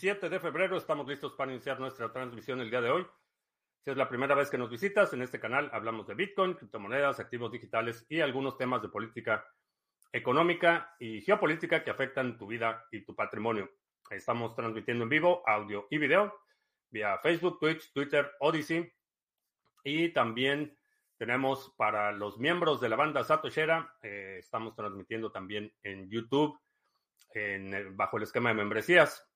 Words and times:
27 0.00 0.30
de 0.30 0.40
febrero. 0.40 0.78
Estamos 0.78 1.06
listos 1.06 1.34
para 1.34 1.52
iniciar 1.52 1.78
nuestra 1.78 2.10
transmisión 2.10 2.58
el 2.62 2.70
día 2.70 2.80
de 2.80 2.88
hoy. 2.88 3.06
Si 3.84 3.90
es 3.90 3.96
la 3.98 4.08
primera 4.08 4.34
vez 4.34 4.48
que 4.48 4.56
nos 4.56 4.70
visitas, 4.70 5.12
en 5.12 5.20
este 5.20 5.38
canal 5.38 5.68
hablamos 5.74 6.06
de 6.06 6.14
Bitcoin, 6.14 6.54
criptomonedas, 6.54 7.20
activos 7.20 7.52
digitales 7.52 8.06
y 8.08 8.20
algunos 8.20 8.56
temas 8.56 8.80
de 8.80 8.88
política 8.88 9.44
económica 10.10 10.96
y 10.98 11.20
geopolítica 11.20 11.84
que 11.84 11.90
afectan 11.90 12.38
tu 12.38 12.46
vida 12.46 12.82
y 12.90 13.04
tu 13.04 13.14
patrimonio. 13.14 13.68
Estamos 14.08 14.56
transmitiendo 14.56 15.04
en 15.04 15.10
vivo 15.10 15.42
audio 15.46 15.86
y 15.90 15.98
video 15.98 16.34
vía 16.88 17.18
Facebook, 17.18 17.58
Twitch, 17.60 17.92
Twitter, 17.92 18.32
Odyssey 18.40 18.90
y 19.84 20.14
también 20.14 20.78
tenemos 21.18 21.74
para 21.76 22.10
los 22.10 22.38
miembros 22.38 22.80
de 22.80 22.88
la 22.88 22.96
banda 22.96 23.22
Satoshera, 23.22 23.94
eh, 24.02 24.36
estamos 24.38 24.74
transmitiendo 24.74 25.30
también 25.30 25.70
en 25.82 26.08
YouTube 26.08 26.58
en 27.34 27.94
bajo 27.98 28.16
el 28.16 28.22
esquema 28.22 28.48
de 28.48 28.54
membresías. 28.54 29.29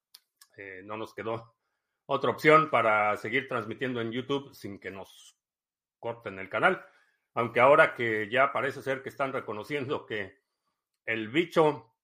Eh, 0.57 0.83
no 0.85 0.97
nos 0.97 1.15
quedó 1.15 1.55
otra 2.07 2.31
opción 2.31 2.71
para 2.71 3.17
seguir 3.17 3.49
transmitiendo 3.49 4.01
en 4.01 4.13
YouTube 4.13 4.55
sin 4.55 4.79
que 4.79 4.91
nos 4.91 5.37
corten 5.99 6.39
el 6.39 6.49
canal. 6.49 6.85
Aunque 7.35 7.61
ahora 7.61 7.95
que 7.95 8.29
ya 8.31 8.53
parece 8.53 8.83
ser 8.83 9.03
que 9.03 9.09
están 9.09 9.33
reconociendo 9.33 10.07
que 10.07 10.39
el 11.07 11.29
bicho 11.29 11.95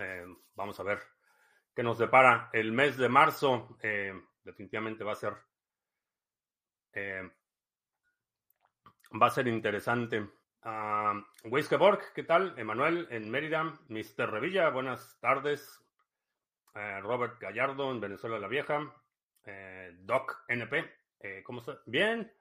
Eh, 0.00 0.24
vamos 0.54 0.80
a 0.80 0.82
ver 0.82 0.98
qué 1.74 1.82
nos 1.82 1.98
depara 1.98 2.48
el 2.54 2.72
mes 2.72 2.96
de 2.96 3.08
marzo. 3.08 3.76
Eh, 3.82 4.14
definitivamente 4.42 5.04
va 5.04 5.12
a 5.12 5.16
ser 5.16 5.34
eh, 6.94 7.30
va 9.20 9.26
a 9.26 9.30
ser 9.30 9.46
interesante. 9.46 10.26
Uh, 10.62 11.22
¿qué 12.14 12.22
tal? 12.22 12.58
Emanuel 12.58 13.08
en 13.10 13.30
Mérida, 13.30 13.78
Mr. 13.88 14.30
Revilla, 14.30 14.70
buenas 14.70 15.18
tardes. 15.20 15.82
Robert 16.72 17.40
Gallardo 17.40 17.90
en 17.90 18.00
Venezuela 18.00 18.38
la 18.38 18.46
Vieja, 18.46 18.94
Doc 20.02 20.44
NP, 20.46 21.42
¿cómo 21.42 21.60
está? 21.60 21.80
Bien, 21.86 22.32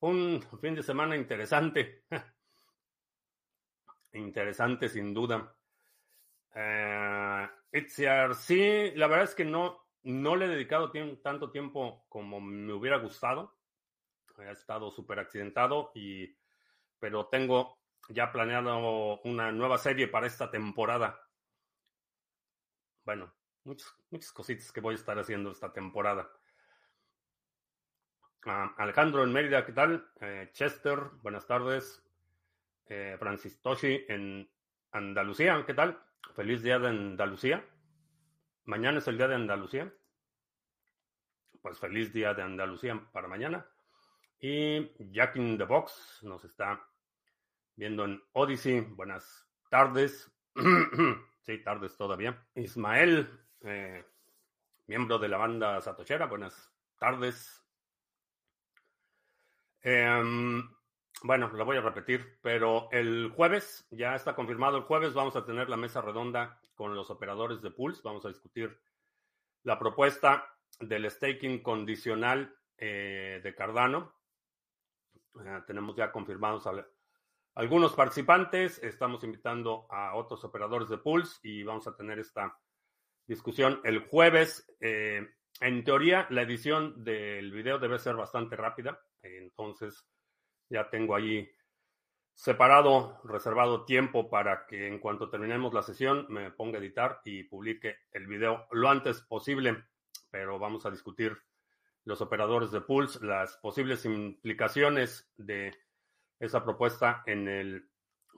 un 0.00 0.40
fin 0.60 0.74
de 0.74 0.82
semana 0.82 1.16
interesante. 1.16 2.04
interesante 4.12 4.88
sin 4.88 5.12
duda. 5.12 5.56
Eh, 6.58 7.48
sí, 7.88 8.04
la 8.94 9.06
verdad 9.06 9.24
es 9.24 9.34
que 9.34 9.44
no, 9.44 9.86
no 10.04 10.36
le 10.36 10.46
he 10.46 10.48
dedicado 10.48 10.90
tanto 11.22 11.50
tiempo 11.50 12.06
como 12.08 12.40
me 12.40 12.72
hubiera 12.72 12.96
gustado. 12.96 13.58
He 14.38 14.50
estado 14.50 14.90
súper 14.90 15.18
accidentado, 15.18 15.92
y, 15.94 16.36
pero 16.98 17.26
tengo 17.26 17.78
ya 18.08 18.32
planeado 18.32 19.20
una 19.22 19.52
nueva 19.52 19.78
serie 19.78 20.08
para 20.08 20.26
esta 20.26 20.50
temporada. 20.50 21.20
Bueno, 23.04 23.32
muchas, 23.64 23.94
muchas 24.10 24.32
cositas 24.32 24.72
que 24.72 24.80
voy 24.80 24.94
a 24.94 24.98
estar 24.98 25.18
haciendo 25.18 25.52
esta 25.52 25.72
temporada. 25.72 26.30
Ah, 28.44 28.74
Alejandro 28.78 29.24
en 29.24 29.32
Mérida, 29.32 29.66
¿qué 29.66 29.72
tal? 29.72 30.10
Eh, 30.20 30.50
Chester, 30.52 30.98
buenas 31.22 31.46
tardes. 31.46 32.02
Eh, 32.86 33.16
Francis 33.18 33.60
Toshi 33.60 34.04
en 34.08 34.48
Andalucía. 34.92 35.64
¿Qué 35.66 35.74
tal? 35.74 36.00
Feliz 36.34 36.62
día 36.62 36.78
de 36.78 36.88
Andalucía. 36.88 37.64
Mañana 38.64 38.98
es 38.98 39.08
el 39.08 39.16
día 39.16 39.28
de 39.28 39.36
Andalucía. 39.36 39.92
Pues 41.62 41.78
feliz 41.78 42.12
día 42.12 42.34
de 42.34 42.42
Andalucía 42.42 43.00
para 43.12 43.28
mañana. 43.28 43.66
Y 44.38 44.92
Jack 45.12 45.36
in 45.36 45.56
the 45.56 45.64
Box 45.64 46.20
nos 46.22 46.44
está 46.44 46.86
viendo 47.74 48.04
en 48.04 48.22
Odyssey. 48.32 48.80
Buenas 48.80 49.48
tardes. 49.70 50.30
sí, 51.42 51.62
tardes 51.62 51.96
todavía. 51.96 52.46
Ismael, 52.54 53.28
eh, 53.62 54.04
miembro 54.86 55.18
de 55.18 55.28
la 55.28 55.38
banda 55.38 55.80
Satochera. 55.80 56.26
Buenas 56.26 56.72
tardes. 56.98 57.64
Eh, 59.82 60.62
bueno, 61.22 61.48
lo 61.48 61.64
voy 61.64 61.76
a 61.78 61.80
repetir, 61.80 62.38
pero 62.42 62.88
el 62.92 63.32
jueves, 63.34 63.86
ya 63.90 64.14
está 64.14 64.34
confirmado 64.34 64.76
el 64.76 64.84
jueves, 64.84 65.14
vamos 65.14 65.34
a 65.36 65.44
tener 65.44 65.68
la 65.68 65.76
mesa 65.76 66.00
redonda 66.00 66.60
con 66.74 66.94
los 66.94 67.10
operadores 67.10 67.62
de 67.62 67.70
Pulse. 67.70 68.02
Vamos 68.04 68.24
a 68.24 68.28
discutir 68.28 68.78
la 69.62 69.78
propuesta 69.78 70.46
del 70.78 71.10
staking 71.10 71.62
condicional 71.62 72.54
eh, 72.76 73.40
de 73.42 73.54
Cardano. 73.54 74.14
Eh, 75.44 75.60
tenemos 75.66 75.96
ya 75.96 76.12
confirmados 76.12 76.66
a, 76.66 76.86
algunos 77.54 77.94
participantes. 77.94 78.78
Estamos 78.82 79.24
invitando 79.24 79.86
a 79.90 80.14
otros 80.14 80.44
operadores 80.44 80.88
de 80.88 80.98
Pulse 80.98 81.40
y 81.42 81.62
vamos 81.62 81.86
a 81.88 81.96
tener 81.96 82.18
esta 82.18 82.58
discusión 83.26 83.80
el 83.84 84.06
jueves. 84.06 84.70
Eh, 84.80 85.26
en 85.60 85.84
teoría, 85.84 86.26
la 86.28 86.42
edición 86.42 87.02
del 87.02 87.50
video 87.50 87.78
debe 87.78 87.98
ser 87.98 88.14
bastante 88.16 88.54
rápida. 88.56 89.00
entonces, 89.22 90.06
ya 90.68 90.88
tengo 90.90 91.14
ahí 91.14 91.48
separado, 92.34 93.20
reservado 93.24 93.84
tiempo 93.84 94.28
para 94.28 94.66
que 94.66 94.86
en 94.86 94.98
cuanto 94.98 95.30
terminemos 95.30 95.72
la 95.72 95.82
sesión 95.82 96.26
me 96.28 96.50
ponga 96.50 96.78
a 96.78 96.80
editar 96.80 97.20
y 97.24 97.44
publique 97.44 97.96
el 98.12 98.26
video 98.26 98.66
lo 98.72 98.88
antes 98.90 99.22
posible. 99.22 99.84
Pero 100.30 100.58
vamos 100.58 100.84
a 100.84 100.90
discutir 100.90 101.36
los 102.04 102.20
operadores 102.20 102.70
de 102.70 102.82
Pulse, 102.82 103.24
las 103.24 103.56
posibles 103.56 104.04
implicaciones 104.04 105.32
de 105.36 105.74
esa 106.38 106.62
propuesta 106.62 107.22
en 107.26 107.48
el 107.48 107.90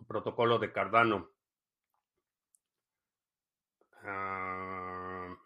protocolo 0.06 0.58
de 0.58 0.72
Cardano. 0.72 1.30
Uh, 4.04 5.36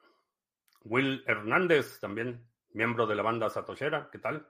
Will 0.84 1.24
Hernández, 1.26 1.98
también 2.00 2.46
miembro 2.70 3.06
de 3.06 3.14
la 3.14 3.22
banda 3.22 3.48
Satoshera, 3.48 4.10
¿qué 4.12 4.18
tal? 4.18 4.46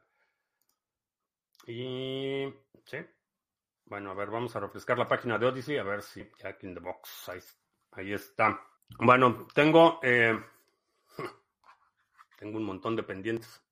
Y 1.67 2.53
sí. 2.85 2.99
Bueno, 3.85 4.11
a 4.11 4.15
ver, 4.15 4.31
vamos 4.31 4.55
a 4.57 4.61
refrescar 4.61 4.99
la 4.99 5.09
página 5.09 5.39
de 5.39 5.47
Odyssey, 5.47 5.77
a 5.77 5.83
ver 5.83 6.03
si 6.03 6.27
Jack 6.39 6.65
in 6.65 6.75
the 6.75 6.81
Box, 6.81 7.31
ahí, 7.91 8.13
está. 8.13 8.61
Bueno, 8.99 9.47
tengo, 9.55 10.01
eh, 10.03 10.39
tengo 12.39 12.59
un 12.59 12.65
montón 12.65 12.97
de 12.97 13.03
pendientes. 13.03 13.63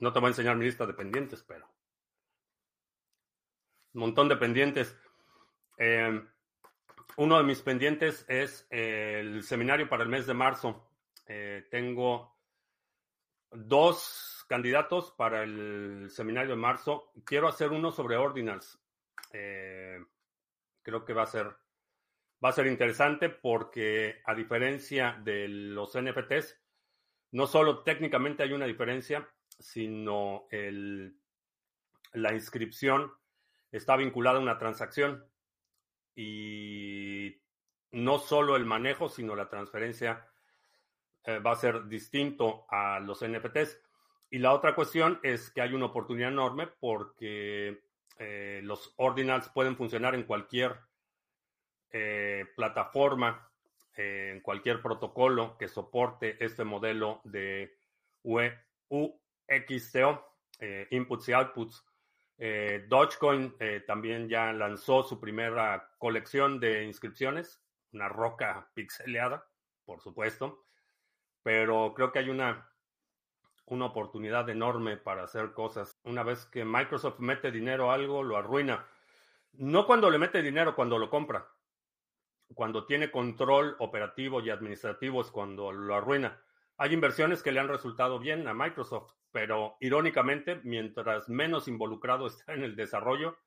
No 0.00 0.12
te 0.12 0.18
voy 0.18 0.26
a 0.26 0.30
enseñar 0.30 0.56
mi 0.56 0.66
lista 0.66 0.86
de 0.86 0.94
pendientes, 0.94 1.42
pero 1.42 1.66
un 3.94 4.00
montón 4.00 4.28
de 4.28 4.36
pendientes. 4.36 4.96
Eh, 5.78 6.22
uno 7.16 7.38
de 7.38 7.44
mis 7.44 7.62
pendientes 7.62 8.24
es 8.28 8.66
el 8.70 9.42
seminario 9.42 9.88
para 9.88 10.02
el 10.02 10.08
mes 10.08 10.26
de 10.26 10.34
marzo. 10.34 10.90
Eh, 11.26 11.66
tengo 11.70 12.36
dos 13.50 14.39
candidatos 14.50 15.12
para 15.12 15.44
el 15.44 16.08
seminario 16.10 16.50
de 16.50 16.60
marzo. 16.60 17.12
Quiero 17.24 17.46
hacer 17.46 17.70
uno 17.70 17.92
sobre 17.92 18.16
ordinals. 18.16 18.82
Eh, 19.32 20.04
creo 20.82 21.04
que 21.04 21.12
va 21.12 21.22
a 21.22 21.26
ser 21.28 21.56
va 22.44 22.48
a 22.48 22.52
ser 22.52 22.66
interesante 22.66 23.28
porque 23.28 24.22
a 24.24 24.34
diferencia 24.34 25.20
de 25.22 25.46
los 25.46 25.96
NFTs, 25.96 26.58
no 27.30 27.46
solo 27.46 27.84
técnicamente 27.84 28.42
hay 28.42 28.52
una 28.52 28.66
diferencia, 28.66 29.28
sino 29.56 30.48
el, 30.50 31.16
la 32.14 32.32
inscripción 32.32 33.12
está 33.70 33.94
vinculada 33.94 34.38
a 34.38 34.42
una 34.42 34.58
transacción 34.58 35.24
y 36.16 37.40
no 37.92 38.18
solo 38.18 38.56
el 38.56 38.64
manejo, 38.64 39.08
sino 39.08 39.36
la 39.36 39.48
transferencia 39.48 40.26
eh, 41.22 41.38
va 41.38 41.52
a 41.52 41.56
ser 41.56 41.86
distinto 41.86 42.66
a 42.68 42.98
los 42.98 43.24
NFTs. 43.24 43.78
Y 44.30 44.38
la 44.38 44.52
otra 44.52 44.74
cuestión 44.74 45.18
es 45.22 45.50
que 45.50 45.60
hay 45.60 45.74
una 45.74 45.86
oportunidad 45.86 46.30
enorme 46.30 46.68
porque 46.68 47.82
eh, 48.18 48.60
los 48.62 48.94
ordinals 48.96 49.48
pueden 49.48 49.76
funcionar 49.76 50.14
en 50.14 50.22
cualquier 50.24 50.78
eh, 51.92 52.46
plataforma 52.54 53.50
eh, 53.96 54.30
en 54.34 54.40
cualquier 54.42 54.80
protocolo 54.80 55.58
que 55.58 55.66
soporte 55.66 56.36
este 56.38 56.62
modelo 56.62 57.20
de 57.24 57.76
UXTO, 58.22 59.20
eh, 60.60 60.86
inputs 60.90 61.28
y 61.28 61.32
outputs. 61.32 61.84
Dogecoin 62.88 63.54
también 63.86 64.28
ya 64.28 64.50
lanzó 64.52 65.02
su 65.02 65.20
primera 65.20 65.90
colección 65.98 66.58
de 66.58 66.84
inscripciones, 66.84 67.60
una 67.92 68.08
roca 68.08 68.70
pixeleada, 68.72 69.46
por 69.84 70.00
supuesto, 70.00 70.64
pero 71.42 71.92
creo 71.92 72.10
que 72.12 72.20
hay 72.20 72.30
una, 72.30 72.69
una 73.70 73.86
oportunidad 73.86 74.48
enorme 74.50 74.96
para 74.96 75.24
hacer 75.24 75.52
cosas. 75.52 75.98
Una 76.04 76.22
vez 76.22 76.46
que 76.46 76.64
Microsoft 76.64 77.18
mete 77.20 77.50
dinero 77.50 77.90
a 77.90 77.94
algo, 77.94 78.22
lo 78.22 78.36
arruina. 78.36 78.86
No 79.52 79.86
cuando 79.86 80.10
le 80.10 80.18
mete 80.18 80.42
dinero, 80.42 80.74
cuando 80.74 80.98
lo 80.98 81.08
compra 81.10 81.48
cuando 82.54 82.86
tiene 82.86 83.10
control 83.10 83.76
operativo 83.78 84.40
y 84.40 84.50
administrativo 84.50 85.20
es 85.20 85.30
cuando 85.30 85.72
lo 85.72 85.94
arruina. 85.94 86.42
Hay 86.76 86.92
inversiones 86.92 87.42
que 87.42 87.52
le 87.52 87.60
han 87.60 87.68
resultado 87.68 88.18
bien 88.18 88.48
a 88.48 88.54
Microsoft, 88.54 89.12
pero 89.30 89.76
irónicamente, 89.80 90.60
mientras 90.64 91.28
menos 91.28 91.68
involucrado 91.68 92.26
está 92.26 92.54
en 92.54 92.62
el 92.62 92.76
desarrollo, 92.76 93.38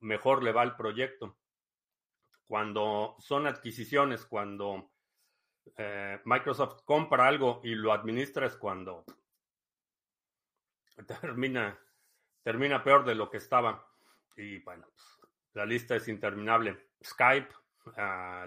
mejor 0.00 0.42
le 0.42 0.52
va 0.52 0.62
el 0.62 0.76
proyecto. 0.76 1.36
Cuando 2.46 3.16
son 3.18 3.46
adquisiciones, 3.46 4.26
cuando 4.26 4.90
eh, 5.76 6.20
Microsoft 6.24 6.82
compra 6.84 7.26
algo 7.26 7.60
y 7.64 7.74
lo 7.74 7.92
administra 7.92 8.46
es 8.46 8.56
cuando 8.56 9.04
termina, 11.20 11.78
termina 12.42 12.82
peor 12.82 13.04
de 13.04 13.14
lo 13.14 13.30
que 13.30 13.38
estaba. 13.38 13.86
Y 14.36 14.58
bueno, 14.60 14.86
pues, 14.94 15.30
la 15.54 15.66
lista 15.66 15.96
es 15.96 16.08
interminable. 16.08 16.88
Skype, 17.02 17.48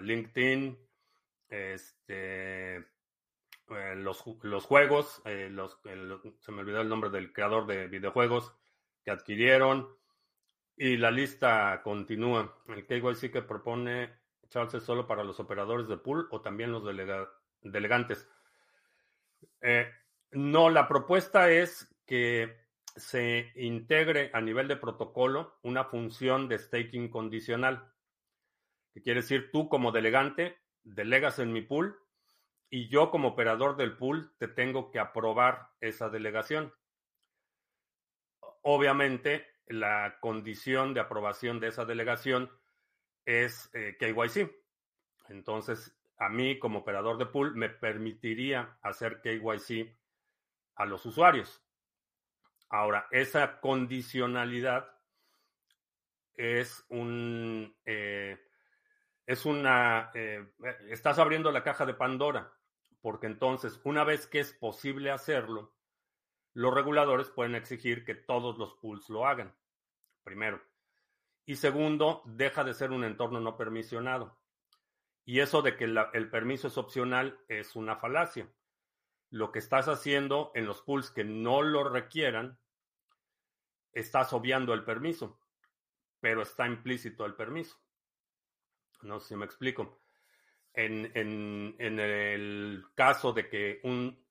LinkedIn, 0.00 0.78
este, 1.48 2.76
eh, 2.76 3.94
los, 3.96 4.24
los, 4.42 4.64
juegos, 4.64 5.22
eh, 5.24 5.48
los, 5.50 5.78
se 6.40 6.52
me 6.52 6.60
olvidó 6.60 6.80
el 6.80 6.88
nombre 6.88 7.10
del 7.10 7.32
creador 7.32 7.66
de 7.66 7.86
videojuegos 7.86 8.54
que 9.04 9.10
adquirieron 9.10 9.88
y 10.76 10.96
la 10.96 11.10
lista 11.10 11.80
continúa. 11.82 12.56
El 12.68 12.86
KYC 12.86 13.32
que 13.32 13.42
propone 13.42 14.12
Charles 14.48 14.74
es 14.74 14.84
solo 14.84 15.06
para 15.06 15.24
los 15.24 15.38
operadores 15.40 15.88
de 15.88 15.98
pool 15.98 16.28
o 16.30 16.40
también 16.40 16.72
los 16.72 16.84
delegantes. 17.62 18.28
Eh, 19.60 19.90
no, 20.30 20.70
la 20.70 20.88
propuesta 20.88 21.50
es 21.50 21.94
que 22.08 22.56
se 22.96 23.52
integre 23.54 24.30
a 24.34 24.40
nivel 24.40 24.66
de 24.66 24.76
protocolo 24.76 25.58
una 25.62 25.84
función 25.84 26.48
de 26.48 26.58
staking 26.58 27.08
condicional 27.08 27.92
quiere 29.02 29.20
decir 29.20 29.50
tú 29.50 29.68
como 29.68 29.92
delegante 29.92 30.58
delegas 30.82 31.38
en 31.38 31.52
mi 31.52 31.62
pool 31.62 31.98
y 32.70 32.88
yo 32.88 33.10
como 33.10 33.28
operador 33.28 33.76
del 33.76 33.96
pool 33.96 34.32
te 34.38 34.48
tengo 34.48 34.90
que 34.90 34.98
aprobar 34.98 35.70
esa 35.80 36.08
delegación. 36.10 36.72
Obviamente, 38.62 39.46
la 39.66 40.18
condición 40.20 40.92
de 40.92 41.00
aprobación 41.00 41.60
de 41.60 41.68
esa 41.68 41.84
delegación 41.84 42.50
es 43.24 43.70
eh, 43.74 43.96
KYC. 43.98 44.50
Entonces, 45.28 45.96
a 46.18 46.28
mí 46.28 46.58
como 46.58 46.80
operador 46.80 47.16
de 47.16 47.26
pool 47.26 47.54
me 47.54 47.70
permitiría 47.70 48.78
hacer 48.82 49.20
KYC 49.22 49.96
a 50.74 50.84
los 50.84 51.06
usuarios. 51.06 51.62
Ahora, 52.70 53.06
esa 53.10 53.60
condicionalidad 53.60 54.88
es 56.34 56.84
un, 56.90 57.74
eh, 57.84 58.38
es 59.26 59.46
una, 59.46 60.10
eh, 60.14 60.46
estás 60.88 61.18
abriendo 61.18 61.50
la 61.50 61.62
caja 61.62 61.86
de 61.86 61.94
Pandora, 61.94 62.52
porque 63.00 63.26
entonces, 63.26 63.80
una 63.84 64.04
vez 64.04 64.26
que 64.26 64.40
es 64.40 64.52
posible 64.52 65.10
hacerlo, 65.10 65.74
los 66.52 66.74
reguladores 66.74 67.30
pueden 67.30 67.54
exigir 67.54 68.04
que 68.04 68.14
todos 68.14 68.58
los 68.58 68.74
pools 68.74 69.08
lo 69.08 69.26
hagan, 69.26 69.54
primero. 70.22 70.60
Y 71.46 71.56
segundo, 71.56 72.22
deja 72.26 72.64
de 72.64 72.74
ser 72.74 72.90
un 72.90 73.04
entorno 73.04 73.40
no 73.40 73.56
permisionado. 73.56 74.38
Y 75.24 75.40
eso 75.40 75.62
de 75.62 75.76
que 75.76 75.84
el 75.84 76.30
permiso 76.30 76.68
es 76.68 76.76
opcional 76.76 77.38
es 77.48 77.76
una 77.76 77.96
falacia. 77.96 78.48
Lo 79.30 79.52
que 79.52 79.58
estás 79.58 79.88
haciendo 79.88 80.52
en 80.54 80.66
los 80.66 80.82
pools 80.82 81.10
que 81.10 81.24
no 81.24 81.62
lo 81.62 81.88
requieran, 81.88 82.58
estás 83.92 84.32
obviando 84.32 84.72
el 84.74 84.84
permiso, 84.84 85.40
pero 86.20 86.42
está 86.42 86.66
implícito 86.66 87.26
el 87.26 87.34
permiso. 87.34 87.76
No 89.02 89.20
sé 89.20 89.28
si 89.28 89.36
me 89.36 89.44
explico. 89.44 90.00
En, 90.74 91.10
el 91.78 92.84
caso 92.94 93.32
de 93.32 93.48
que 93.48 93.80
un 93.82 94.24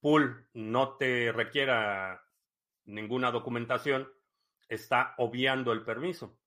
pool 0.00 0.48
no 0.54 0.96
te 0.96 1.32
requiera 1.32 2.24
ninguna 2.84 3.30
documentación, 3.30 4.08
está 4.68 5.14
obviando 5.18 5.72
el 5.72 5.84
permiso. 5.84 6.38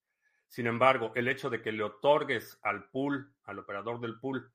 Sin 0.48 0.68
embargo, 0.68 1.12
el 1.16 1.28
hecho 1.28 1.50
de 1.50 1.62
que 1.62 1.72
le 1.72 1.84
otorgues 1.84 2.60
al 2.62 2.90
pool, 2.90 3.34
al 3.44 3.60
operador 3.60 4.00
del 4.00 4.20
pool, 4.20 4.54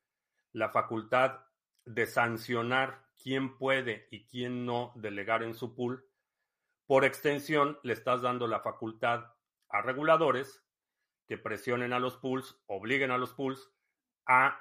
la 0.53 0.71
facultad 0.71 1.41
de 1.85 2.07
sancionar 2.07 3.06
quién 3.23 3.57
puede 3.57 4.09
y 4.11 4.27
quién 4.27 4.67
no 4.67 4.93
delegar 4.95 5.43
en 5.43 5.55
su 5.55 5.75
pool, 5.75 6.09
por 6.87 7.05
extensión 7.05 7.79
le 7.83 7.93
estás 7.93 8.23
dando 8.23 8.47
la 8.47 8.61
facultad 8.61 9.33
a 9.69 9.83
reguladores 9.83 10.65
que 11.27 11.39
presionen 11.39 11.93
a 11.93 11.99
los 11.99 12.17
pools, 12.17 12.63
obliguen 12.67 13.11
a 13.11 13.19
los 13.19 13.33
pools 13.33 13.73
a 14.27 14.61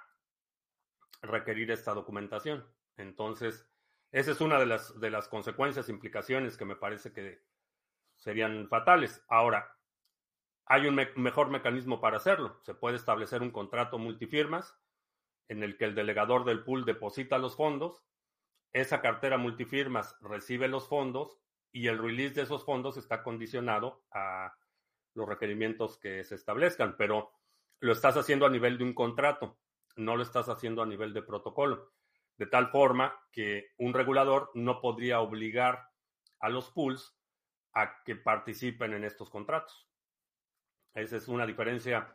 requerir 1.21 1.71
esta 1.71 1.93
documentación. 1.93 2.65
Entonces, 2.97 3.69
esa 4.11 4.31
es 4.31 4.41
una 4.41 4.59
de 4.59 4.65
las, 4.65 5.27
consecuencias, 5.27 5.89
implicaciones 5.89 6.57
que 6.57 6.65
me 6.65 6.75
parece 6.75 7.11
que 7.11 7.43
serían 8.15 8.67
fatales. 8.69 9.23
Ahora, 9.27 9.77
hay 10.65 10.87
un 10.87 10.95
mejor 10.95 11.49
mecanismo 11.49 11.99
para 11.99 12.17
hacerlo. 12.17 12.59
Se 12.63 12.73
puede 12.73 12.95
establecer 12.95 13.41
un 13.41 13.51
contrato 13.51 13.99
multifirmas 13.99 14.79
en 15.47 15.63
el 15.63 15.77
que 15.77 15.85
el 15.85 15.95
delegador 15.95 16.45
del 16.45 16.63
pool 16.63 16.85
deposita 16.85 17.37
los 17.37 17.55
fondos, 17.55 18.03
esa 18.75 18.99
cartera 18.99 19.37
multifirmas 19.37 20.17
recibe 20.19 20.67
los 20.67 20.89
fondos 20.89 21.39
y 21.71 21.87
el 21.87 21.97
release 21.97 22.33
de 22.33 22.41
esos 22.41 22.65
fondos 22.65 22.97
está 22.97 23.23
condicionado 23.23 24.03
a 24.11 24.53
los 25.13 25.29
requerimientos 25.29 25.97
que 25.97 26.25
se 26.25 26.35
establezcan, 26.35 26.97
pero 26.97 27.31
lo 27.79 27.93
estás 27.93 28.17
haciendo 28.17 28.45
a 28.45 28.49
nivel 28.49 28.77
de 28.77 28.83
un 28.83 28.93
contrato, 28.93 29.57
no 29.95 30.17
lo 30.17 30.23
estás 30.23 30.49
haciendo 30.49 30.81
a 30.81 30.85
nivel 30.85 31.13
de 31.13 31.21
protocolo, 31.21 31.93
de 32.35 32.47
tal 32.47 32.67
forma 32.67 33.17
que 33.31 33.69
un 33.77 33.93
regulador 33.93 34.51
no 34.55 34.81
podría 34.81 35.21
obligar 35.21 35.89
a 36.41 36.49
los 36.49 36.69
pools 36.71 37.17
a 37.75 38.03
que 38.03 38.17
participen 38.17 38.93
en 38.93 39.05
estos 39.05 39.29
contratos. 39.29 39.89
Esa 40.93 41.15
es 41.15 41.29
una 41.29 41.45
diferencia 41.45 42.13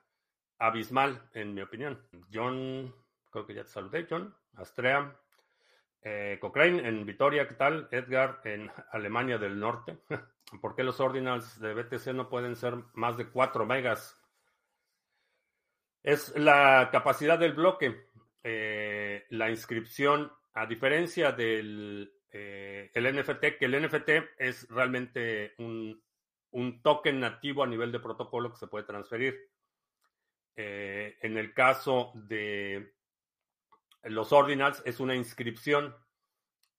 abismal, 0.58 1.30
en 1.32 1.54
mi 1.54 1.62
opinión. 1.62 2.06
John, 2.30 2.94
creo 3.30 3.46
que 3.46 3.54
ya 3.54 3.64
te 3.64 3.70
saludé, 3.70 4.06
John, 4.08 4.36
Astrea, 4.56 5.18
eh, 6.02 6.38
Cochrane 6.40 6.88
en 6.88 7.04
Vitoria, 7.04 7.46
¿qué 7.46 7.54
tal? 7.54 7.88
Edgar 7.90 8.40
en 8.44 8.70
Alemania 8.90 9.38
del 9.38 9.58
Norte. 9.58 9.98
¿Por 10.60 10.74
qué 10.74 10.82
los 10.82 10.98
ordinals 11.00 11.60
de 11.60 11.74
BTC 11.74 12.14
no 12.14 12.28
pueden 12.28 12.56
ser 12.56 12.74
más 12.94 13.16
de 13.18 13.28
4 13.28 13.66
megas? 13.66 14.16
Es 16.02 16.36
la 16.36 16.88
capacidad 16.90 17.38
del 17.38 17.52
bloque. 17.52 18.08
Eh, 18.42 19.26
la 19.28 19.50
inscripción, 19.50 20.32
a 20.54 20.64
diferencia 20.64 21.32
del 21.32 22.10
eh, 22.32 22.90
el 22.94 23.20
NFT, 23.20 23.58
que 23.58 23.66
el 23.66 23.84
NFT 23.84 24.08
es 24.38 24.66
realmente 24.70 25.52
un, 25.58 26.02
token 26.82 27.20
nativo 27.20 27.62
a 27.62 27.66
nivel 27.66 27.92
de 27.92 28.00
protocolo 28.00 28.50
que 28.50 28.56
se 28.56 28.68
puede 28.68 28.86
transferir. 28.86 29.50
En 30.56 31.38
el 31.38 31.54
caso 31.54 32.12
de 32.14 32.92
los 34.02 34.32
ordinals, 34.32 34.82
es 34.84 35.00
una 35.00 35.14
inscripción 35.14 35.94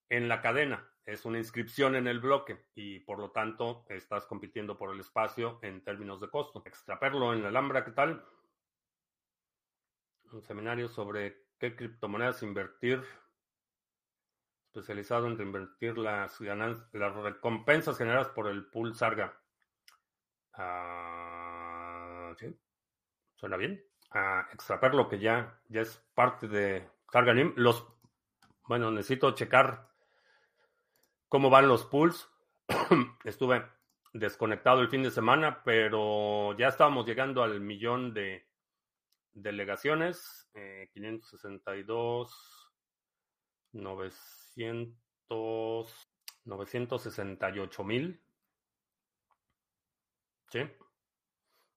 en 0.10 0.28
la 0.28 0.42
cadena 0.42 0.92
es 1.06 1.26
una 1.26 1.40
inscripción 1.40 1.96
en 1.96 2.08
el 2.08 2.20
bloque 2.20 2.66
y 2.76 3.00
por 3.00 3.20
lo 3.20 3.32
tanto 3.32 3.86
estás 3.90 4.26
compitiendo 4.26 4.78
por 4.78 4.94
el 4.94 5.00
espacio 5.00 5.60
en 5.62 5.84
términos 5.84 6.22
de 6.22 6.30
costo. 6.30 6.62
Extraperlo 6.66 7.34
en 7.34 7.42
la 7.42 7.50
Alhambra, 7.50 7.84
¿qué 7.84 7.92
tal? 7.92 8.24
Un 10.32 10.42
seminario 10.42 10.88
sobre 10.88 11.48
qué 11.58 11.76
criptomonedas 11.76 12.44
invertir, 12.44 13.04
especializado 14.68 15.28
en 15.28 15.38
reinvertir 15.38 15.98
las, 15.98 16.40
las 16.40 17.16
recompensas 17.16 17.98
generadas 17.98 18.30
por 18.30 18.48
el 18.48 18.66
pool 18.68 18.96
Sarga. 18.96 19.38
¿Sí? 22.38 22.58
¿Suena 23.36 23.58
bien? 23.58 23.84
Ah, 24.12 24.48
extraperlo, 24.54 25.10
que 25.10 25.20
ya, 25.20 25.60
ya 25.68 25.82
es 25.82 25.98
parte 26.14 26.48
de 26.48 26.90
Sarga 27.12 27.34
Los, 27.56 27.86
bueno, 28.68 28.90
necesito 28.90 29.32
checar 29.32 29.90
cómo 31.28 31.50
van 31.50 31.68
los 31.68 31.86
pools. 31.86 32.30
Estuve 33.26 33.68
desconectado 34.14 34.82
el 34.82 34.90
fin 34.90 35.04
de 35.04 35.12
semana, 35.12 35.62
pero 35.64 36.58
ya 36.58 36.70
estábamos 36.70 37.06
llegando 37.06 37.44
al 37.44 37.60
millón 37.60 38.14
de 38.14 38.48
delegaciones, 39.34 40.50
eh, 40.54 40.90
562, 40.94 42.72
900, 43.74 46.10
968 46.46 47.84
mil. 47.84 48.22
Sí. 50.48 50.62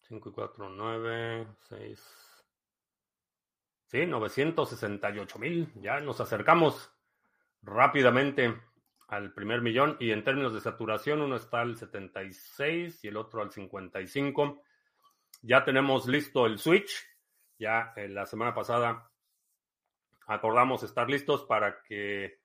5 0.03 0.29
y 0.29 0.33
4, 0.33 0.69
9, 0.69 1.49
6. 1.69 2.34
Sí, 3.95 4.07
968 4.07 5.39
mil. 5.39 5.73
Ya 5.77 6.01
nos 6.01 6.21
acercamos 6.21 6.93
rápidamente 7.63 8.61
al 9.07 9.33
primer 9.33 9.61
millón. 9.61 9.97
Y 10.01 10.11
en 10.11 10.25
términos 10.25 10.53
de 10.53 10.61
saturación, 10.61 11.21
uno 11.21 11.37
está 11.37 11.61
al 11.61 11.77
76 11.77 13.05
y 13.05 13.07
el 13.07 13.17
otro 13.17 13.41
al 13.41 13.53
55. 13.53 14.61
Ya 15.43 15.65
tenemos 15.65 16.09
listo 16.09 16.45
el 16.45 16.59
switch. 16.59 17.07
Ya 17.57 17.93
eh, 17.95 18.09
la 18.09 18.27
semana 18.27 18.53
pasada 18.53 19.13
acordamos 20.27 20.83
estar 20.83 21.09
listos 21.09 21.45
para 21.45 21.81
que 21.85 22.41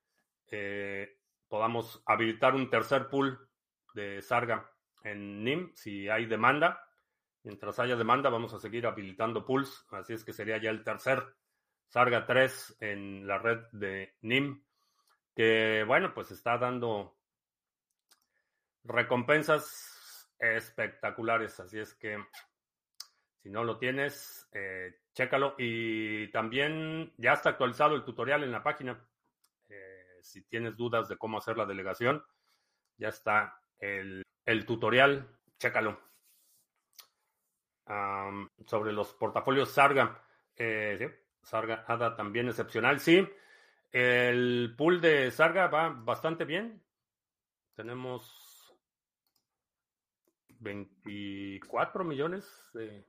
eh, 0.52 1.18
podamos 1.48 2.04
habilitar 2.06 2.54
un 2.54 2.70
tercer 2.70 3.08
pool 3.08 3.50
de 3.96 4.22
Sarga 4.22 4.70
en 5.04 5.44
NIM 5.44 5.72
si 5.74 6.10
hay 6.10 6.28
demanda. 6.28 6.86
Mientras 7.42 7.80
haya 7.80 7.96
demanda, 7.96 8.30
vamos 8.30 8.54
a 8.54 8.60
seguir 8.60 8.86
habilitando 8.86 9.44
pools. 9.44 9.88
Así 9.90 10.14
es 10.14 10.24
que 10.24 10.32
sería 10.32 10.62
ya 10.62 10.70
el 10.70 10.84
tercer 10.84 11.39
Sarga 11.90 12.26
3 12.26 12.78
en 12.80 13.28
la 13.28 13.38
red 13.38 13.60
de 13.72 14.16
NIM 14.22 14.64
que 15.40 15.86
bueno, 15.88 16.14
pues 16.14 16.32
está 16.32 16.58
dando 16.58 17.18
recompensas 18.84 20.30
espectaculares. 20.38 21.58
Así 21.62 21.80
es 21.80 21.94
que 21.94 22.22
si 23.42 23.50
no 23.50 23.64
lo 23.64 23.78
tienes, 23.78 24.50
eh, 24.52 25.00
chécalo. 25.14 25.56
Y 25.58 26.30
también 26.32 27.14
ya 27.16 27.32
está 27.32 27.52
actualizado 27.52 27.96
el 27.96 28.04
tutorial 28.04 28.44
en 28.44 28.52
la 28.52 28.64
página. 28.64 29.02
Eh, 29.70 30.20
si 30.22 30.42
tienes 30.44 30.76
dudas 30.76 31.08
de 31.08 31.18
cómo 31.18 31.38
hacer 31.38 31.56
la 31.56 31.66
delegación, 31.66 32.22
ya 32.98 33.08
está 33.08 33.62
el, 33.80 34.26
tutorial, 34.68 35.40
chécalo. 35.58 36.02
sobre 38.66 38.92
los 38.92 39.14
portafolios 39.14 39.72
Sarga. 39.72 40.22
Eh, 40.58 41.29
Sarga 41.44 41.84
ADA 41.88 42.16
también 42.16 42.48
excepcional, 42.48 43.00
sí. 43.00 43.28
El 43.92 44.76
pool 44.78 45.02
de 45.02 45.32
Sarga 45.32 45.68
va 45.68 45.90
bastante 45.90 46.46
bien. 46.46 46.84
Tenemos 47.76 48.72
24 50.60 52.04
millones 52.04 52.46
de 52.74 53.08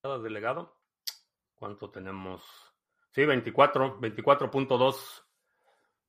cada 0.00 0.18
delegado. 0.18 0.78
¿Cuánto 1.54 1.90
tenemos? 1.90 2.42
Sí, 3.10 3.26
24, 3.26 4.00
24.2 4.00 5.24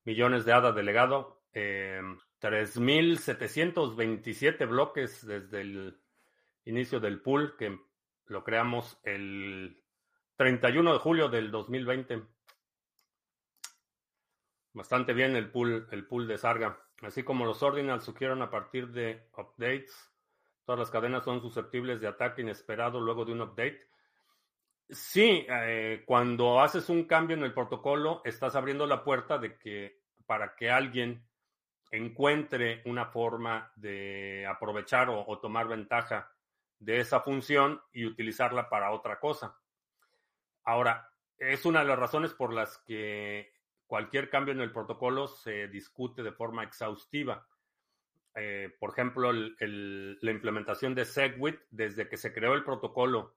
millones 0.06 0.46
de 0.46 0.54
ADA 0.54 0.72
delegado. 0.72 1.42
Eh, 1.54 2.00
3.727 2.42 4.68
bloques 4.68 5.26
desde 5.26 5.62
el 5.62 6.00
inicio 6.66 7.00
del 7.00 7.22
pool 7.22 7.56
que 7.58 7.80
lo 8.26 8.44
creamos 8.44 9.00
el 9.04 9.83
31 10.36 10.94
de 10.94 11.00
julio 11.00 11.30
del 11.30 11.52
2020. 11.52 12.24
Bastante 14.74 15.14
bien 15.14 15.36
el 15.36 15.52
pool, 15.52 15.88
el 15.92 16.28
de 16.28 16.38
Sarga. 16.38 16.80
Así 17.02 17.24
como 17.24 17.46
los 17.46 17.62
ordinals 17.62 18.04
surgieron 18.04 18.42
a 18.42 18.50
partir 18.50 18.88
de 18.90 19.28
updates, 19.38 20.12
todas 20.66 20.80
las 20.80 20.90
cadenas 20.90 21.24
son 21.24 21.42
susceptibles 21.42 22.02
de 22.02 22.08
ataque 22.08 22.42
inesperado 22.42 23.00
luego 23.00 23.26
de 23.26 23.34
un 23.34 23.42
update. 23.42 23.88
Sí, 24.90 25.46
eh, 25.48 26.04
cuando 26.06 26.60
haces 26.62 26.90
un 26.90 27.06
cambio 27.06 27.38
en 27.38 27.44
el 27.44 27.54
protocolo, 27.54 28.22
estás 28.26 28.56
abriendo 28.56 28.88
la 28.88 29.04
puerta 29.04 29.38
de 29.38 29.58
que 29.58 30.02
para 30.26 30.56
que 30.56 30.72
alguien 30.72 31.28
encuentre 31.92 32.82
una 32.86 33.06
forma 33.06 33.72
de 33.76 34.48
aprovechar 34.48 35.10
o 35.10 35.38
tomar 35.40 35.68
ventaja 35.68 36.32
de 36.80 37.00
esa 37.00 37.20
función 37.20 37.80
y 37.92 38.06
utilizarla 38.06 38.68
para 38.68 38.92
otra 38.92 39.20
cosa. 39.20 39.60
Ahora, 40.64 41.10
es 41.38 41.66
una 41.66 41.80
de 41.80 41.88
las 41.88 42.00
razones 42.00 42.34
por 42.34 42.54
las 42.54 42.78
que 42.80 43.52
cualquier 43.86 44.30
cambio 44.30 44.54
en 44.54 44.62
el 44.62 44.72
protocolo 44.72 45.28
se 45.28 45.68
discute 45.68 46.24
de 46.24 46.32
forma 46.32 46.64
exhaustiva. 46.64 47.48
Eh, 48.36 48.76
por 48.80 48.92
ejemplo, 48.92 49.32
la 49.32 50.32
implementación 50.32 50.96
de 50.96 51.06
SegWit, 51.06 51.60
desde 51.70 52.08
que 52.10 52.18
se 52.18 52.34
creó 52.34 52.54
el 52.54 52.64
protocolo 52.64 53.36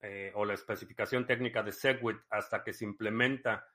eh, 0.00 0.32
o 0.34 0.44
la 0.44 0.54
especificación 0.54 1.26
técnica 1.26 1.62
de 1.62 1.72
SegWit 1.72 2.18
hasta 2.30 2.62
que 2.62 2.72
se 2.72 2.84
implementa 2.84 3.66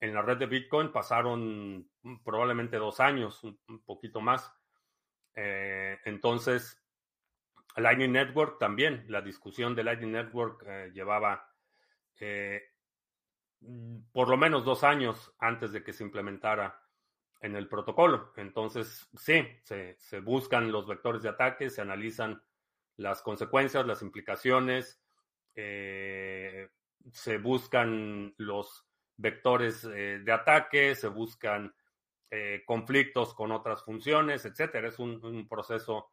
en 0.00 0.14
la 0.14 0.22
red 0.22 0.38
de 0.38 0.46
Bitcoin, 0.46 0.92
pasaron 0.92 1.90
probablemente 2.24 2.76
dos 2.78 3.00
años, 3.00 3.42
un, 3.44 3.82
poquito 3.84 4.20
más. 4.20 4.50
Eh, 5.34 5.98
entonces, 6.04 6.82
Lightning 7.76 8.12
Network 8.12 8.58
también, 8.58 9.04
la 9.08 9.20
discusión 9.20 9.74
de 9.74 9.84
Lightning 9.84 10.12
Network 10.12 10.64
llevaba 10.92 11.48
Mm, 13.60 14.10
por 14.12 14.28
lo 14.28 14.36
menos 14.36 14.64
dos 14.64 14.84
años 14.84 15.34
antes 15.38 15.72
de 15.72 15.82
que 15.82 15.92
se 15.92 16.04
implementara 16.04 16.80
en 17.40 17.56
el 17.56 17.68
protocolo. 17.68 18.32
Entonces, 18.36 19.08
sí, 19.16 19.46
se, 19.62 20.20
buscan 20.20 20.72
los 20.72 20.86
vectores 20.86 21.22
de 21.22 21.28
ataque, 21.30 21.70
se 21.70 21.80
analizan 21.80 22.42
las 22.96 23.22
consecuencias, 23.22 23.86
las 23.86 24.02
implicaciones, 24.02 25.00
eh, 25.54 26.68
se 27.12 27.38
buscan 27.38 28.34
los 28.38 28.86
vectores 29.16 29.84
eh, 29.84 30.20
de 30.24 30.32
ataque, 30.32 30.94
se 30.94 31.08
buscan 31.08 31.72
eh, 32.30 32.62
conflictos 32.66 33.34
con 33.34 33.52
otras 33.52 33.84
funciones, 33.84 34.44
etcétera. 34.44 34.88
Es 34.88 34.98
un, 34.98 35.48
proceso 35.48 36.10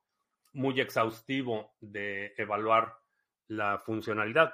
muy 0.54 0.80
exhaustivo 0.80 1.76
de 1.82 2.34
evaluar 2.38 2.98
la 3.48 3.80
funcionalidad. 3.80 4.54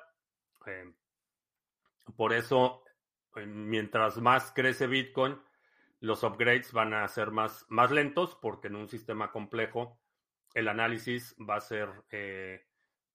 Por 2.15 2.33
eso, 2.33 2.83
eh, 3.35 3.45
mientras 3.45 4.17
más 4.17 4.51
crece 4.51 4.87
Bitcoin, 4.87 5.39
los 5.99 6.23
upgrades 6.23 6.73
van 6.73 6.93
a 6.93 7.07
ser 7.07 7.31
más, 7.31 7.65
más 7.69 7.91
lentos 7.91 8.35
porque 8.41 8.67
en 8.67 8.75
un 8.75 8.87
sistema 8.89 9.31
complejo 9.31 9.99
el 10.53 10.67
análisis 10.67 11.35
va 11.37 11.55
a 11.55 11.61
ser 11.61 11.89
eh, 12.09 12.65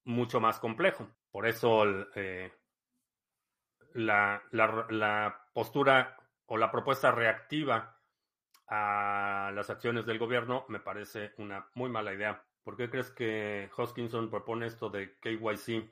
mucho 0.05 0.41
más 0.41 0.59
complejo. 0.59 1.09
Por 1.31 1.47
eso 1.47 1.85
eh, 2.15 2.53
la, 3.95 4.43
la, 4.53 5.51
postura 5.53 6.17
o 6.47 6.57
la 6.57 6.71
propuesta 6.71 7.11
reactiva 7.11 8.01
a 8.69 9.51
las 9.55 9.71
acciones 9.71 10.07
del 10.07 10.19
gobierno 10.19 10.65
me 10.69 10.81
parece 10.81 11.35
una 11.39 11.69
muy 11.75 11.91
mala 11.91 12.15
idea. 12.15 12.45
¿Por 12.63 12.77
qué 12.77 12.89
crees 12.89 13.11
que 13.11 13.71
Hoskinson 13.77 14.31
propone 14.31 14.67
esto 14.67 14.89
de 14.91 15.19
KYC? 15.19 15.91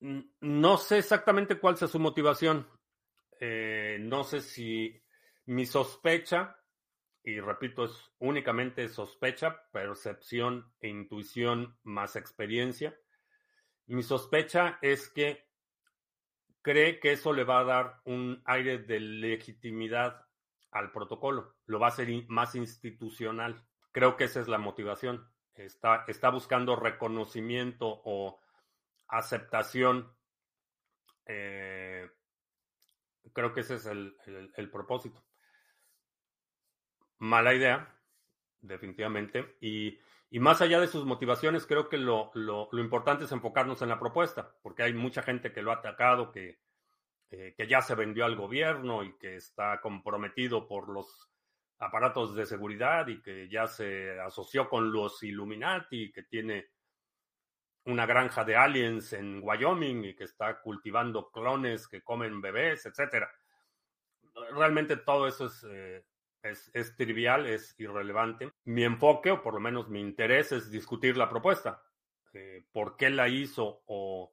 No 0.00 0.76
sé 0.76 0.98
exactamente 0.98 1.58
cuál 1.58 1.76
sea 1.76 1.88
su 1.88 1.98
motivación. 1.98 2.68
Eh, 3.40 3.98
no 4.00 4.24
sé 4.24 4.40
si 4.40 5.02
mi 5.46 5.66
sospecha, 5.66 6.56
y 7.22 7.40
repito, 7.40 7.84
es 7.84 8.12
únicamente 8.18 8.88
sospecha, 8.88 9.62
percepción 9.72 10.72
e 10.80 10.88
intuición 10.88 11.78
más 11.82 12.16
experiencia. 12.16 12.96
Mi 13.86 14.02
sospecha 14.02 14.78
es 14.82 15.08
que 15.08 15.46
cree 16.62 16.98
que 16.98 17.12
eso 17.12 17.32
le 17.32 17.44
va 17.44 17.60
a 17.60 17.64
dar 17.64 18.00
un 18.04 18.42
aire 18.44 18.78
de 18.78 19.00
legitimidad 19.00 20.26
al 20.72 20.90
protocolo, 20.90 21.56
lo 21.66 21.78
va 21.78 21.86
a 21.86 21.90
hacer 21.90 22.08
más 22.28 22.54
institucional. 22.54 23.64
Creo 23.92 24.16
que 24.16 24.24
esa 24.24 24.40
es 24.40 24.48
la 24.48 24.58
motivación. 24.58 25.30
Está 25.54 26.30
buscando 26.30 26.76
reconocimiento 26.76 28.02
o 28.04 28.40
aceptación. 29.08 30.12
Eh, 31.26 32.08
creo 33.32 33.52
que 33.52 33.60
ese 33.60 33.76
es 33.76 33.86
el, 33.86 34.70
propósito. 34.70 35.24
Mala 37.18 37.54
idea, 37.54 37.94
definitivamente. 38.60 39.56
Y, 39.60 39.98
más 40.38 40.60
allá 40.60 40.80
de 40.80 40.88
sus 40.88 41.06
motivaciones, 41.06 41.66
creo 41.66 41.88
que 41.88 41.96
lo, 41.96 42.30
importante 42.72 43.24
es 43.24 43.32
enfocarnos 43.32 43.80
en 43.82 43.88
la 43.88 43.98
propuesta, 43.98 44.54
porque 44.62 44.82
hay 44.82 44.92
mucha 44.92 45.22
gente 45.22 45.52
que 45.52 45.62
lo 45.62 45.70
ha 45.70 45.76
atacado, 45.76 46.30
que, 46.30 46.60
eh, 47.30 47.54
que 47.56 47.66
ya 47.66 47.80
se 47.80 47.94
vendió 47.94 48.26
al 48.26 48.36
gobierno 48.36 49.02
y 49.02 49.16
que 49.16 49.36
está 49.36 49.80
comprometido 49.80 50.68
por 50.68 50.88
los 50.90 51.30
aparatos 51.78 52.34
de 52.34 52.46
seguridad 52.46 53.06
y 53.08 53.20
que 53.22 53.48
ya 53.48 53.66
se 53.66 54.18
asoció 54.20 54.68
con 54.68 54.92
los 54.92 55.22
Illuminati 55.22 56.04
y 56.04 56.12
que 56.12 56.22
tiene 56.22 56.68
una 57.86 58.04
granja 58.04 58.44
de 58.44 58.56
aliens 58.56 59.12
en 59.12 59.40
Wyoming 59.42 60.04
y 60.04 60.14
que 60.14 60.24
está 60.24 60.60
cultivando 60.60 61.30
clones 61.30 61.86
que 61.86 62.02
comen 62.02 62.40
bebés, 62.40 62.84
etcétera. 62.86 63.30
Realmente 64.52 64.96
todo 64.96 65.26
eso 65.28 65.46
es, 65.46 65.64
eh, 65.68 66.04
es, 66.42 66.96
trivial, 66.96 67.46
es 67.46 67.74
irrelevante. 67.78 68.52
Mi 68.64 68.84
enfoque, 68.84 69.30
o 69.30 69.42
por 69.42 69.54
lo 69.54 69.60
menos 69.60 69.88
mi 69.88 70.00
interés, 70.00 70.52
es 70.52 70.70
discutir 70.70 71.16
la 71.16 71.28
propuesta. 71.28 71.82
Eh, 72.32 72.66
¿Por 72.72 72.96
qué 72.96 73.08
la 73.08 73.28
hizo 73.28 73.82
o, 73.86 74.32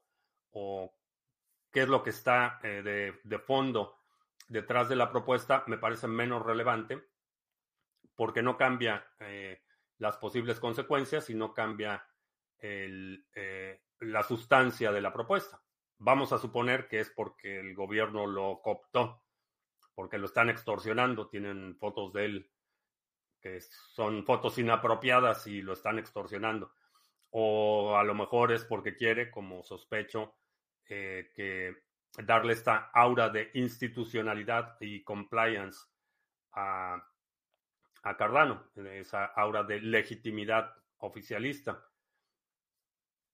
qué 1.72 1.81
es 1.81 1.88
lo 1.88 2.03
que 2.03 2.12
está 2.12 2.60
de, 2.62 3.19
de, 3.24 3.39
fondo 3.39 3.98
detrás 4.48 4.88
de 4.88 4.95
la 4.95 5.10
propuesta 5.10 5.63
me 5.65 5.79
parece 5.79 6.07
menos 6.07 6.45
relevante 6.45 7.01
porque 8.15 8.43
no 8.43 8.55
cambia 8.55 9.03
las 9.98 10.17
posibles 10.17 10.60
consecuencias 10.60 11.31
y 11.31 11.33
no 11.33 11.55
cambia 11.55 12.05
el, 12.63 13.25
la 14.00 14.24
sustancia 14.24 14.91
de 14.91 15.01
la 15.01 15.13
propuesta. 15.13 15.62
Vamos 15.98 16.34
a 16.34 16.38
suponer 16.38 16.88
que 16.88 17.00
es 17.00 17.10
porque 17.10 17.60
el 17.60 17.75
gobierno 17.75 18.25
lo 18.25 18.62
cooptó, 18.62 19.24
porque 19.93 20.17
lo 20.17 20.25
están 20.25 20.50
extorsionando, 20.50 21.29
tienen 21.29 21.77
fotos 21.77 22.13
de 22.13 22.25
él 22.25 22.50
que 23.43 23.60
son 23.60 24.25
fotos 24.25 24.58
inapropiadas 24.58 25.48
y 25.48 25.62
lo 25.62 25.74
están 25.74 26.00
extorsionando. 26.00 26.74
O 27.32 27.98
a 27.98 28.03
lo 28.05 28.15
mejor 28.15 28.53
es 28.53 28.63
porque 28.63 28.96
quiere, 28.96 29.29
como 29.29 29.63
sospecho, 29.63 30.36
eh, 30.88 31.29
que 31.36 31.75
darle 32.24 32.53
esta 32.53 32.89
aura 32.93 33.29
de 33.29 33.51
institucionalidad 33.55 34.77
y 34.79 35.03
compliance 35.03 35.77
a, 36.53 37.03
a 38.03 38.17
Cardano, 38.17 38.72
esa 38.75 39.25
aura 39.25 39.63
de 39.63 39.82
legitimidad 39.82 40.74
oficialista. 41.00 41.86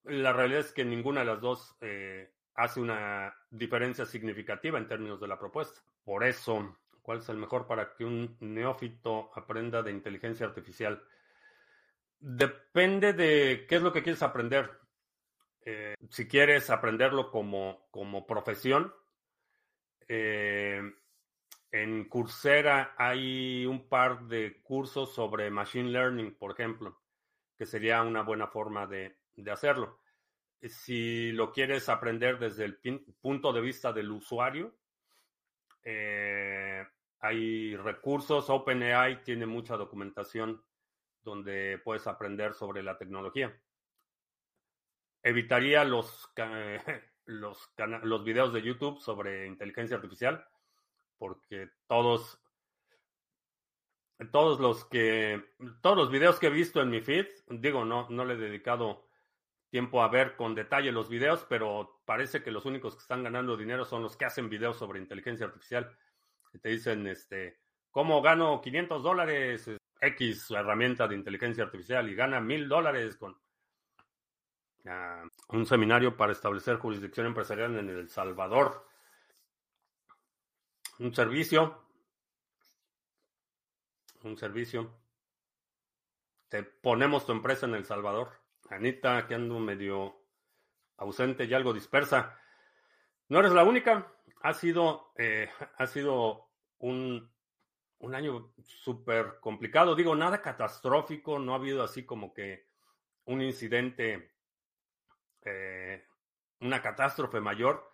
La 0.04 0.34
realidad 0.34 0.62
es 0.62 0.72
que 0.72 0.86
ninguna 0.86 1.22
de 1.22 1.26
las 1.26 1.42
dos 1.42 1.76
eh, 1.82 2.32
hace 2.56 2.80
una 2.80 3.34
diferencia 3.50 4.06
significativa 4.06 4.78
en 4.78 4.88
términos 4.88 5.20
de 5.20 5.28
la 5.28 5.40
propuesta. 5.40 5.82
Por 6.04 6.24
eso, 6.24 6.78
¿cuál 7.02 7.20
es 7.20 7.30
el 7.30 7.38
mejor 7.38 7.68
para 7.68 7.94
que 7.94 8.06
un 8.06 8.38
neófito 8.40 9.32
aprenda 9.36 9.82
de 9.82 9.92
inteligencia 9.92 10.46
artificial? 10.46 11.04
Depende 12.20 13.14
de 13.14 13.66
qué 13.68 13.76
es 13.76 13.82
lo 13.82 13.94
que 13.94 14.04
quieres 14.04 14.24
aprender. 14.24 14.72
Eh, 15.62 15.96
si 16.10 16.28
quieres 16.28 16.70
aprenderlo 16.70 17.30
como, 17.30 17.88
como 17.92 18.26
profesión, 18.26 18.94
eh, 20.08 20.82
en 21.72 22.10
Coursera 22.10 22.96
hay 22.98 23.66
un 23.66 23.88
par 23.88 24.24
de 24.24 24.62
cursos 24.64 25.14
sobre 25.14 25.52
Machine 25.52 25.92
Learning, 25.92 26.36
por 26.36 26.52
ejemplo, 26.52 27.00
que 27.58 27.66
sería 27.66 28.02
una 28.02 28.24
buena 28.24 28.48
forma 28.48 28.88
de, 28.88 29.19
de 29.44 29.52
hacerlo. 29.52 30.00
Si 30.62 31.32
lo 31.32 31.52
quieres 31.52 31.88
aprender 31.90 32.38
desde 32.38 32.66
el 32.66 32.80
punto 33.22 33.54
de 33.54 33.62
vista 33.62 33.94
del 33.94 34.12
usuario, 34.12 34.76
eh, 35.84 36.86
hay 37.20 37.76
recursos. 37.78 38.50
OpenAI 38.50 39.24
tiene 39.24 39.46
mucha 39.46 39.78
documentación 39.78 40.64
donde 41.22 41.80
puedes 41.84 42.08
aprender 42.08 42.54
sobre 42.54 42.84
la 42.84 42.98
tecnología. 42.98 43.58
Evitaría 45.24 45.84
los, 45.84 46.30
los, 47.26 47.74
los 48.04 48.24
videos 48.24 48.54
de 48.54 48.62
YouTube 48.62 49.00
sobre 49.00 49.48
inteligencia 49.48 49.96
artificial 49.96 50.46
porque 51.20 51.70
todos 51.86 52.42
todos 54.32 54.60
los 54.60 54.86
que 54.86 55.44
todos 55.82 55.96
los 55.96 56.10
videos 56.10 56.40
que 56.40 56.48
he 56.48 56.50
visto 56.50 56.82
en 56.82 56.90
mi 56.90 57.02
feed, 57.02 57.28
digo, 57.50 57.86
no 57.86 58.08
no 58.10 58.26
le 58.26 58.34
he 58.34 58.38
dedicado 58.38 59.09
tiempo 59.70 60.02
a 60.02 60.08
ver 60.08 60.36
con 60.36 60.56
detalle 60.56 60.92
los 60.92 61.10
videos, 61.10 61.46
pero 61.48 62.02
parece 62.06 62.42
que 62.42 62.52
los 62.52 62.66
únicos 62.66 62.96
que 62.96 63.02
están 63.02 63.24
ganando 63.24 63.56
dinero 63.56 63.86
son 63.86 64.04
los 64.04 64.18
que 64.18 64.26
hacen 64.26 64.50
videos 64.50 64.78
sobre 64.78 65.00
inteligencia 65.00 65.46
artificial. 65.46 65.96
Y 66.54 66.60
te 66.60 66.70
dicen, 66.70 67.06
este, 67.08 67.60
¿cómo 67.92 68.22
gano 68.22 68.62
500 68.62 69.04
dólares? 69.04 69.70
X 70.02 70.52
herramienta 70.52 71.08
de 71.08 71.16
inteligencia 71.16 71.64
artificial 71.64 72.10
y 72.10 72.16
gana 72.16 72.40
mil 72.40 72.70
dólares 72.70 73.18
con 73.18 73.38
ah, 74.86 75.24
un 75.50 75.66
seminario 75.66 76.16
para 76.16 76.32
establecer 76.32 76.78
jurisdicción 76.78 77.28
empresarial 77.28 77.78
en 77.78 77.90
El 77.90 78.10
Salvador. 78.10 78.88
Un 81.00 81.14
servicio. 81.14 81.84
Un 84.24 84.38
servicio. 84.38 84.94
Te 86.48 86.64
ponemos 86.64 87.26
tu 87.26 87.32
empresa 87.32 87.66
en 87.66 87.76
El 87.76 87.86
Salvador. 87.86 88.32
Anita, 88.70 89.28
que 89.28 89.36
ando 89.36 89.60
medio 89.60 90.22
ausente 90.98 91.46
y 91.46 91.54
algo 91.54 91.74
dispersa. 91.74 92.40
No 93.28 93.40
eres 93.40 93.52
la 93.52 93.64
única. 93.64 94.14
Ha 94.42 94.54
sido, 94.54 95.12
eh, 95.18 95.50
ha 95.78 95.88
sido 95.88 96.50
un, 96.80 97.32
un 98.00 98.16
año 98.16 98.54
súper 98.64 99.40
complicado. 99.40 99.96
Digo, 99.96 100.16
nada 100.16 100.42
catastrófico. 100.42 101.40
No 101.40 101.54
ha 101.54 101.58
habido 101.58 101.84
así 101.84 102.06
como 102.06 102.34
que 102.34 102.68
un 103.26 103.42
incidente, 103.42 104.34
eh, 105.46 106.06
una 106.62 106.82
catástrofe 106.82 107.40
mayor, 107.40 107.92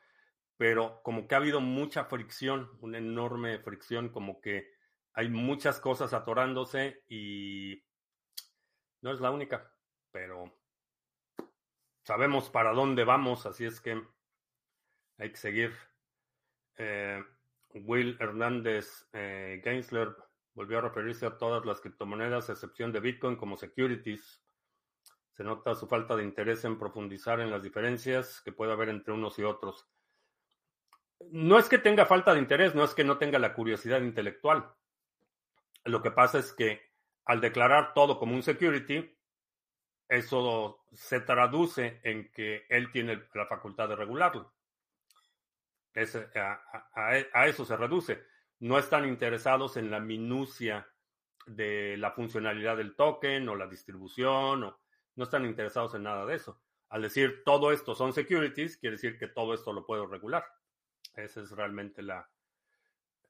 pero 0.57 1.01
como 1.03 1.27
que 1.27 1.35
ha 1.35 1.39
habido 1.39 1.59
mucha 1.59 2.05
fricción, 2.05 2.71
una 2.79 2.97
enorme 2.99 3.59
fricción, 3.59 4.09
como 4.09 4.39
que 4.39 4.73
hay 5.13 5.29
muchas 5.29 5.79
cosas 5.79 6.13
atorándose 6.13 7.03
y 7.07 7.83
no 9.01 9.11
es 9.11 9.19
la 9.19 9.31
única, 9.31 9.71
pero 10.11 10.57
sabemos 12.05 12.49
para 12.49 12.71
dónde 12.71 13.03
vamos, 13.03 13.45
así 13.45 13.65
es 13.65 13.81
que 13.81 14.01
hay 15.17 15.31
que 15.31 15.37
seguir. 15.37 15.73
Eh, 16.77 17.21
Will 17.73 18.15
Hernández 18.19 19.07
eh, 19.11 19.61
volvió 20.53 20.77
a 20.77 20.81
referirse 20.81 21.25
a 21.25 21.37
todas 21.37 21.65
las 21.65 21.81
criptomonedas, 21.81 22.49
a 22.49 22.53
excepción 22.53 22.91
de 22.91 22.99
Bitcoin, 22.99 23.35
como 23.35 23.57
securities. 23.57 24.41
Se 25.31 25.43
nota 25.43 25.75
su 25.75 25.87
falta 25.87 26.15
de 26.15 26.23
interés 26.23 26.63
en 26.63 26.77
profundizar 26.77 27.41
en 27.41 27.49
las 27.49 27.63
diferencias 27.63 28.39
que 28.41 28.53
puede 28.53 28.71
haber 28.71 28.89
entre 28.89 29.13
unos 29.13 29.37
y 29.39 29.43
otros. 29.43 29.89
No 31.31 31.57
es 31.57 31.67
que 31.67 31.79
tenga 31.79 32.05
falta 32.05 32.33
de 32.33 32.39
interés, 32.39 32.75
no 32.75 32.83
es 32.83 32.93
que 32.93 33.03
no 33.03 33.17
tenga 33.17 33.39
la 33.39 33.53
curiosidad 33.53 34.01
intelectual. 34.01 34.71
Lo 35.83 36.01
que 36.01 36.11
pasa 36.11 36.39
es 36.39 36.53
que 36.53 36.81
al 37.25 37.41
declarar 37.41 37.93
todo 37.93 38.19
como 38.19 38.35
un 38.35 38.43
security, 38.43 39.17
eso 40.07 40.85
se 40.93 41.21
traduce 41.21 41.99
en 42.03 42.31
que 42.31 42.65
él 42.69 42.91
tiene 42.91 43.23
la 43.33 43.45
facultad 43.47 43.89
de 43.89 43.95
regularlo. 43.95 44.53
a, 45.95 47.45
eso 47.47 47.65
se 47.65 47.77
reduce. 47.77 48.23
No 48.59 48.77
están 48.77 49.05
interesados 49.05 49.77
en 49.77 49.91
la 49.91 49.99
minucia 49.99 50.87
de 51.45 51.97
la 51.97 52.11
funcionalidad 52.11 52.77
del 52.77 52.95
token 52.95 53.49
o 53.49 53.55
la 53.55 53.67
distribución, 53.67 54.63
o, 54.63 54.79
no 55.15 55.23
están 55.23 55.45
interesados 55.45 55.95
en 55.95 56.03
nada 56.03 56.25
de 56.25 56.35
eso. 56.35 56.61
Al 56.89 57.01
decir 57.01 57.43
todo 57.43 57.71
esto 57.71 57.95
son 57.95 58.13
securities, 58.13 58.77
quiere 58.77 58.95
decir 58.95 59.17
que 59.17 59.27
todo 59.27 59.53
esto 59.53 59.73
lo 59.73 59.85
puedo 59.85 60.07
regular. 60.07 60.45
Esa 61.15 61.41
es 61.41 61.51
realmente 61.51 62.01
la, 62.01 62.29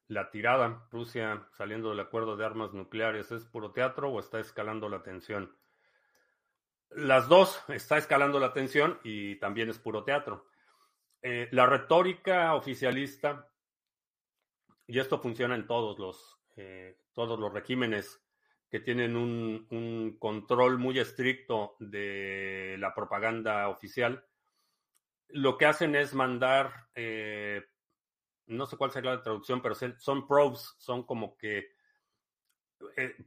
la 0.08 0.30
tirada. 0.30 0.86
Rusia 0.90 1.48
saliendo 1.52 1.90
del 1.90 2.00
acuerdo 2.00 2.36
de 2.36 2.44
armas 2.44 2.72
nucleares, 2.72 3.32
¿es 3.32 3.44
puro 3.44 3.72
teatro 3.72 4.10
o 4.10 4.20
está 4.20 4.40
escalando 4.40 4.88
la 4.88 5.02
tensión? 5.02 5.56
Las 6.90 7.28
dos 7.28 7.62
está 7.68 7.98
escalando 7.98 8.38
la 8.38 8.52
tensión 8.52 8.98
y 9.04 9.36
también 9.36 9.68
es 9.68 9.78
puro 9.78 10.04
teatro. 10.04 10.46
Eh, 11.22 11.48
la 11.50 11.66
retórica 11.66 12.54
oficialista, 12.54 13.50
y 14.86 14.98
esto 14.98 15.18
funciona 15.18 15.56
en 15.56 15.66
todos 15.66 15.98
los, 15.98 16.38
eh, 16.56 17.00
todos 17.12 17.38
los 17.38 17.52
regímenes 17.52 18.22
que 18.70 18.80
tienen 18.80 19.16
un, 19.16 20.16
control 20.18 20.78
muy 20.78 20.98
estricto 20.98 21.76
de 21.80 22.76
la 22.78 22.94
propaganda 22.94 23.68
oficial, 23.68 24.24
lo 25.28 25.58
que 25.58 25.66
hacen 25.66 25.96
es 25.96 26.14
mandar, 26.14 26.88
eh, 26.94 27.64
no 28.46 28.66
sé 28.66 28.76
cuál 28.76 28.92
sería 28.92 29.16
la 29.16 29.22
traducción, 29.22 29.60
pero 29.60 29.74
son 29.74 30.26
probes, 30.28 30.74
son 30.78 31.04
como 31.04 31.36
que 31.36 31.72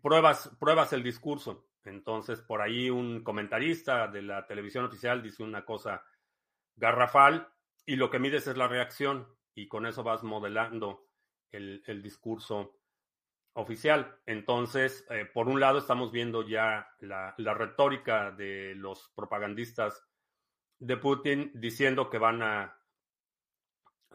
pruebas, 0.01 0.55
pruebas 0.59 0.93
el 0.93 1.03
discurso. 1.03 1.68
Entonces, 1.85 2.41
por 2.41 2.61
ahí 2.61 2.89
un 2.89 3.23
comentarista 3.23 4.07
de 4.07 4.21
la 4.21 4.45
televisión 4.45 4.85
oficial 4.85 5.21
dice 5.21 5.43
una 5.43 5.65
cosa 5.65 6.03
garrafal 6.75 7.47
y 7.85 7.95
lo 7.95 8.09
que 8.09 8.19
mides 8.19 8.47
es 8.47 8.57
la 8.57 8.67
reacción 8.67 9.27
y 9.55 9.67
con 9.67 9.85
eso 9.85 10.03
vas 10.03 10.23
modelando 10.23 11.07
el, 11.51 12.01
discurso 12.01 12.79
oficial. 13.53 14.19
Entonces, 14.25 15.05
eh, 15.09 15.25
por 15.25 15.47
un 15.47 15.59
lado, 15.59 15.79
estamos 15.79 16.11
viendo 16.11 16.47
ya 16.47 16.87
la, 16.99 17.33
retórica 17.37 18.31
de 18.31 18.75
los 18.75 19.09
propagandistas 19.15 20.05
de 20.77 20.97
Putin 20.97 21.51
diciendo 21.55 22.09
que 22.09 22.17
van 22.19 22.41
a, 22.41 22.79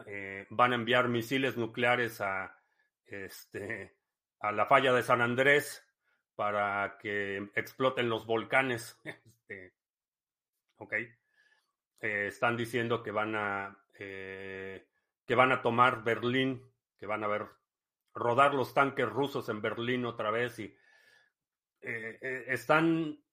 eh, 0.05 0.47
van 0.49 0.71
a 0.71 0.75
enviar 0.75 1.09
misiles 1.09 1.57
nucleares 1.57 2.21
a, 2.21 2.57
este, 3.05 3.97
a 4.39 4.51
la 4.51 4.65
falla 4.65 4.93
de 4.93 5.03
San 5.03 5.21
Andrés 5.21 5.84
para 6.35 6.97
que 6.99 7.49
exploten 7.55 8.09
los 8.09 8.25
volcanes. 8.25 8.99
Este, 9.47 9.75
ok. 10.77 10.93
Eh, 10.93 12.27
están 12.29 12.57
diciendo 12.57 13.03
que 13.03 13.11
van 13.11 13.35
a 13.35 13.77
eh, 13.93 14.87
que 15.23 15.35
van 15.35 15.51
a 15.51 15.61
tomar 15.61 16.03
Berlín, 16.03 16.63
que 16.97 17.05
van 17.05 17.23
a 17.23 17.27
ver 17.27 17.45
rodar 18.15 18.55
los 18.55 18.73
tanques 18.73 19.07
rusos 19.07 19.47
en 19.49 19.61
Berlín 19.61 20.03
otra 20.03 20.31
vez 20.31 20.57
y 20.57 20.75
eh, 21.81 22.45
están 22.47 23.23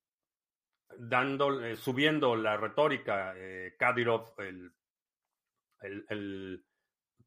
dando 0.98 1.74
subiendo 1.76 2.36
la 2.36 2.58
retórica. 2.58 3.34
Kadyrov, 3.78 4.34
el 4.38 4.74
el, 5.82 6.64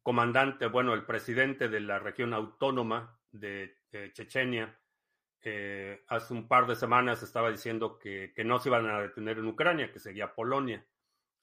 comandante, 0.02 0.66
bueno, 0.66 0.94
el 0.94 1.04
presidente 1.04 1.68
de 1.68 1.80
la 1.80 1.98
región 1.98 2.32
autónoma 2.32 3.18
de, 3.30 3.76
Chechenia, 4.12 4.78
eh, 5.48 6.02
hace 6.08 6.34
un 6.34 6.48
par 6.48 6.66
de 6.66 6.74
semanas 6.74 7.22
estaba 7.22 7.52
diciendo 7.52 8.00
que, 8.00 8.32
no 8.44 8.58
se 8.58 8.68
iban 8.68 8.90
a 8.90 9.00
detener 9.00 9.38
en 9.38 9.46
Ucrania, 9.46 9.92
que 9.92 10.00
seguía 10.00 10.34
Polonia, 10.34 10.84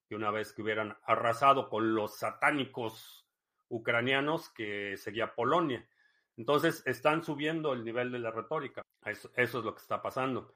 que 0.09 0.15
una 0.15 0.29
vez 0.29 0.51
que 0.51 0.61
hubieran 0.61 0.97
arrasado 1.05 1.69
con 1.69 1.95
los 1.95 2.17
satánicos 2.17 3.25
ucranianos, 3.69 4.49
que 4.49 4.97
seguía 4.97 5.35
Polonia. 5.35 5.87
Entonces, 6.35 6.83
están 6.85 7.23
subiendo 7.23 7.71
el 7.71 7.85
nivel 7.85 8.11
de 8.11 8.19
la 8.19 8.31
retórica. 8.31 8.81
Eso, 9.05 9.31
es 9.35 9.53
lo 9.53 9.73
que 9.73 9.81
está 9.81 10.01
pasando. 10.01 10.53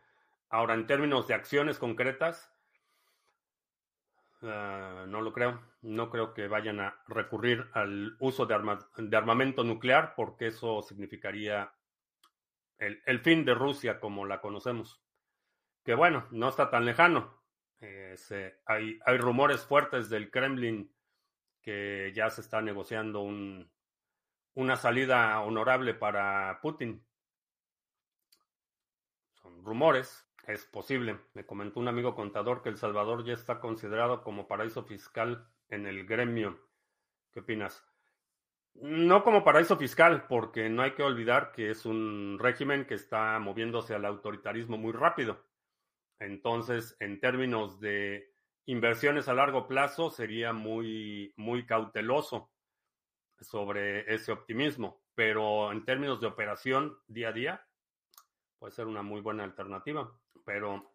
Ahora, 0.50 0.74
en 0.74 0.86
términos 0.86 1.26
de 1.30 1.36
acciones 1.36 1.80
concretas, 1.80 2.54
Ah, 4.44 5.06
no 5.08 5.22
lo 5.22 5.34
creo. 5.34 5.60
No 5.82 6.10
creo 6.10 6.34
que 6.34 6.48
vayan 6.48 6.80
a 6.80 7.02
recurrir 7.08 7.66
al 7.74 8.18
uso 8.20 8.46
de, 8.46 8.54
armamento 9.16 9.64
nuclear 9.64 10.14
porque 10.16 10.48
eso 10.48 10.84
significaría 10.84 11.72
el, 12.80 13.20
fin 13.20 13.46
de 13.46 13.54
Rusia 13.54 14.00
como 14.00 14.26
la 14.26 14.42
conocemos. 14.42 15.02
Que 15.84 15.96
bueno, 15.96 16.28
no 16.32 16.50
está 16.50 16.70
tan 16.70 16.86
lejano. 16.86 17.42
Eh, 17.80 18.16
hay, 18.66 19.00
hay, 19.06 19.18
rumores 19.18 19.64
fuertes 19.66 20.10
del 20.10 20.32
Kremlin 20.32 20.92
que 21.62 22.12
ya 22.16 22.30
se 22.30 22.42
está 22.42 22.62
negociando 22.62 23.22
un, 23.22 23.72
una 24.56 24.76
salida 24.76 25.40
honorable 25.42 25.94
para 25.94 26.60
Putin. 26.62 27.06
Son 29.34 29.64
rumores. 29.64 30.26
Es 30.48 30.66
posible. 30.66 31.20
Me 31.34 31.46
comentó 31.46 31.80
un 31.80 31.90
amigo 31.90 32.16
contador 32.16 32.64
que 32.64 32.70
El 32.70 32.78
Salvador 32.78 33.26
ya 33.26 33.34
está 33.34 33.60
considerado 33.60 34.24
como 34.24 34.48
paraíso 34.48 34.84
fiscal 34.84 35.48
en 35.70 35.86
el 35.86 36.06
gremio. 36.06 36.60
¿Qué 37.32 37.42
opinas? 37.42 37.87
No 38.82 39.24
como 39.24 39.44
paraíso 39.44 39.78
fiscal, 39.78 40.26
porque 40.28 40.70
no 40.70 40.84
hay 40.84 40.92
que 40.94 41.04
olvidar 41.04 41.52
que 41.52 41.72
es 41.72 41.86
un 41.86 42.38
régimen 42.40 42.86
que 42.86 42.94
está 42.94 43.40
moviéndose 43.40 43.96
al 43.96 44.06
autoritarismo 44.06 44.78
muy 44.78 44.94
rápido. 44.94 45.44
Entonces, 46.20 46.96
en 47.00 47.20
términos 47.20 47.80
de 47.80 48.34
inversiones 48.66 49.28
a 49.28 49.34
largo 49.34 49.68
plazo, 49.68 50.10
sería 50.10 50.54
muy, 50.54 51.34
muy 51.38 51.66
cauteloso 51.66 52.52
sobre 53.40 54.14
ese 54.14 54.32
optimismo. 54.32 55.02
Pero 55.16 55.72
en 55.72 55.84
términos 55.86 56.22
de 56.22 56.28
operación 56.28 56.98
día 57.08 57.30
a 57.30 57.34
día, 57.34 57.68
puede 58.60 58.74
ser 58.74 58.86
una 58.86 59.02
muy 59.02 59.22
buena 59.22 59.44
alternativa 59.44 60.12
pero 60.48 60.94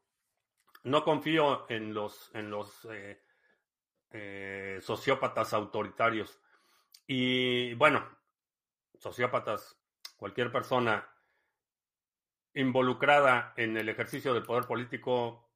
no 0.85 1.05
confío 1.05 1.67
en 1.69 1.93
los, 1.93 2.31
en 2.35 2.49
los 2.49 2.87
eh, 2.91 3.21
eh, 4.11 4.79
sociópatas 4.81 5.53
autoritarios. 5.53 6.41
Y 7.07 7.75
bueno, 7.75 8.07
sociópatas, 8.99 9.77
cualquier 10.17 10.53
persona 10.53 11.09
involucrada 12.55 13.53
en 13.57 13.77
el 13.77 13.89
ejercicio 13.89 14.35
del 14.35 14.45
poder 14.45 14.65
político, 14.65 15.51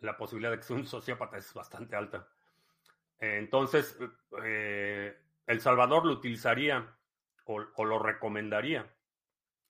la 0.00 0.16
posibilidad 0.16 0.50
de 0.50 0.58
que 0.58 0.64
sea 0.64 0.76
un 0.76 0.86
sociópata 0.86 1.36
es 1.38 1.52
bastante 1.54 1.96
alta. 1.96 2.28
Entonces, 3.18 3.98
eh, 4.44 5.18
El 5.46 5.60
Salvador 5.60 6.06
lo 6.06 6.12
utilizaría 6.14 6.96
o, 7.44 7.84
lo 7.84 7.98
recomendaría, 7.98 8.90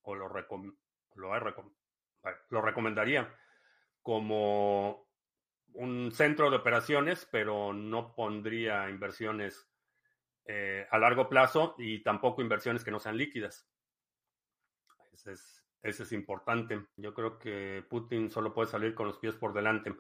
o 0.03 0.15
lo, 0.15 0.29
lo 0.29 1.33
lo 2.51 2.61
recomendaría 2.61 3.35
como 4.03 5.09
un 5.73 6.13
centro 6.13 6.51
de 6.51 6.57
operaciones, 6.57 7.27
pero 7.31 7.73
no 7.73 8.15
pondría 8.15 8.91
inversiones 8.91 9.70
eh, 10.45 10.87
a 10.91 10.99
largo 10.99 11.29
plazo 11.29 11.75
y 11.79 12.03
tampoco 12.03 12.43
inversiones 12.43 12.85
que 12.85 12.91
no 12.91 12.99
sean 12.99 13.17
líquidas. 13.17 13.69
Ese 15.13 16.03
es, 16.03 16.13
importante. 16.13 16.87
Yo 16.97 17.15
creo 17.15 17.39
que 17.39 17.85
Putin 17.89 18.31
solo 18.31 18.53
puede 18.53 18.69
salir 18.69 18.95
con 18.95 19.07
los 19.07 19.19
pies 19.19 19.35
por 19.35 19.53
delante. 19.53 19.95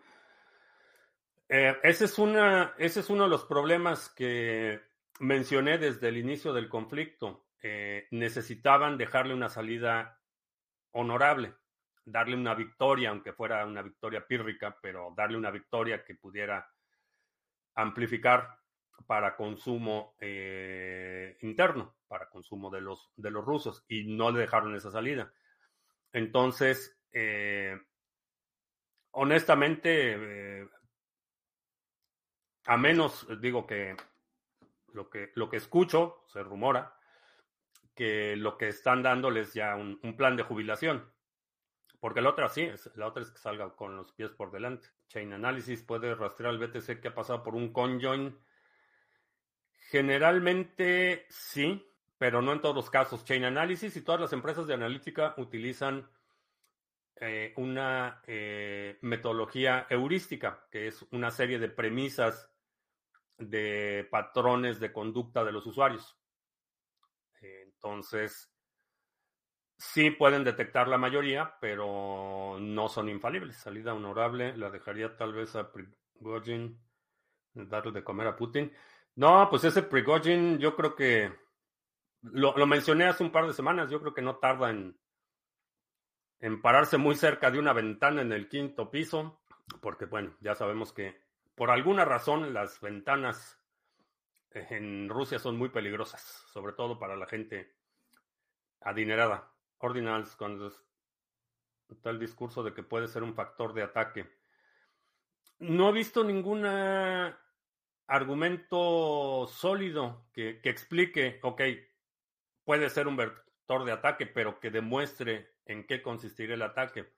Eh, 1.48 1.76
ese, 1.83 2.05
es 2.05 2.18
una, 2.18 2.74
ese 2.79 3.00
es 3.00 3.11
uno 3.11 3.24
de 3.24 3.31
los 3.31 3.44
problemas 3.44 4.09
que 4.11 4.81
mencioné 5.20 5.79
desde 5.79 6.09
el 6.09 6.16
inicio 6.16 6.53
del 6.53 6.68
conflicto. 6.68 7.46
Eh, 7.62 8.09
necesitaban 8.11 8.96
dejarle 8.96 9.35
una 9.35 9.48
salida 9.48 10.18
honorable 10.92 11.55
darle 12.05 12.37
una 12.37 12.55
victoria, 12.55 13.11
aunque 13.11 13.33
fuera 13.33 13.64
una 13.64 13.83
victoria 13.83 14.26
pírrica, 14.26 14.76
pero 14.81 15.12
darle 15.16 15.37
una 15.37 15.50
victoria 15.50 16.05
que 16.05 16.14
pudiera 16.14 16.68
amplificar 17.74 18.59
para 19.06 19.36
consumo 19.36 20.14
eh, 20.20 21.36
interno, 21.42 21.96
para 22.08 22.28
consumo 22.28 22.70
de 22.70 22.80
los, 22.80 23.12
de 23.16 23.30
los 23.30 23.44
rusos, 23.44 23.84
y 23.88 24.04
no 24.04 24.30
le 24.30 24.40
dejaron 24.40 24.74
esa 24.74 24.90
salida. 24.90 25.32
Entonces, 26.12 26.98
eh, 27.12 27.78
honestamente, 29.12 30.60
eh, 30.62 30.68
a 32.66 32.76
menos, 32.76 33.26
digo 33.40 33.66
que 33.66 33.96
lo 34.92 35.08
que, 35.08 35.32
lo 35.34 35.48
que 35.48 35.56
escucho, 35.56 36.24
se 36.28 36.42
rumora, 36.42 36.94
que 37.94 38.36
lo 38.36 38.56
que 38.56 38.68
están 38.68 39.02
dándoles 39.02 39.54
ya 39.54 39.76
un 39.76 40.16
plan 40.16 40.36
de 40.36 40.42
jubilación 40.42 41.12
porque 42.00 42.22
la 42.22 42.30
otra 42.30 42.48
sí, 42.48 42.68
la 42.96 43.06
otra 43.06 43.22
es 43.22 43.30
que 43.30 43.38
salga 43.38 43.76
con 43.76 43.96
los 43.96 44.12
pies 44.12 44.30
por 44.30 44.50
delante. 44.50 44.88
Chain 45.08 45.34
Analysis 45.34 45.82
puede 45.82 46.14
rastrear 46.14 46.54
al 46.54 46.58
BTC 46.58 47.00
que 47.00 47.08
ha 47.08 47.14
pasado 47.14 47.42
por 47.42 47.54
un 47.54 47.72
conjoin. 47.72 48.36
Generalmente 49.90 51.26
sí, 51.29 51.85
pero 52.16 52.40
no 52.42 52.53
en 52.53 52.61
todos 52.61 52.76
los 52.76 52.90
casos. 52.90 53.24
Chain 53.24 53.44
Analysis 53.44 53.96
y 53.96 54.03
todas 54.03 54.20
las 54.20 54.33
empresas 54.33 54.66
de 54.66 54.74
analítica 54.74 55.35
utilizan 55.37 56.09
eh, 57.16 57.53
una 57.57 58.22
eh, 58.26 58.98
metodología 59.03 59.87
heurística, 59.90 60.66
que 60.70 60.87
es 60.87 61.05
una 61.11 61.31
serie 61.33 61.59
de 61.59 61.68
premisas 61.68 62.48
de 63.37 64.07
patrones 64.11 64.79
de 64.79 64.92
conducta 64.92 65.42
de 65.44 65.53
los 65.53 65.66
usuarios. 65.66 66.16
Entonces, 67.40 68.50
Sí 69.81 70.11
pueden 70.11 70.44
detectar 70.44 70.88
la 70.88 70.98
mayoría, 70.98 71.55
pero 71.59 72.59
no 72.61 72.90
son 72.90 73.09
infalibles. 73.09 73.57
Salida 73.57 73.94
honorable, 73.94 74.55
la 74.55 74.68
dejaría 74.68 75.16
tal 75.16 75.33
vez 75.33 75.57
a 75.57 75.72
Prigozhin 75.72 76.79
darle 77.55 77.90
de 77.90 78.05
comer 78.05 78.26
a 78.26 78.37
Putin. 78.37 78.70
No, 79.16 79.48
pues 79.50 79.64
ese 79.64 79.82
Prigozhin 79.82 80.58
yo 80.58 80.76
creo 80.76 80.94
que 80.94 81.32
lo, 82.22 82.66
mencioné 82.66 83.06
hace 83.06 83.22
un 83.22 83.32
par 83.32 83.46
de 83.46 83.52
semanas, 83.52 83.90
yo 83.90 84.00
creo 84.00 84.14
que 84.14 84.22
no 84.22 84.36
tarda 84.36 84.70
en, 84.70 84.98
en 86.40 86.60
pararse 86.60 86.96
muy 86.98 87.14
cerca 87.16 87.50
de 87.50 87.58
una 87.58 87.72
ventana 87.72 88.22
en 88.22 88.32
el 88.32 88.48
quinto 88.48 88.90
piso, 88.90 89.40
porque 89.80 90.06
bueno, 90.06 90.36
ya 90.40 90.54
sabemos 90.54 90.92
que 90.92 91.20
por 91.54 91.70
alguna 91.70 92.04
razón 92.04 92.52
las 92.54 92.80
ventanas 92.80 93.60
en 94.52 95.08
Rusia 95.08 95.38
son 95.38 95.56
muy 95.56 95.68
peligrosas, 95.68 96.22
sobre 96.52 96.72
todo 96.72 96.98
para 96.98 97.16
la 97.16 97.26
gente 97.26 97.74
adinerada. 98.80 99.52
Ordinals 99.78 100.36
cuando 100.36 100.70
está 101.88 102.10
el 102.10 102.18
discurso 102.18 102.62
de 102.62 102.74
que 102.74 102.82
puede 102.82 103.08
ser 103.08 103.22
un 103.22 103.34
factor 103.34 103.72
de 103.72 103.82
ataque. 103.82 104.30
No 105.58 105.90
he 105.90 105.92
visto 105.92 106.24
ningún 106.24 106.64
argumento 108.10 109.46
sólido 109.46 110.26
que, 110.32 110.60
explique, 110.64 111.38
ok, 111.42 111.62
puede 112.64 112.90
ser 112.90 113.06
un 113.06 113.16
vector 113.16 113.84
de 113.84 113.92
ataque, 113.92 114.26
pero 114.26 114.58
que 114.58 114.70
demuestre 114.70 115.52
en 115.64 115.86
qué 115.86 116.02
consistiría 116.02 116.56
el 116.56 116.62
ataque. 116.62 117.12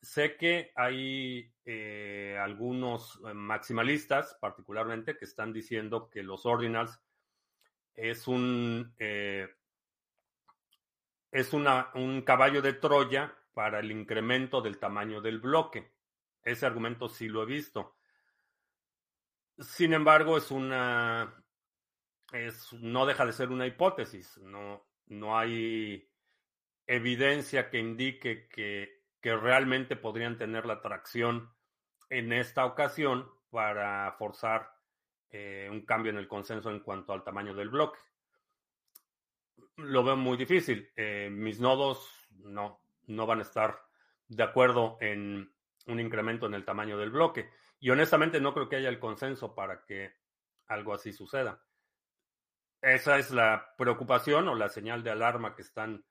Sé 0.00 0.36
que 0.36 0.70
hay 0.76 1.52
eh, 1.64 2.38
algunos 2.40 3.20
eh, 3.26 3.34
maximalistas, 3.34 4.36
particularmente, 4.40 5.16
que 5.16 5.24
están 5.24 5.52
diciendo 5.52 6.08
que 6.10 6.22
los 6.22 6.46
ordinals 6.46 7.00
es 7.94 8.28
un 8.28 8.94
eh, 8.98 9.48
es 11.32 11.52
un 11.52 12.22
caballo 12.22 12.62
de 12.62 12.74
Troya 12.74 13.36
para 13.52 13.80
el 13.80 13.90
incremento 13.90 14.60
del 14.60 14.78
tamaño 14.78 15.20
del 15.20 15.40
bloque. 15.40 15.90
Ese 16.44 16.66
argumento 16.66 17.08
sí 17.08 17.26
lo 17.26 17.42
he 17.42 17.46
visto. 17.46 17.96
Sin 19.58 19.92
embargo, 19.92 20.36
es 20.36 20.50
una. 20.50 21.34
Es, 22.32 22.72
no 22.74 23.06
deja 23.06 23.24
de 23.26 23.32
ser 23.32 23.50
una 23.50 23.66
hipótesis. 23.66 24.38
No, 24.38 24.86
no 25.06 25.38
hay 25.38 26.08
evidencia 26.86 27.70
que 27.70 27.78
indique 27.78 28.48
que, 28.48 29.04
que 29.20 29.36
realmente 29.36 29.96
podrían 29.96 30.36
tener 30.36 30.66
la 30.66 30.74
atracción 30.74 31.54
en 32.10 32.32
esta 32.32 32.66
ocasión 32.66 33.30
para 33.50 34.12
forzar 34.18 34.70
eh, 35.30 35.68
un 35.70 35.86
cambio 35.86 36.10
en 36.10 36.18
el 36.18 36.28
consenso 36.28 36.70
en 36.70 36.80
cuanto 36.80 37.12
al 37.12 37.24
tamaño 37.24 37.54
del 37.54 37.70
bloque 37.70 37.98
lo 39.76 40.04
veo 40.04 40.16
muy 40.16 40.36
difícil. 40.36 40.90
Eh, 40.96 41.28
mis 41.30 41.60
nodos 41.60 42.08
no, 42.30 42.80
no 43.06 43.26
van 43.26 43.40
a 43.40 43.42
estar 43.42 43.82
de 44.28 44.42
acuerdo 44.42 44.96
en 45.00 45.52
un 45.86 46.00
incremento 46.00 46.46
en 46.46 46.54
el 46.54 46.64
tamaño 46.64 46.96
del 46.98 47.10
bloque. 47.10 47.50
Y 47.84 47.90
honestamente 47.90 48.40
no 48.40 48.54
creo 48.54 48.66
que 48.66 48.76
haya 48.76 48.88
el 48.88 48.98
consenso 48.98 49.54
para 49.54 49.84
que 49.84 50.14
algo 50.68 50.94
así 50.94 51.12
suceda. 51.12 51.62
Esa 52.80 53.18
es 53.18 53.30
la 53.30 53.74
preocupación 53.76 54.48
o 54.48 54.54
la 54.54 54.70
señal 54.70 55.02
de 55.04 55.10
alarma 55.10 55.54
que 55.54 55.60
están 55.60 56.02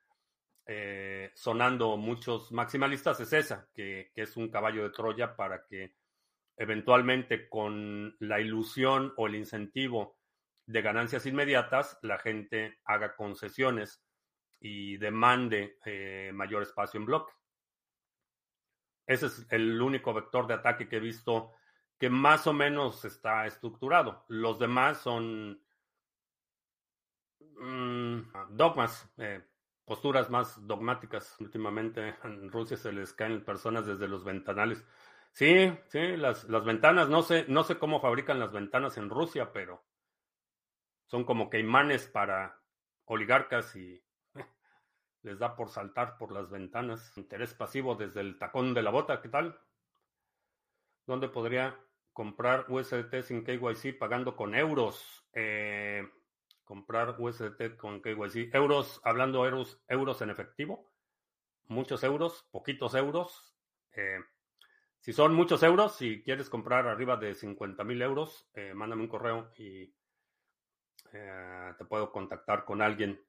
eh, 0.67 1.31
sonando 1.33 1.97
muchos 1.97 2.51
maximalistas, 2.51 3.21
es 3.21 3.33
esa, 3.33 3.71
que, 3.73 4.12
que 4.13 4.21
es 4.21 4.38
un 4.38 4.51
caballo 4.51 4.83
de 4.83 4.91
Troya 4.91 5.36
para 5.36 5.65
que 5.65 5.95
eventualmente 6.57 7.49
con 7.49 8.17
la 8.19 8.39
ilusión 8.39 9.12
o 9.17 9.25
el 9.25 9.33
incentivo 9.33 10.19
de 10.67 10.83
ganancias 10.83 11.25
inmediatas, 11.25 11.97
la 12.03 12.19
gente 12.19 12.81
haga 12.86 13.15
concesiones 13.15 14.05
y 14.59 14.97
demande 14.97 15.79
eh, 15.86 16.29
mayor 16.36 16.62
espacio 16.62 16.99
en 16.99 17.07
bloque. 17.07 17.33
Ese 19.07 19.25
es 19.25 19.47
el 19.49 19.81
único 19.81 20.13
vector 20.13 20.45
de 20.45 20.53
ataque 20.53 20.88
que 20.88 20.97
he 20.97 20.99
visto 20.99 21.55
que 22.03 22.09
más 22.09 22.47
o 22.47 22.51
menos 22.51 23.05
está 23.05 23.45
estructurado. 23.45 24.25
Los 24.27 24.59
demás 24.59 24.97
son 24.97 25.63
mm, 27.39 28.19
dogmas, 28.49 29.09
eh, 29.15 29.41
posturas 29.85 30.29
más 30.29 30.67
dogmáticas. 30.67 31.39
Últimamente 31.39 32.13
en 32.25 32.51
Rusia 32.51 32.75
se 32.75 32.91
les 32.91 33.13
caen 33.13 33.45
personas 33.45 33.85
desde 33.85 34.09
los 34.09 34.25
ventanales. 34.25 34.85
Sí, 35.31 35.71
sí, 35.87 36.17
las, 36.17 36.43
las 36.49 36.65
ventanas, 36.65 37.07
no 37.07 37.21
sé, 37.21 37.45
no 37.47 37.63
sé 37.63 37.77
cómo 37.77 38.01
fabrican 38.01 38.37
las 38.37 38.51
ventanas 38.51 38.97
en 38.97 39.09
Rusia, 39.09 39.53
pero 39.53 39.81
son 41.05 41.23
como 41.23 41.49
que 41.49 41.59
imanes 41.59 42.07
para 42.07 42.59
oligarcas 43.05 43.77
y 43.77 44.03
les 45.21 45.39
da 45.39 45.55
por 45.55 45.69
saltar 45.69 46.17
por 46.17 46.33
las 46.33 46.49
ventanas. 46.49 47.17
Interés 47.17 47.53
pasivo 47.53 47.95
desde 47.95 48.19
el 48.19 48.37
tacón 48.37 48.73
de 48.73 48.83
la 48.83 48.91
bota, 48.91 49.21
¿qué 49.21 49.29
tal? 49.29 49.57
¿Dónde 51.05 51.29
podría 51.29 51.79
comprar 52.13 52.65
USDT 52.69 53.23
sin 53.23 53.43
KYC 53.43 53.97
pagando 53.97 54.36
con 54.36 54.56
euros? 54.56 55.26
Eh, 55.34 56.08
comprar 56.63 57.15
USDT 57.19 57.76
con 57.76 58.02
KYC. 58.02 58.54
Euros, 58.54 59.02
hablando 59.04 59.45
euros, 59.45 59.82
euros 59.88 60.21
en 60.21 60.30
efectivo. 60.30 60.91
Muchos 61.67 62.04
euros, 62.04 62.47
poquitos 62.52 62.95
euros. 62.95 63.58
Eh, 63.91 64.19
si 64.99 65.12
son 65.12 65.34
muchos 65.34 65.63
euros, 65.63 65.95
si 65.95 66.23
quieres 66.23 66.49
comprar 66.49 66.88
arriba 66.88 67.17
de 67.17 67.36
50 67.36 67.84
mil 67.84 68.02
euros, 68.02 68.47
eh, 68.54 68.73
mándame 68.73 69.02
un 69.02 69.10
correo 69.10 69.52
y 69.58 69.93
te 71.12 71.86
puedo 71.86 72.12
contactar 72.12 72.65
con 72.65 72.82
alguien 72.82 73.23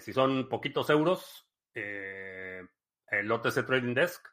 si 0.00 0.12
son 0.12 0.50
poquitos 0.50 0.90
euros, 0.90 1.48
el 1.72 3.32
OTC 3.32 3.64
Trading 3.64 3.94
Desk, 3.94 4.26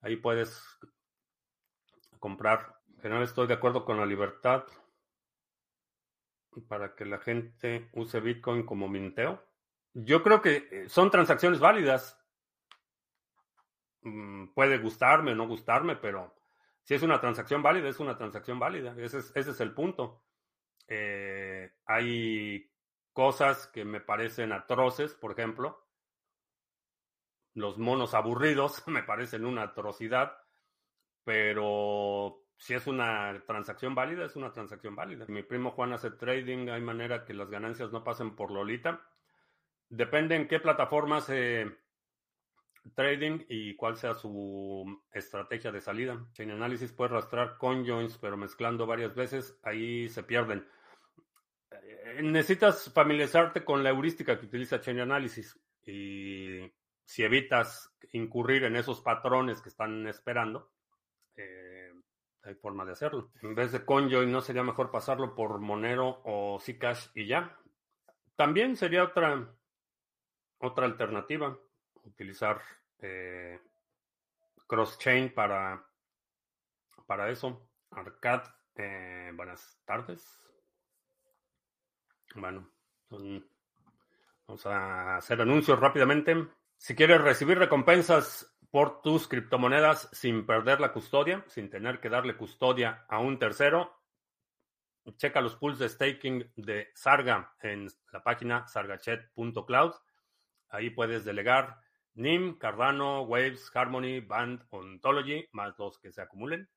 ahí 0.00 0.16
puedes 0.16 0.62
comprar. 2.18 2.75
Que 3.00 3.08
no 3.08 3.22
estoy 3.22 3.46
de 3.46 3.54
acuerdo 3.54 3.84
con 3.84 3.98
la 3.98 4.06
libertad 4.06 4.64
para 6.68 6.94
que 6.94 7.04
la 7.04 7.18
gente 7.18 7.88
use 7.92 8.20
Bitcoin 8.20 8.64
como 8.64 8.88
minteo. 8.88 9.42
Yo 9.92 10.22
creo 10.22 10.40
que 10.40 10.68
eh, 10.70 10.88
son 10.88 11.10
transacciones 11.10 11.60
válidas. 11.60 12.18
Mm, 14.02 14.48
puede 14.54 14.78
gustarme 14.78 15.32
o 15.32 15.34
no 15.34 15.46
gustarme, 15.46 15.96
pero 15.96 16.34
si 16.82 16.94
es 16.94 17.02
una 17.02 17.20
transacción 17.20 17.62
válida, 17.62 17.88
es 17.88 18.00
una 18.00 18.16
transacción 18.16 18.58
válida. 18.58 18.94
Ese 18.98 19.18
es, 19.18 19.32
ese 19.34 19.50
es 19.50 19.60
el 19.60 19.74
punto. 19.74 20.22
hay 21.86 22.70
cosas 23.12 23.66
que 23.68 23.84
me 23.84 24.00
parecen 24.00 24.52
atroces, 24.52 25.14
por 25.14 25.32
ejemplo. 25.32 25.86
Los 27.54 27.78
monos 27.78 28.12
aburridos 28.14 28.82
me 28.86 29.02
parecen 29.02 29.46
una 29.46 29.62
atrocidad, 29.62 30.36
pero 31.24 32.45
si 32.56 32.74
es 32.74 32.86
una 32.86 33.42
transacción 33.46 33.94
válida, 33.94 34.24
es 34.24 34.36
una 34.36 34.52
transacción 34.52 34.96
válida. 34.96 35.26
Mi 35.28 35.42
primo 35.42 35.70
Juan 35.70 35.92
hace 35.92 36.10
trading, 36.10 36.68
hay 36.68 36.80
manera 36.80 37.24
que 37.24 37.34
las 37.34 37.50
ganancias 37.50 37.92
no 37.92 38.02
pasen 38.02 38.34
por 38.34 38.50
Lolita. 38.50 39.06
Depende 39.88 40.36
en 40.36 40.48
qué 40.48 40.58
plataforma 40.58 41.20
se 41.20 41.76
trading 42.94 43.44
y 43.48 43.74
cuál 43.74 43.96
sea 43.96 44.14
su 44.14 45.02
estrategia 45.12 45.72
de 45.72 45.80
salida. 45.80 46.26
Chain 46.32 46.52
Analysis 46.52 46.92
puede 46.92 47.10
rastrear 47.10 47.56
conjoins, 47.58 48.18
pero 48.18 48.36
mezclando 48.36 48.86
varias 48.86 49.14
veces, 49.14 49.58
ahí 49.62 50.08
se 50.08 50.22
pierden. 50.22 50.66
Eh, 51.70 52.20
necesitas 52.22 52.92
familiarizarte 52.92 53.64
con 53.64 53.82
la 53.82 53.90
heurística 53.90 54.38
que 54.38 54.46
utiliza 54.46 54.80
Chain 54.80 55.00
Analysis 55.00 55.58
y 55.82 56.72
si 57.04 57.22
evitas 57.22 57.94
incurrir 58.12 58.64
en 58.64 58.76
esos 58.76 59.00
patrones 59.00 59.60
que 59.60 59.68
están 59.68 60.06
esperando, 60.06 60.72
eh, 61.36 61.75
hay 62.46 62.54
forma 62.54 62.84
de 62.84 62.92
hacerlo. 62.92 63.30
En 63.42 63.54
vez 63.54 63.72
de 63.72 63.84
Conjoin, 63.84 64.30
¿no 64.30 64.40
sería 64.40 64.62
mejor 64.62 64.90
pasarlo 64.90 65.34
por 65.34 65.58
Monero 65.58 66.20
o 66.24 66.58
Zcash 66.60 67.08
y 67.14 67.26
ya? 67.26 67.58
También 68.36 68.76
sería 68.76 69.02
otra, 69.02 69.52
otra 70.58 70.86
alternativa, 70.86 71.58
utilizar 72.04 72.60
eh, 73.00 73.60
cross-chain 74.66 75.34
para, 75.34 75.84
para 77.06 77.30
eso. 77.30 77.68
Arcad, 77.90 78.42
buenas 79.34 79.80
tardes. 79.84 80.24
Bueno, 82.34 82.70
vamos 84.46 84.66
a 84.66 85.16
hacer 85.16 85.40
anuncios 85.40 85.80
rápidamente. 85.80 86.46
Si 86.76 86.94
quieres 86.94 87.20
recibir 87.22 87.58
recompensas 87.58 88.55
por 88.76 89.00
tus 89.00 89.26
criptomonedas 89.26 90.06
sin 90.12 90.44
perder 90.44 90.82
la 90.82 90.92
custodia, 90.92 91.42
sin 91.48 91.70
tener 91.70 91.98
que 91.98 92.10
darle 92.10 92.36
custodia 92.36 93.06
a 93.08 93.20
un 93.20 93.38
tercero, 93.38 94.02
checa 95.16 95.40
los 95.40 95.56
pools 95.56 95.78
de 95.78 95.88
staking 95.88 96.52
de 96.56 96.88
Sarga 96.94 97.54
en 97.62 97.88
la 98.12 98.22
página 98.22 98.68
sargachet.cloud. 98.68 99.94
Ahí 100.68 100.90
puedes 100.90 101.24
delegar 101.24 101.78
NIM, 102.16 102.58
Cardano, 102.58 103.22
Waves, 103.22 103.70
Harmony, 103.74 104.20
Band, 104.20 104.66
Ontology, 104.68 105.48
más 105.52 105.72
los 105.78 105.98
que 105.98 106.12
se 106.12 106.20
acumulen, 106.20 106.68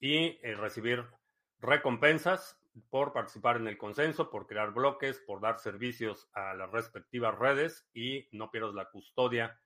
y 0.00 0.40
eh, 0.42 0.56
recibir 0.56 1.06
recompensas 1.60 2.60
por 2.90 3.12
participar 3.12 3.58
en 3.58 3.68
el 3.68 3.78
consenso, 3.78 4.28
por 4.28 4.48
crear 4.48 4.72
bloques, 4.72 5.20
por 5.20 5.40
dar 5.40 5.60
servicios 5.60 6.28
a 6.32 6.54
las 6.54 6.68
respectivas 6.72 7.38
redes 7.38 7.88
y 7.94 8.28
no 8.32 8.50
pierdas 8.50 8.74
la 8.74 8.90
custodia 8.90 9.56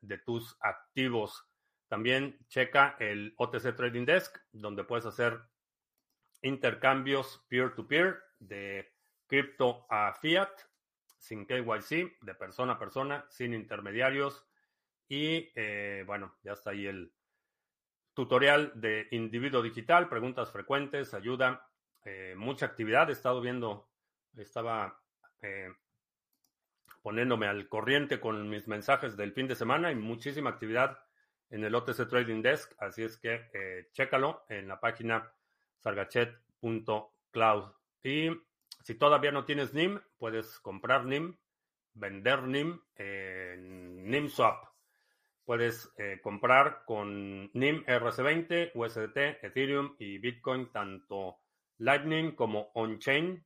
de 0.00 0.18
tus 0.18 0.56
activos. 0.60 1.48
También 1.88 2.38
checa 2.48 2.96
el 2.98 3.34
OTC 3.38 3.74
Trading 3.74 4.04
Desk, 4.04 4.36
donde 4.52 4.84
puedes 4.84 5.06
hacer 5.06 5.40
intercambios 6.42 7.44
peer-to-peer 7.48 8.22
de 8.38 8.92
cripto 9.26 9.86
a 9.90 10.12
fiat, 10.12 10.50
sin 11.18 11.46
KYC, 11.46 12.20
de 12.20 12.34
persona 12.34 12.74
a 12.74 12.78
persona, 12.78 13.26
sin 13.28 13.54
intermediarios. 13.54 14.46
Y 15.08 15.50
eh, 15.54 16.04
bueno, 16.06 16.36
ya 16.42 16.52
está 16.52 16.70
ahí 16.70 16.86
el 16.86 17.12
tutorial 18.14 18.72
de 18.74 19.08
individuo 19.12 19.62
digital, 19.62 20.08
preguntas 20.08 20.50
frecuentes, 20.50 21.14
ayuda 21.14 21.68
eh, 22.04 22.34
mucha 22.36 22.66
actividad. 22.66 23.08
He 23.08 23.12
estado 23.12 23.40
viendo, 23.40 23.90
estaba 24.36 25.00
eh, 25.40 25.68
poniéndome 27.02 27.46
al 27.46 27.68
corriente 27.68 28.20
con 28.20 28.48
mis 28.48 28.68
mensajes 28.68 29.16
del 29.16 29.32
fin 29.32 29.48
de 29.48 29.54
semana 29.54 29.90
y 29.92 29.94
muchísima 29.94 30.50
actividad 30.50 30.98
en 31.50 31.64
el 31.64 31.74
OTC 31.74 32.08
Trading 32.08 32.42
Desk. 32.42 32.72
Así 32.78 33.02
es 33.02 33.16
que 33.18 33.48
eh, 33.52 33.88
chécalo 33.92 34.44
en 34.48 34.68
la 34.68 34.80
página 34.80 35.32
sargachet.cloud. 35.78 37.72
Y 38.02 38.30
si 38.82 38.94
todavía 38.94 39.32
no 39.32 39.44
tienes 39.44 39.74
NIM, 39.74 40.00
puedes 40.18 40.60
comprar 40.60 41.04
NIM, 41.04 41.36
vender 41.94 42.42
NIM 42.42 42.80
en 42.96 44.10
NIMSwap. 44.10 44.64
Puedes 45.44 45.90
comprar 46.22 46.82
con 46.84 47.50
NIM 47.54 47.82
RC20, 47.86 48.72
USDT, 48.74 49.42
Ethereum 49.42 49.96
y 49.98 50.18
Bitcoin 50.18 50.70
tanto 50.70 51.38
Lightning 51.78 52.32
como 52.34 52.70
on-chain. 52.74 53.44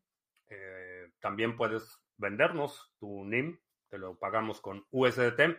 Eh, 0.49 1.13
también 1.21 1.57
puedes 1.57 2.02
vendernos 2.17 2.93
tu 2.99 3.25
NIM, 3.25 3.59
te 3.89 3.99
lo 3.99 4.19
pagamos 4.19 4.61
con 4.61 4.87
USDT. 4.91 5.59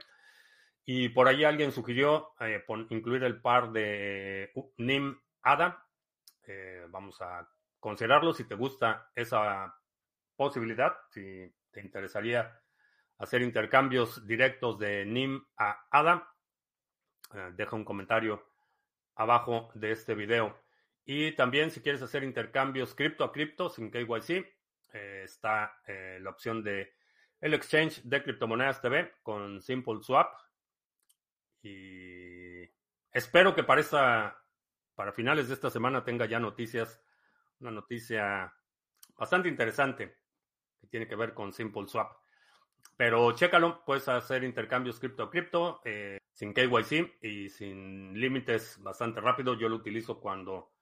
Y 0.85 1.09
por 1.09 1.27
ahí 1.27 1.43
alguien 1.43 1.71
sugirió 1.71 2.33
eh, 2.39 2.63
incluir 2.89 3.23
el 3.23 3.41
par 3.41 3.71
de 3.71 4.51
NIM 4.77 5.19
ADA. 5.41 5.85
Eh, 6.45 6.85
vamos 6.89 7.21
a 7.21 7.49
considerarlo 7.79 8.33
si 8.33 8.45
te 8.45 8.55
gusta 8.55 9.09
esa 9.15 9.73
posibilidad, 10.35 10.93
si 11.11 11.53
te 11.71 11.81
interesaría 11.81 12.59
hacer 13.17 13.41
intercambios 13.41 14.25
directos 14.27 14.77
de 14.79 15.05
NIM 15.05 15.45
a 15.57 15.85
ADA. 15.89 16.29
deja 17.55 17.75
un 17.75 17.85
comentario 17.85 18.43
abajo 19.15 19.69
de 19.75 19.91
este 19.91 20.15
video. 20.15 20.57
Y 21.05 21.33
también 21.33 21.71
si 21.71 21.81
quieres 21.81 22.01
hacer 22.01 22.23
intercambios 22.23 22.95
cripto 22.95 23.23
a 23.23 23.31
cripto 23.31 23.69
sin 23.69 23.91
KYC, 23.91 24.29
eh, 24.29 24.52
está 24.93 25.81
eh, 25.87 26.19
la 26.21 26.29
opción 26.29 26.63
de 26.63 26.93
el 27.41 27.53
exchange 27.53 28.01
de 28.03 28.23
criptomonedas 28.23 28.81
TV 28.81 29.11
con 29.21 29.61
Simple 29.61 30.01
Swap. 30.01 30.33
Y 31.61 32.63
espero 33.11 33.53
que 33.53 33.63
para, 33.63 34.37
para 34.95 35.11
finales 35.11 35.47
de 35.47 35.55
esta 35.55 35.69
semana 35.69 36.03
tenga 36.03 36.25
ya 36.25 36.39
noticias, 36.39 37.01
una 37.59 37.71
noticia 37.71 38.53
bastante 39.17 39.49
interesante 39.49 40.15
que 40.79 40.87
tiene 40.87 41.07
que 41.07 41.15
ver 41.15 41.33
con 41.33 41.51
Simple 41.51 41.87
Swap. 41.87 42.13
Pero 42.95 43.31
chécalo, 43.33 43.83
puedes 43.85 44.07
hacer 44.07 44.43
intercambios 44.43 44.99
cripto 44.99 45.23
a 45.23 45.29
cripto 45.29 45.81
eh, 45.83 46.19
sin 46.31 46.53
KYC 46.53 47.23
y 47.23 47.49
sin 47.49 48.19
límites 48.19 48.81
bastante 48.81 49.19
rápido. 49.19 49.55
Yo 49.55 49.67
lo 49.67 49.77
utilizo 49.77 50.19
cuando 50.19 50.72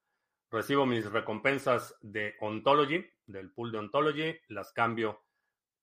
recibo 0.51 0.85
mis 0.85 1.09
recompensas 1.09 1.97
de 2.01 2.35
Ontology, 2.41 3.03
del 3.25 3.51
pool 3.51 3.71
de 3.71 3.77
Ontology, 3.79 4.39
las 4.49 4.73
cambio 4.73 5.23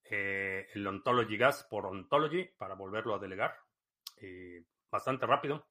eh, 0.04 0.68
el 0.74 0.87
Ontology 0.87 1.37
Gas 1.37 1.66
por 1.68 1.87
Ontology 1.87 2.44
para 2.57 2.74
volverlo 2.74 3.14
a 3.14 3.18
delegar. 3.18 3.57
bastante 4.90 5.26
rápido. 5.26 5.66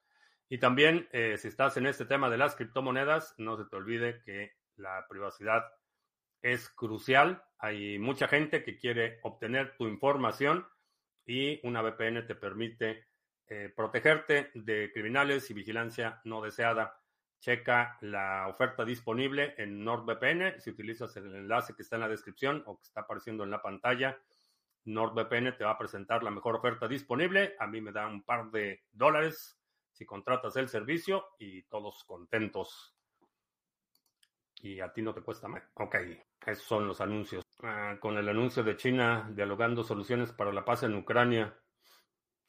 Y 0.49 0.60
también, 0.60 1.10
eh, 1.12 1.38
si 1.38 1.49
estás 1.49 1.75
en 1.77 1.88
este 1.88 2.05
tema 2.05 2.29
de 2.29 2.38
las 2.38 2.55
criptomonedas, 2.55 3.36
no 3.38 3.57
se 3.57 3.65
te 3.65 3.75
olvide 3.75 4.21
que 4.23 4.53
la 4.77 5.05
privacidad 5.10 5.65
es 6.41 6.69
crucial. 6.69 7.43
Hay 7.60 7.99
mucha 7.99 8.27
gente 8.27 8.63
que 8.63 8.77
quiere 8.77 9.19
obtener 9.23 9.75
tu 9.77 9.88
información 9.88 10.65
y 11.25 11.60
una 11.67 11.81
VPN 11.81 12.25
te 12.25 12.36
permite 12.36 13.07
eh, 13.47 13.73
protegerte 13.75 14.51
de 14.53 14.91
criminales 14.93 15.49
y 15.49 15.53
vigilancia 15.53 16.21
no 16.23 16.41
deseada. 16.41 17.01
Checa 17.39 17.97
la 18.02 18.47
oferta 18.47 18.84
disponible 18.84 19.54
en 19.58 19.84
NordVPN. 19.84 20.60
Si 20.60 20.71
utilizas 20.71 21.15
el 21.17 21.34
enlace 21.36 21.76
que 21.76 21.84
está 21.84 21.95
en 21.95 22.02
la 22.02 22.10
descripción 22.10 22.63
o 22.65 22.78
que 22.78 22.84
está 22.84 23.02
apareciendo 23.02 23.43
en 23.43 23.52
la 23.52 23.62
pantalla, 23.62 24.19
NordVPN 24.86 25.58
te 25.58 25.63
va 25.63 25.71
a 25.71 25.78
presentar 25.78 26.23
la 26.23 26.32
mejor 26.32 26.56
oferta 26.56 26.88
disponible. 26.88 27.56
A 27.60 27.67
mí 27.67 27.82
me 27.82 27.91
da 27.91 28.08
un 28.08 28.23
par 28.23 28.50
de 28.52 28.84
dólares 28.91 29.60
si 29.91 30.06
contratas 30.06 30.56
el 30.56 30.69
servicio 30.69 31.26
y 31.39 31.63
todos 31.63 32.04
contentos. 32.06 32.95
Y 34.62 34.80
a 34.80 34.91
ti 34.91 35.02
no 35.02 35.13
te 35.13 35.21
cuesta 35.21 35.47
más. 35.47 35.63
Ok, 35.76 35.95
esos 36.45 36.65
son 36.65 36.88
los 36.88 37.02
anuncios. 37.02 37.43
Ah, 37.63 37.97
con 38.00 38.17
el 38.17 38.30
anuncio 38.30 38.63
de 38.63 38.78
China 38.78 39.30
dialogando 39.34 39.84
soluciones 39.84 40.32
para 40.32 40.52
la 40.52 40.65
paz 40.65 40.84
en 40.84 40.95
Ucrania. 40.95 41.56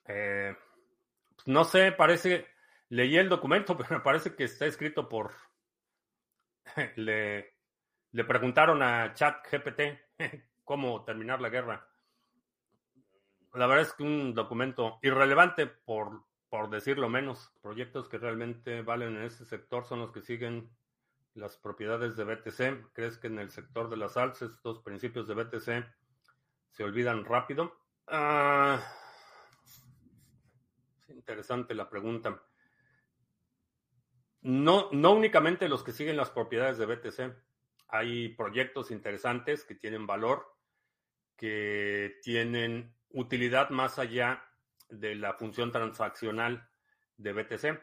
Eh, 0.06 0.54
no 1.46 1.64
sé, 1.64 1.92
parece, 1.92 2.46
leí 2.90 3.16
el 3.16 3.28
documento, 3.28 3.76
pero 3.76 3.90
me 3.90 4.00
parece 4.00 4.34
que 4.34 4.44
está 4.44 4.66
escrito 4.66 5.08
por... 5.08 5.34
le, 6.96 7.54
preguntaron 8.26 8.82
a 8.82 9.14
ChatGPT 9.14 9.80
cómo 10.64 11.04
terminar 11.04 11.40
la 11.40 11.48
guerra. 11.48 11.88
La 13.54 13.66
verdad 13.66 13.86
es 13.86 13.92
que 13.94 14.02
un 14.02 14.34
documento 14.34 14.98
irrelevante 15.02 15.66
por 15.66 16.28
por 16.48 16.70
decirlo 16.70 17.08
menos, 17.08 17.52
proyectos 17.60 18.08
que 18.08 18.18
realmente 18.18 18.82
valen 18.82 19.16
en 19.16 19.24
este 19.24 19.44
sector 19.44 19.84
son 19.84 20.00
los 20.00 20.12
que 20.12 20.22
siguen 20.22 20.70
las 21.34 21.56
propiedades 21.56 22.16
de 22.16 22.24
BTC. 22.24 22.92
¿Crees 22.92 23.18
que 23.18 23.26
en 23.26 23.38
el 23.38 23.50
sector 23.50 23.90
de 23.90 23.98
las 23.98 24.16
alzas 24.16 24.52
estos 24.52 24.80
principios 24.80 25.28
de 25.28 25.34
BTC 25.34 25.86
se 26.70 26.84
olvidan 26.84 27.24
rápido? 27.24 27.78
Ah, 28.06 28.80
es 31.06 31.10
interesante 31.10 31.74
la 31.74 31.88
pregunta. 31.90 32.42
No, 34.40 34.88
no 34.92 35.12
únicamente 35.12 35.68
los 35.68 35.82
que 35.82 35.92
siguen 35.92 36.16
las 36.16 36.30
propiedades 36.30 36.78
de 36.78 36.86
BTC. 36.86 37.36
Hay 37.88 38.28
proyectos 38.30 38.90
interesantes 38.90 39.64
que 39.64 39.74
tienen 39.74 40.06
valor, 40.06 40.46
que 41.36 42.18
tienen 42.22 42.94
utilidad 43.10 43.70
más 43.70 43.98
allá 43.98 44.44
de 44.88 45.14
la 45.14 45.34
función 45.34 45.72
transaccional 45.72 46.68
de 47.16 47.32
BTC. 47.32 47.82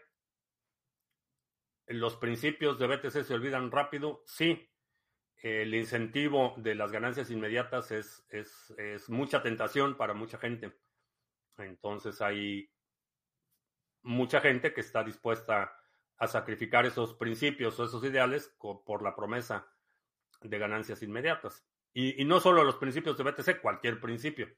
Los 1.87 2.15
principios 2.17 2.79
de 2.79 2.87
BTC 2.87 3.23
se 3.23 3.33
olvidan 3.33 3.71
rápido, 3.71 4.23
sí. 4.25 4.69
El 5.37 5.75
incentivo 5.75 6.55
de 6.57 6.73
las 6.73 6.91
ganancias 6.91 7.29
inmediatas 7.29 7.91
es, 7.91 8.25
es, 8.29 9.09
mucha 9.09 9.43
tentación 9.43 9.95
para 9.95 10.13
mucha 10.13 10.39
gente. 10.39 10.75
Entonces 11.57 12.21
hay 12.21 12.71
mucha 14.01 14.41
gente 14.41 14.73
que 14.73 14.81
está 14.81 15.03
dispuesta 15.03 15.75
a 16.17 16.27
sacrificar 16.27 16.85
esos 16.85 17.13
principios 17.13 17.79
o 17.79 17.85
esos 17.85 18.03
ideales 18.03 18.55
por 18.57 19.01
la 19.01 19.15
promesa 19.15 19.67
de 20.41 20.57
ganancias 20.57 21.01
inmediatas. 21.01 21.65
Y, 21.93 22.25
no 22.25 22.41
solo 22.41 22.63
los 22.63 22.75
principios 22.75 23.17
de 23.17 23.23
BTC, 23.23 23.61
cualquier 23.61 24.01
principio. 24.01 24.49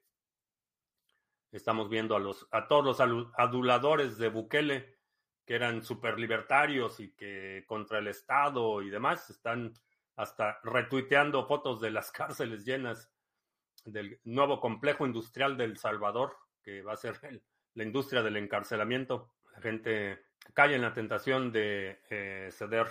Estamos 1.52 1.88
viendo 1.88 2.16
a, 2.16 2.20
los, 2.20 2.48
a 2.52 2.68
todos 2.68 2.84
los 2.84 3.32
aduladores 3.38 4.18
de 4.18 4.30
Bukele, 4.30 4.98
que 5.46 5.54
eran 5.54 5.84
super 5.84 6.20
libertarios 6.20 7.00
y 7.00 7.14
que 7.14 7.64
contra 7.68 8.00
el 8.00 8.08
Estado 8.08 8.82
y 8.82 8.90
demás, 8.90 9.30
están 9.30 9.74
hasta 10.16 10.60
retuiteando 10.64 11.46
fotos 11.46 11.80
de 11.80 11.92
las 11.92 12.12
cárceles 12.12 12.66
llenas 12.66 13.12
del 13.86 14.20
nuevo 14.24 14.60
complejo 14.60 15.06
industrial 15.06 15.58
del 15.58 15.78
Salvador, 15.78 16.36
que 16.64 16.82
va 16.82 16.94
a 16.94 16.98
ser 16.98 17.20
la 17.76 17.84
industria 17.84 18.24
del 18.24 18.38
encarcelamiento. 18.38 19.32
La 19.54 19.62
gente 19.62 20.27
cae 20.54 20.76
en 20.76 20.82
la 20.82 20.94
tentación 20.94 21.52
de 21.52 22.00
eh, 22.10 22.50
ceder 22.52 22.88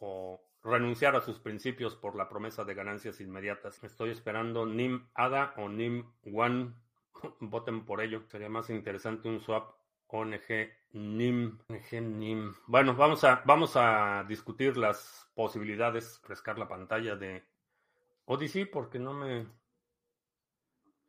o 0.00 0.40
renunciar 0.62 1.14
a 1.14 1.20
sus 1.20 1.38
principios 1.38 1.94
por 1.94 2.16
la 2.16 2.28
promesa 2.28 2.64
de 2.64 2.74
ganancias 2.74 3.20
inmediatas. 3.20 3.82
Estoy 3.84 4.10
esperando 4.10 4.66
NIM 4.66 5.08
ADA 5.14 5.54
o 5.58 5.68
NIM 5.68 6.10
One 6.32 6.74
voten 7.40 7.84
por 7.84 8.00
ello. 8.00 8.22
Sería 8.28 8.48
más 8.48 8.70
interesante 8.70 9.28
un 9.28 9.40
swap 9.40 9.74
ONG 10.08 10.70
NIM. 10.92 11.58
NIM. 11.90 12.54
Bueno, 12.66 12.94
vamos 12.94 13.24
a, 13.24 13.42
vamos 13.44 13.72
a 13.76 14.24
discutir 14.28 14.76
las 14.76 15.28
posibilidades, 15.34 16.20
frescar 16.20 16.58
la 16.58 16.68
pantalla 16.68 17.16
de 17.16 17.44
Odyssey 18.24 18.64
porque 18.64 18.98
no 18.98 19.12
me... 19.12 19.46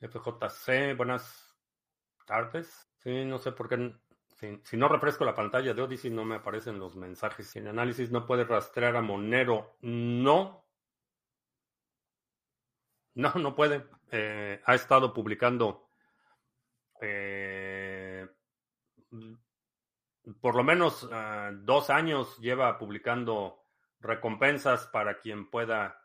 FJC, 0.01 0.95
buenas 0.97 1.55
tardes. 2.25 2.89
Sí, 2.97 3.25
no 3.25 3.37
sé 3.37 3.51
por 3.51 3.69
qué... 3.69 3.95
Si, 4.35 4.75
no 4.75 4.89
refresco 4.89 5.23
la 5.23 5.33
pantalla 5.33 5.73
de 5.73 5.81
Odyssey 5.81 6.11
no 6.11 6.25
me 6.25 6.35
aparecen 6.35 6.77
los 6.77 6.95
mensajes. 6.95 7.55
En 7.55 7.67
análisis 7.67 8.11
no 8.11 8.25
puede 8.25 8.43
rastrear 8.43 8.95
a 8.95 9.01
Monero. 9.01 9.77
No. 9.81 10.65
No, 13.13 13.33
no 13.35 13.55
puede. 13.55 13.87
Eh, 14.11 14.61
ha 14.65 14.75
estado 14.75 15.13
publicando 15.13 15.87
eh, 17.01 18.27
por 20.41 20.55
lo 20.55 20.63
menos 20.63 21.07
ah, 21.11 21.51
dos 21.53 21.89
años 21.89 22.37
lleva 22.39 22.77
publicando 22.77 23.63
recompensas 23.99 24.87
para 24.87 25.19
quien 25.19 25.49
pueda 25.49 26.01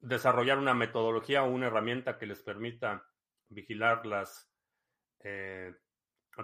desarrollar 0.00 0.58
una 0.58 0.74
metodología 0.74 1.44
o 1.44 1.50
una 1.50 1.68
herramienta 1.68 2.18
que 2.18 2.26
les 2.26 2.42
permita 2.42 3.06
vigilar 3.48 4.04
las 4.06 4.52
eh, 5.24 5.74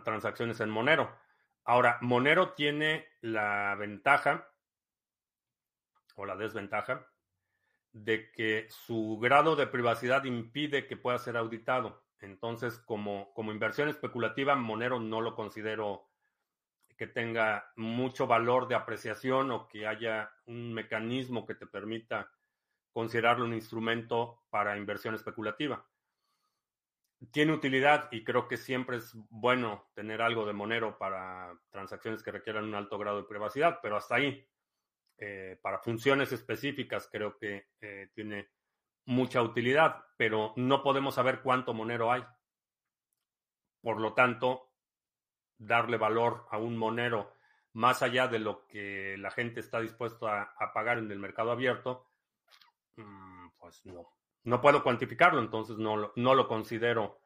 transacciones 0.04 0.60
en 0.60 0.70
Monero. 0.70 1.16
Ahora, 1.64 1.98
Monero 2.00 2.54
tiene 2.54 3.06
la 3.20 3.74
ventaja 3.76 4.48
o 6.16 6.26
la 6.26 6.36
desventaja 6.36 7.06
de 7.92 8.30
que 8.32 8.66
su 8.68 9.18
grado 9.20 9.56
de 9.56 9.66
privacidad 9.66 10.24
impide 10.24 10.86
que 10.86 10.96
pueda 10.96 11.18
ser 11.18 11.36
auditado. 11.36 12.04
Entonces, 12.20 12.78
como, 12.78 13.32
como 13.34 13.52
inversión 13.52 13.88
especulativa, 13.88 14.54
Monero 14.54 15.00
no 15.00 15.20
lo 15.20 15.34
considero 15.34 16.08
que 16.96 17.06
tenga 17.06 17.72
mucho 17.76 18.26
valor 18.26 18.68
de 18.68 18.74
apreciación 18.74 19.50
o 19.50 19.68
que 19.68 19.86
haya 19.86 20.30
un 20.44 20.74
mecanismo 20.74 21.46
que 21.46 21.54
te 21.54 21.66
permita 21.66 22.30
considerarlo 22.92 23.44
un 23.44 23.54
instrumento 23.54 24.42
para 24.50 24.76
inversión 24.76 25.14
especulativa. 25.14 25.86
Tiene 27.32 27.52
utilidad 27.52 28.08
y 28.10 28.24
creo 28.24 28.48
que 28.48 28.56
siempre 28.56 28.96
es 28.96 29.12
bueno 29.28 29.90
tener 29.94 30.22
algo 30.22 30.46
de 30.46 30.54
Monero 30.54 30.96
para 30.98 31.54
transacciones 31.70 32.22
que 32.22 32.32
requieran 32.32 32.64
un 32.64 32.74
alto 32.74 32.96
grado 32.98 33.18
de 33.18 33.28
privacidad, 33.28 33.78
pero 33.82 33.96
hasta 33.96 34.16
ahí. 34.16 34.46
Eh, 35.22 35.58
para 35.60 35.78
funciones 35.80 36.32
específicas 36.32 37.06
creo 37.12 37.36
que 37.36 37.66
eh, 37.82 38.08
tiene 38.14 38.48
mucha 39.04 39.42
utilidad, 39.42 40.02
pero 40.16 40.54
no 40.56 40.82
podemos 40.82 41.14
saber 41.14 41.42
cuánto 41.42 41.74
Monero 41.74 42.10
hay. 42.10 42.24
Por 43.82 44.00
lo 44.00 44.14
tanto, 44.14 44.72
darle 45.58 45.98
valor 45.98 46.46
a 46.50 46.56
un 46.56 46.76
Monero 46.76 47.34
más 47.72 48.02
allá 48.02 48.28
de 48.28 48.38
lo 48.38 48.66
que 48.66 49.16
la 49.18 49.30
gente 49.30 49.60
está 49.60 49.80
dispuesta 49.80 50.54
a, 50.58 50.72
pagar 50.72 50.98
en 50.98 51.10
el 51.10 51.18
mercado 51.18 51.52
abierto, 51.52 52.10
mm, 52.96 53.48
pues 53.58 53.84
no. 53.86 54.19
No 54.44 54.60
puedo 54.60 54.82
cuantificarlo, 54.82 55.40
entonces 55.40 55.76
no, 55.76 56.12
no 56.16 56.34
lo 56.34 56.48
considero 56.48 57.20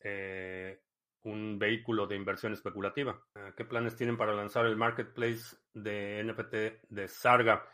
eh, 0.00 0.80
un 1.22 1.58
vehículo 1.58 2.06
de 2.06 2.16
inversión 2.16 2.52
especulativa. 2.52 3.18
Ah, 3.34 3.52
¿Qué 3.56 3.64
planes 3.64 3.96
tienen 3.96 4.16
para 4.16 4.34
lanzar 4.34 4.66
el 4.66 4.76
marketplace 4.76 5.56
de 5.72 6.22
NFT 6.24 6.88
de 6.88 7.08
Sarga? 7.08 7.66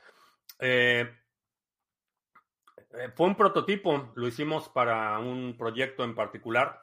Eh, 0.58 1.10
eh, 2.92 3.08
fue 3.14 3.26
un 3.26 3.36
prototipo, 3.36 4.12
lo 4.14 4.26
hicimos 4.26 4.68
para 4.68 5.18
un 5.18 5.56
proyecto 5.56 6.04
en 6.04 6.14
particular, 6.14 6.82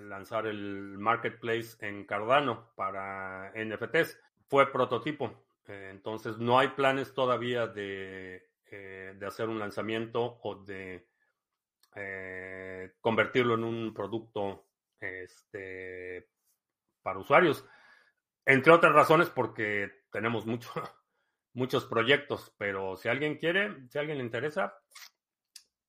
lanzar 0.00 0.46
el 0.46 0.96
marketplace 0.98 1.76
en 1.86 2.06
Cardano 2.06 2.72
para 2.76 3.52
NFTs. 3.54 4.18
Fue 4.48 4.70
prototipo, 4.72 5.44
eh, 5.66 5.88
entonces 5.90 6.38
no 6.38 6.58
hay 6.58 6.68
planes 6.68 7.12
todavía 7.14 7.66
de 7.66 8.50
eh, 8.74 9.14
de 9.18 9.26
hacer 9.26 9.50
un 9.50 9.58
lanzamiento 9.58 10.40
o 10.42 10.64
de 10.64 11.06
eh, 11.94 12.94
convertirlo 13.02 13.54
en 13.54 13.64
un 13.64 13.92
producto 13.92 14.68
este, 14.98 16.30
para 17.02 17.18
usuarios. 17.18 17.66
Entre 18.46 18.72
otras 18.72 18.94
razones 18.94 19.28
porque 19.28 20.06
tenemos 20.10 20.46
mucho, 20.46 20.70
muchos 21.52 21.84
proyectos, 21.84 22.54
pero 22.56 22.96
si 22.96 23.10
alguien 23.10 23.36
quiere, 23.36 23.88
si 23.90 23.98
alguien 23.98 24.16
le 24.16 24.24
interesa, 24.24 24.74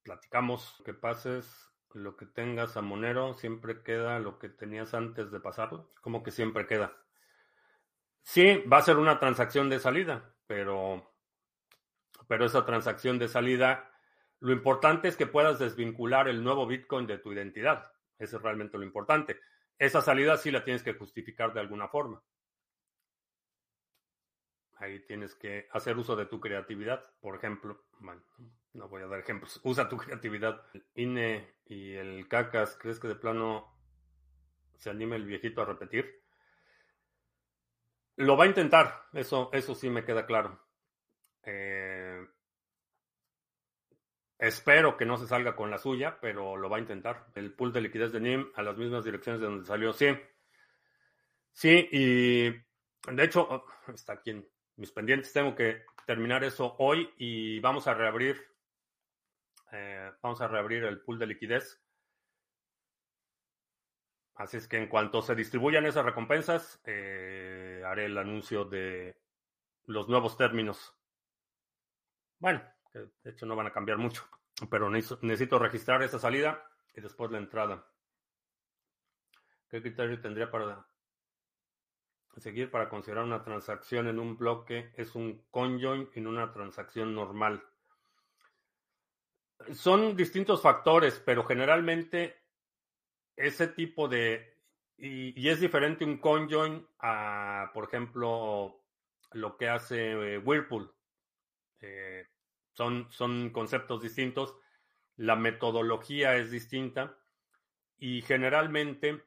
platicamos. 0.03 0.81
Que 0.83 0.93
pases 0.93 1.71
lo 1.93 2.17
que 2.17 2.25
tengas 2.25 2.75
a 2.75 2.81
Monero, 2.81 3.33
siempre 3.33 3.81
queda 3.81 4.19
lo 4.19 4.39
que 4.39 4.49
tenías 4.49 4.93
antes 4.93 5.31
de 5.31 5.39
pasarlo. 5.39 5.89
Como 6.01 6.21
que 6.21 6.31
siempre 6.31 6.67
queda. 6.67 6.97
Sí, 8.23 8.57
va 8.71 8.79
a 8.79 8.81
ser 8.83 8.97
una 8.97 9.21
transacción 9.21 9.69
de 9.69 9.79
salida, 9.79 10.35
pero, 10.47 11.12
pero 12.27 12.45
esa 12.45 12.65
transacción 12.65 13.19
de 13.19 13.27
salida, 13.27 13.91
lo 14.39 14.51
importante 14.51 15.07
es 15.07 15.15
que 15.15 15.27
puedas 15.27 15.59
desvincular 15.59 16.27
el 16.27 16.43
nuevo 16.43 16.67
Bitcoin 16.67 17.07
de 17.07 17.17
tu 17.17 17.31
identidad. 17.31 17.91
Eso 18.17 18.37
es 18.37 18.43
realmente 18.43 18.77
lo 18.77 18.83
importante. 18.83 19.39
Esa 19.77 20.01
salida 20.01 20.37
sí 20.37 20.51
la 20.51 20.63
tienes 20.63 20.83
que 20.83 20.93
justificar 20.93 21.53
de 21.53 21.59
alguna 21.59 21.87
forma. 21.87 22.21
Ahí 24.75 24.99
tienes 25.05 25.35
que 25.35 25.67
hacer 25.71 25.97
uso 25.97 26.15
de 26.15 26.25
tu 26.25 26.39
creatividad. 26.39 27.03
Por 27.19 27.35
ejemplo, 27.35 27.85
bueno, 27.99 28.21
no 28.73 28.89
voy 28.89 29.01
a 29.01 29.07
dar 29.07 29.19
ejemplos. 29.19 29.59
Usa 29.63 29.87
tu 29.87 29.97
creatividad. 29.97 30.65
El 30.73 30.85
INE 30.95 31.55
y 31.65 31.93
el 31.93 32.27
CACAS, 32.27 32.77
¿crees 32.77 32.99
que 32.99 33.07
de 33.07 33.15
plano 33.15 33.73
se 34.75 34.89
anime 34.89 35.15
el 35.15 35.25
viejito 35.25 35.61
a 35.61 35.65
repetir? 35.65 36.21
Lo 38.17 38.37
va 38.37 38.43
a 38.43 38.47
intentar, 38.47 39.07
eso, 39.13 39.49
eso 39.53 39.73
sí 39.73 39.89
me 39.89 40.05
queda 40.05 40.25
claro. 40.25 40.59
Eh, 41.43 42.02
espero 44.47 44.97
que 44.97 45.05
no 45.05 45.17
se 45.17 45.25
salga 45.25 45.55
con 45.55 45.71
la 45.71 45.77
suya, 45.77 46.17
pero 46.19 46.57
lo 46.57 46.69
va 46.69 46.77
a 46.77 46.81
intentar. 46.81 47.27
El 47.33 47.53
pool 47.53 47.71
de 47.71 47.81
liquidez 47.81 48.11
de 48.11 48.19
NIM 48.19 48.51
a 48.55 48.61
las 48.61 48.77
mismas 48.77 49.05
direcciones 49.05 49.39
de 49.39 49.47
donde 49.47 49.65
salió, 49.65 49.93
sí. 49.93 50.07
Sí, 51.53 51.87
y 51.91 52.49
de 52.49 53.23
hecho, 53.23 53.47
oh, 53.49 53.65
está 53.93 54.13
aquí 54.13 54.31
en 54.31 54.47
mis 54.75 54.91
pendientes. 54.91 55.31
Tengo 55.31 55.55
que 55.55 55.85
terminar 56.05 56.43
eso 56.43 56.75
hoy 56.79 57.09
y 57.17 57.59
vamos 57.61 57.87
a 57.87 57.93
reabrir. 57.93 58.41
Eh, 59.71 60.11
vamos 60.21 60.41
a 60.41 60.47
reabrir 60.47 60.83
el 60.83 61.01
pool 61.01 61.19
de 61.19 61.27
liquidez. 61.27 61.81
Así 64.35 64.57
es 64.57 64.67
que 64.67 64.77
en 64.77 64.87
cuanto 64.87 65.21
se 65.21 65.35
distribuyan 65.35 65.85
esas 65.85 66.03
recompensas, 66.03 66.81
eh, 66.85 67.81
haré 67.85 68.05
el 68.05 68.17
anuncio 68.17 68.65
de 68.65 69.15
los 69.85 70.09
nuevos 70.09 70.35
términos. 70.35 70.97
Bueno, 72.39 72.61
de 72.93 73.31
hecho 73.31 73.45
no 73.45 73.55
van 73.55 73.67
a 73.67 73.71
cambiar 73.71 73.97
mucho, 73.97 74.27
pero 74.69 74.89
necesito, 74.89 75.59
registrar 75.59 76.03
esa 76.03 76.19
salida 76.19 76.63
y 76.93 77.01
después 77.01 77.31
la 77.31 77.39
entrada. 77.39 77.87
¿Qué 79.69 79.81
criterio 79.81 80.21
tendría 80.21 80.51
para 80.51 80.85
seguir 82.37 82.69
para 82.69 82.89
considerar 82.89 83.23
una 83.23 83.43
transacción 83.43 84.07
en 84.07 84.19
un 84.19 84.37
bloque? 84.37 84.91
Es 84.95 85.15
un 85.15 85.45
conjoin 85.49 86.09
en 86.13 86.27
una 86.27 86.51
transacción 86.51 87.15
normal. 87.15 87.63
Son 89.71 90.15
distintos 90.15 90.61
factores, 90.61 91.19
pero 91.25 91.43
generalmente 91.43 92.43
ese 93.35 93.67
tipo 93.69 94.07
de... 94.07 94.53
Y, 94.97 95.49
es 95.49 95.59
diferente 95.59 96.05
un 96.05 96.19
conjoin 96.19 96.87
a, 96.99 97.71
por 97.73 97.85
ejemplo, 97.85 98.83
lo 99.31 99.57
que 99.57 99.67
hace 99.67 100.11
eh, 100.11 100.37
Whirlpool. 100.37 100.93
Eh, 101.81 102.27
son, 102.73 103.07
son 103.11 103.49
conceptos 103.51 104.01
distintos, 104.01 104.55
la 105.15 105.35
metodología 105.35 106.35
es 106.37 106.51
distinta 106.51 107.17
y 107.97 108.21
generalmente 108.21 109.23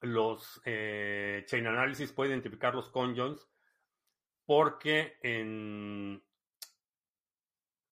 los 0.00 0.60
eh, 0.64 1.44
Chain 1.46 1.66
Analysis 1.66 2.12
puede 2.12 2.30
identificar 2.30 2.74
los 2.74 2.90
conjoins 2.90 3.48
porque 4.44 5.16
en, 5.22 6.22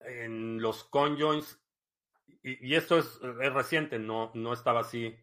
en 0.01 0.61
los 0.61 0.85
conjoins 0.85 1.59
y, 2.43 2.75
esto 2.75 2.99
es, 2.99 3.21
reciente, 3.21 3.99
no, 3.99 4.33
no 4.35 4.53
estaba 4.53 4.81
así 4.81 5.17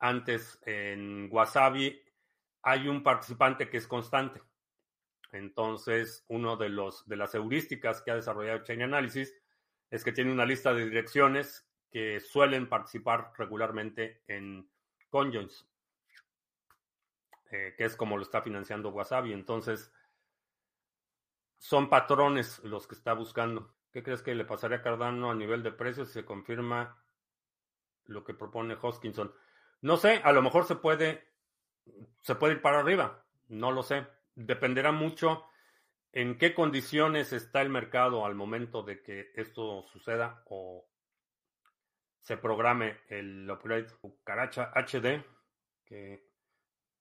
antes 0.00 0.60
en 0.66 1.28
Wasabi. 1.30 2.02
Hay 2.62 2.88
un 2.88 3.04
participante 3.04 3.70
que 3.70 3.76
es 3.76 3.86
constante. 3.86 4.42
Entonces, 5.32 6.24
uno 6.28 6.56
de 6.56 6.68
los 6.70 7.06
de 7.06 7.16
las 7.16 7.34
heurísticas 7.34 8.02
que 8.02 8.10
ha 8.10 8.16
desarrollado 8.16 8.64
Chain 8.64 8.82
Analysis 8.82 9.34
es 9.90 10.04
que 10.04 10.12
tiene 10.12 10.32
una 10.32 10.46
lista 10.46 10.72
de 10.72 10.84
direcciones 10.84 11.68
que 11.90 12.20
suelen 12.20 12.68
participar 12.68 13.32
regularmente 13.36 14.22
en 14.26 14.70
conjoins, 15.10 15.66
eh, 17.50 17.74
que 17.76 17.84
es 17.84 17.96
como 17.96 18.16
lo 18.16 18.22
está 18.22 18.42
financiando 18.42 18.90
Wasabi. 18.90 19.32
Entonces, 19.32 19.92
son 21.56 21.88
patrones 21.88 22.60
los 22.60 22.86
que 22.86 22.94
está 22.94 23.14
buscando. 23.14 23.74
¿Qué 23.90 24.02
crees 24.02 24.22
que 24.22 24.34
le 24.34 24.44
pasaría 24.44 24.78
a 24.78 24.82
Cardano 24.82 25.30
a 25.30 25.34
nivel 25.34 25.62
de 25.62 25.72
precios 25.72 26.08
si 26.08 26.14
se 26.14 26.24
confirma 26.24 27.02
lo 28.04 28.22
que 28.24 28.34
propone 28.34 28.76
Hoskinson? 28.80 29.34
No 29.80 29.96
sé, 29.96 30.20
a 30.24 30.32
lo 30.32 30.42
mejor 30.42 30.66
se 30.66 30.76
puede, 30.76 31.32
se 32.20 32.34
puede 32.34 32.54
ir 32.54 32.62
para 32.62 32.80
arriba, 32.80 33.24
no 33.48 33.72
lo 33.72 33.82
sé. 33.82 34.06
Dependerá 34.46 34.92
mucho 34.92 35.44
en 36.12 36.38
qué 36.38 36.54
condiciones 36.54 37.32
está 37.32 37.60
el 37.60 37.70
mercado 37.70 38.24
al 38.24 38.34
momento 38.34 38.82
de 38.82 39.02
que 39.02 39.32
esto 39.34 39.84
suceda 39.92 40.42
o 40.48 40.88
se 42.20 42.36
programe 42.36 43.00
el 43.08 43.50
upgrade 43.50 43.92
Cucaracha 44.00 44.72
HD, 44.74 45.24
que 45.84 46.28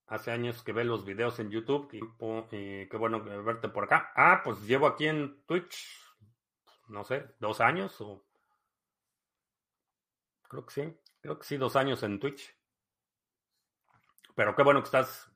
hace 0.08 0.32
años 0.32 0.64
que 0.64 0.72
ve 0.72 0.84
los 0.84 1.06
videos 1.06 1.40
en 1.40 1.52
YouTube 1.52 1.90
y, 1.94 2.88
qué 2.88 2.98
bueno 2.98 3.24
verte 3.24 3.70
por 3.70 3.84
acá. 3.84 4.12
Ah, 4.16 4.42
pues 4.44 4.62
llevo 4.62 4.88
aquí 4.88 5.08
en 5.08 5.44
Twitch 5.46 6.08
no 6.88 7.04
sé, 7.04 7.36
dos 7.40 7.62
años 7.62 8.00
o... 8.02 8.26
Creo 10.50 10.66
que 10.66 10.74
sí, 10.74 11.00
creo 11.20 11.38
que 11.38 11.46
sí, 11.46 11.58
dos 11.58 11.76
años 11.76 12.04
en 12.04 12.20
Twitch. 12.20 12.56
Pero 14.36 14.56
qué 14.56 14.64
bueno 14.64 14.82
que 14.82 14.86
estás 14.86 15.30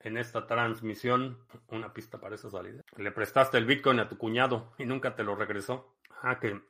en 0.00 0.16
esta 0.16 0.46
transmisión. 0.46 1.38
Una 1.68 1.92
pista 1.92 2.18
para 2.18 2.34
esa 2.34 2.50
salida. 2.50 2.82
Le 2.96 3.12
prestaste 3.12 3.58
el 3.58 3.66
Bitcoin 3.66 4.00
a 4.00 4.08
tu 4.08 4.18
cuñado 4.18 4.72
y 4.78 4.84
nunca 4.84 5.14
te 5.14 5.24
lo 5.24 5.34
regresó. 5.34 5.96
Ah, 6.22 6.38
que 6.38 6.60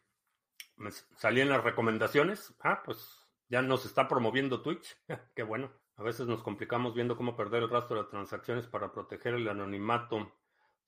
me 0.76 0.91
salí 0.91 1.41
en 1.41 1.49
las 1.49 1.64
recomendaciones. 1.64 2.55
Ah, 2.61 2.83
pues 2.85 3.20
ya 3.49 3.62
nos 3.62 3.85
está 3.87 4.09
promoviendo 4.09 4.62
Twitch. 4.62 4.97
qué 5.35 5.43
bueno. 5.43 5.70
A 5.97 6.03
veces 6.03 6.26
nos 6.26 6.43
complicamos 6.43 6.95
viendo 6.95 7.16
cómo 7.16 7.37
perder 7.37 7.62
el 7.62 7.70
rastro 7.70 8.03
de 8.03 8.09
transacciones 8.09 8.66
para 8.66 8.91
proteger 8.91 9.35
el 9.35 9.49
anonimato. 9.49 10.33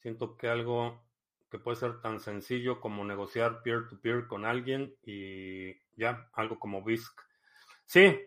Siento 0.01 0.37
que 0.37 0.49
algo 0.49 1.03
que 1.51 1.59
puede 1.59 1.77
ser 1.77 2.01
tan 2.01 2.19
sencillo 2.19 2.81
como 2.81 3.05
negociar 3.05 3.63
peer-to-peer 3.63 4.27
con 4.27 4.47
alguien 4.47 4.97
y 5.03 5.75
ya, 5.97 6.31
algo 6.33 6.59
como 6.59 6.83
BISC. 6.83 7.21
Sí, 7.85 8.19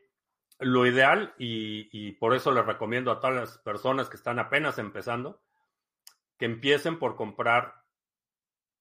lo 0.60 0.86
ideal, 0.86 1.34
y, 1.38 2.12
por 2.14 2.34
eso 2.36 2.52
les 2.52 2.66
recomiendo 2.66 3.12
a 3.12 3.20
todas 3.20 3.36
las 3.36 3.58
personas 3.60 4.10
que 4.10 4.18
están 4.18 4.40
apenas 4.40 4.78
empezando, 4.78 5.42
que 6.38 6.46
empiecen 6.46 7.00
por 7.00 7.16
comprar 7.16 7.84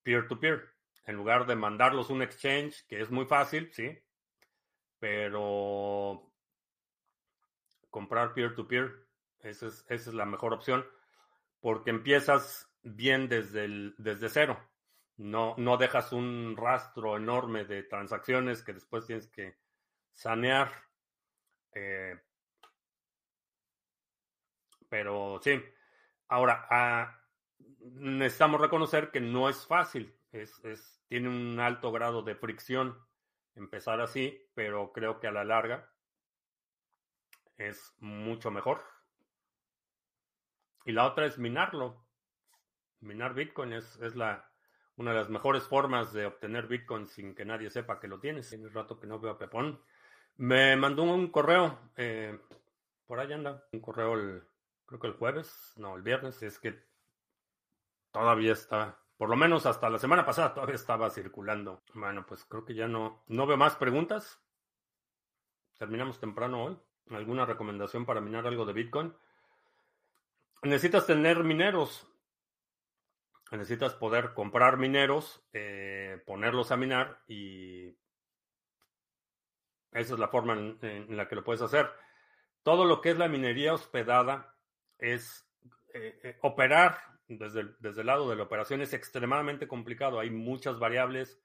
peer-to-peer, 0.03 0.73
en 1.07 1.17
lugar 1.17 1.47
de 1.47 1.57
mandarlos 1.57 2.11
un 2.11 2.23
exchange, 2.23 2.87
que 2.87 3.01
es 3.01 3.11
muy 3.11 3.27
fácil, 3.27 3.73
sí, 3.73 3.99
pero 4.99 6.33
comprar 7.91 8.35
peer-to-peer, 8.35 9.07
esa 9.41 9.69
es 9.89 10.07
la 10.09 10.25
mejor 10.25 10.53
opción, 10.53 10.87
porque 11.61 11.91
empiezas 11.91 12.71
bien 12.83 13.29
desde, 13.29 13.93
desde 13.99 14.29
cero. 14.29 14.59
No, 15.17 15.55
no 15.59 15.77
dejas 15.77 16.13
un 16.13 16.57
rastro 16.57 17.17
enorme 17.17 17.65
de 17.65 17.85
transacciones 17.85 18.63
que 18.63 18.73
después 18.73 19.07
tienes 19.07 19.29
que 19.29 19.57
sanear. 20.13 20.73
Eh, 21.75 22.21
pero 24.89 25.41
sí, 25.43 25.63
ahora 26.29 26.67
ah, 26.71 27.21
necesitamos 27.81 28.61
reconocer 28.61 29.11
que 29.11 29.21
no 29.21 29.49
es 29.49 29.67
fácil. 29.67 30.17
Es, 30.33 30.65
es, 30.65 31.03
tiene 31.09 31.29
un 31.29 31.59
alto 31.61 31.93
grado 31.93 32.23
de 32.23 32.35
fricción 32.35 32.99
empezar 33.55 34.01
así, 34.01 34.51
pero 34.55 34.93
creo 34.93 35.21
que 35.21 35.29
a 35.29 35.33
la 35.33 35.45
larga 35.45 35.91
es 37.57 37.95
mucho 37.99 38.51
mejor. 38.51 38.83
Y 40.85 40.93
la 40.93 41.07
otra 41.07 41.27
es 41.27 41.39
minarlo 41.39 42.05
minar 43.05 43.35
Bitcoin 43.35 43.73
es, 43.73 44.17
la, 44.17 44.51
una 44.97 45.13
de 45.13 45.19
las 45.19 45.31
mejores 45.31 45.65
formas 45.65 46.13
de 46.13 46.27
obtener 46.27 46.67
Bitcoin 46.67 47.07
sin 47.07 47.35
que 47.35 47.45
nadie 47.45 47.71
sepa 47.71 48.01
que 48.01 48.09
lo 48.09 48.19
tienes. 48.19 48.49
Tiene 48.49 48.69
rato 48.69 48.99
que 48.99 49.07
no 49.07 49.21
veo 49.21 49.33
a 49.33 49.39
Pepón. 49.39 49.81
Me 50.37 50.77
mandó 50.77 51.05
un 51.05 51.29
correo, 51.29 51.79
eh, 51.97 52.39
por 53.07 53.21
ahí 53.21 53.33
anda, 53.33 53.65
un 53.73 53.81
correo 53.81 54.15
el, 54.15 54.43
creo 54.87 55.01
que 55.01 55.07
el 55.07 55.13
jueves, 55.15 55.73
no, 55.77 55.97
el 55.97 56.03
viernes, 56.03 56.43
es 56.43 56.59
que 56.59 56.83
todavía 58.11 58.53
está 58.53 58.99
Por 59.17 59.29
lo 59.29 59.37
menos 59.37 59.65
hasta 59.67 59.91
la 59.91 59.99
semana 59.99 60.27
pasada 60.27 60.55
todavía 60.55 60.75
estaba 60.75 61.11
circulando. 61.11 61.83
Bueno, 61.95 62.27
pues 62.27 62.45
creo 62.45 62.65
que 62.65 62.75
ya 62.75 62.89
no, 62.89 63.23
no 63.29 63.47
veo 63.47 63.57
más 63.57 63.77
preguntas. 63.77 64.41
Terminamos 65.79 66.19
temprano 66.19 66.65
hoy. 66.65 66.79
¿Alguna 67.11 67.47
recomendación 67.47 68.07
para 68.07 68.21
minar 68.21 68.47
algo 68.47 68.65
de 68.65 68.73
Bitcoin? 68.73 69.15
Necesitas 70.63 71.07
tener 71.07 71.45
mineros. 71.45 72.09
Necesitas 73.53 73.95
poder 73.95 74.35
comprar 74.35 74.79
mineros, 74.79 75.45
eh, 75.53 76.21
ponerlos 76.27 76.73
a 76.73 76.77
minar 76.77 77.21
y 77.29 77.97
esa 79.95 80.15
es 80.15 80.21
la 80.21 80.29
forma 80.29 80.55
en, 80.55 81.17
la 81.17 81.29
que 81.29 81.37
lo 81.37 81.45
puedes 81.45 81.63
hacer. 81.63 81.89
Todo 82.63 82.85
lo 82.85 83.01
que 83.01 83.11
es 83.11 83.19
la 83.19 83.29
minería 83.29 83.73
hospedada 83.73 84.57
es 84.99 85.49
eh, 85.95 86.19
eh, 86.23 86.39
operar 86.43 86.99
desde 87.29 87.75
desde 87.79 88.01
el 88.01 88.07
lado 88.09 88.29
de 88.29 88.37
la 88.37 88.43
operación 88.43 88.83
es 88.83 88.93
extremadamente 88.93 89.69
complicado. 89.69 90.19
Hay 90.19 90.31
muchas 90.31 90.79
variables, 90.79 91.41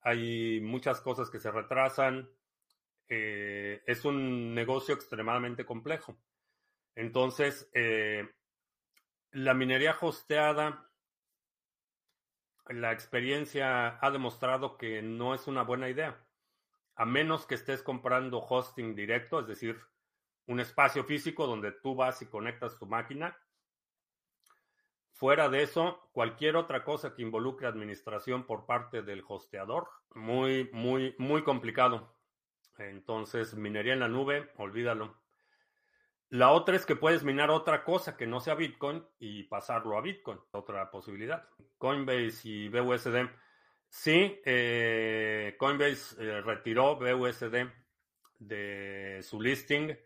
hay 0.00 0.60
muchas 0.60 1.00
cosas 1.00 1.30
que 1.30 1.38
se 1.38 1.50
retrasan. 1.50 2.28
Eh, 3.08 3.82
es 3.86 4.04
un 4.04 4.52
negocio 4.52 4.94
extremadamente 4.94 5.64
complejo. 5.64 6.18
Entonces, 6.96 7.70
la 9.30 9.54
minería 9.54 9.96
hosteada, 10.00 10.90
la 12.68 12.92
experiencia 12.92 13.98
ha 14.00 14.10
demostrado 14.10 14.76
que 14.76 15.02
no 15.02 15.34
es 15.34 15.46
una 15.46 15.62
buena 15.62 15.90
idea, 15.90 16.25
a 16.96 17.04
menos 17.04 17.46
que 17.46 17.54
estés 17.54 17.82
comprando 17.82 18.38
hosting 18.38 18.94
directo, 18.94 19.40
es 19.40 19.46
decir, 19.46 19.80
un 20.46 20.60
espacio 20.60 21.04
físico 21.04 21.46
donde 21.46 21.72
tú 21.72 21.94
vas 21.94 22.22
y 22.22 22.26
conectas 22.26 22.78
tu 22.78 22.86
máquina. 22.86 23.36
Fuera 25.12 25.48
de 25.48 25.62
eso, 25.62 26.08
cualquier 26.12 26.56
otra 26.56 26.84
cosa 26.84 27.14
que 27.14 27.22
involucre 27.22 27.66
administración 27.66 28.44
por 28.44 28.66
parte 28.66 29.02
del 29.02 29.24
hosteador, 29.26 29.88
muy, 30.14 30.70
muy, 30.72 31.14
muy 31.18 31.42
complicado. 31.42 32.16
Entonces, 32.78 33.54
minería 33.54 33.94
en 33.94 34.00
la 34.00 34.08
nube, 34.08 34.50
olvídalo. 34.56 35.16
La 36.28 36.50
otra 36.50 36.76
es 36.76 36.84
que 36.84 36.96
puedes 36.96 37.22
minar 37.22 37.50
otra 37.50 37.84
cosa 37.84 38.16
que 38.16 38.26
no 38.26 38.40
sea 38.40 38.54
Bitcoin 38.54 39.06
y 39.18 39.44
pasarlo 39.44 39.96
a 39.96 40.02
Bitcoin. 40.02 40.38
Otra 40.50 40.90
posibilidad. 40.90 41.48
Coinbase 41.78 42.40
y 42.48 42.68
BUSD. 42.68 43.28
Sí, 43.88 44.40
eh, 44.44 45.54
Coinbase 45.58 46.16
eh, 46.18 46.40
retiró 46.42 46.96
BUSD 46.96 47.66
de 48.38 49.20
su 49.22 49.40
listing 49.40 49.96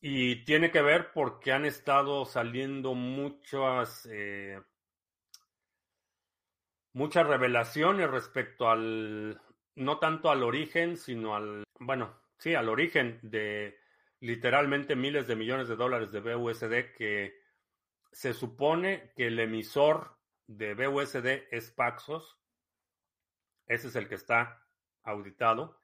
y 0.00 0.44
tiene 0.44 0.70
que 0.70 0.82
ver 0.82 1.10
porque 1.12 1.52
han 1.52 1.64
estado 1.64 2.24
saliendo 2.24 2.94
muchas, 2.94 4.06
eh, 4.10 4.60
muchas 6.92 7.26
revelaciones 7.26 8.10
respecto 8.10 8.70
al, 8.70 9.40
no 9.74 9.98
tanto 9.98 10.30
al 10.30 10.42
origen, 10.42 10.96
sino 10.96 11.34
al, 11.34 11.64
bueno, 11.80 12.14
sí, 12.38 12.54
al 12.54 12.68
origen 12.68 13.18
de 13.22 13.78
literalmente 14.20 14.96
miles 14.96 15.26
de 15.26 15.36
millones 15.36 15.68
de 15.68 15.76
dólares 15.76 16.12
de 16.12 16.20
BUSD 16.20 16.92
que 16.96 17.34
se 18.12 18.32
supone 18.32 19.12
que 19.14 19.26
el 19.26 19.38
emisor 19.38 20.16
de 20.46 20.74
BUSD 20.74 21.48
es 21.50 21.70
Paxos. 21.70 22.38
Ese 23.66 23.88
es 23.88 23.96
el 23.96 24.08
que 24.08 24.14
está 24.14 24.62
auditado. 25.02 25.80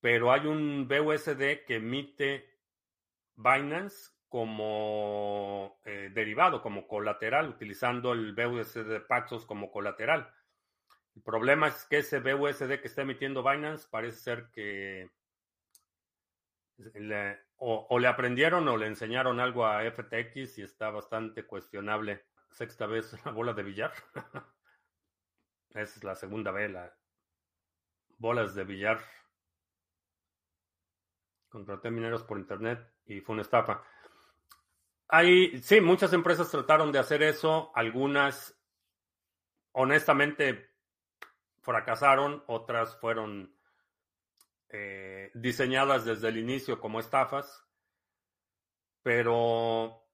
Pero 0.00 0.32
hay 0.32 0.46
un 0.46 0.88
BUSD 0.88 1.64
que 1.66 1.76
emite 1.76 2.48
Binance 3.36 4.10
como 4.28 5.80
eh, 5.84 6.10
derivado, 6.12 6.62
como 6.62 6.86
colateral, 6.86 7.48
utilizando 7.48 8.12
el 8.12 8.34
BUSD 8.34 8.84
de 8.86 9.00
Paxos 9.00 9.44
como 9.44 9.70
colateral. 9.70 10.32
El 11.16 11.22
problema 11.22 11.68
es 11.68 11.84
que 11.84 11.98
ese 11.98 12.20
BUSD 12.20 12.80
que 12.80 12.86
está 12.86 13.02
emitiendo 13.02 13.42
Binance 13.42 13.88
parece 13.90 14.18
ser 14.18 14.50
que 14.52 15.10
o, 17.56 17.98
le 17.98 18.06
aprendieron 18.06 18.66
o 18.68 18.76
le 18.76 18.86
enseñaron 18.86 19.40
algo 19.40 19.66
a 19.66 19.82
FTX 19.90 20.58
y 20.58 20.62
está 20.62 20.90
bastante 20.90 21.44
cuestionable. 21.44 22.24
Sexta 22.50 22.86
vez 22.86 23.12
la 23.24 23.32
bola 23.32 23.52
de 23.52 23.62
billar. 23.62 23.92
Es 25.74 26.02
la 26.02 26.14
segunda 26.14 26.50
vez, 26.50 26.70
la 26.70 26.92
bolas 28.18 28.54
de 28.54 28.64
billar. 28.64 29.00
Contraté 31.48 31.90
mineros 31.90 32.22
por 32.22 32.38
internet 32.38 32.92
y 33.06 33.20
fue 33.20 33.32
una 33.34 33.42
estafa. 33.42 33.82
Hay, 35.08 35.60
sí, 35.62 35.80
muchas 35.80 36.12
empresas 36.12 36.50
trataron 36.50 36.92
de 36.92 37.00
hacer 37.00 37.22
eso, 37.22 37.72
algunas 37.74 38.56
honestamente 39.72 40.70
fracasaron, 41.62 42.44
otras 42.46 42.96
fueron 43.00 43.56
eh, 44.68 45.32
diseñadas 45.34 46.04
desde 46.04 46.28
el 46.28 46.38
inicio 46.38 46.80
como 46.80 47.00
estafas, 47.00 47.66
pero 49.02 50.09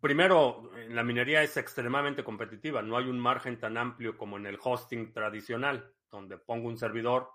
primero, 0.00 0.70
la 0.88 1.02
minería 1.02 1.42
es 1.42 1.56
extremadamente 1.56 2.24
competitiva, 2.24 2.82
no 2.82 2.96
hay 2.96 3.06
un 3.08 3.18
margen 3.18 3.58
tan 3.58 3.76
amplio 3.76 4.16
como 4.16 4.36
en 4.36 4.46
el 4.46 4.58
hosting 4.62 5.12
tradicional, 5.12 5.92
donde 6.10 6.38
pongo 6.38 6.68
un 6.68 6.78
servidor, 6.78 7.30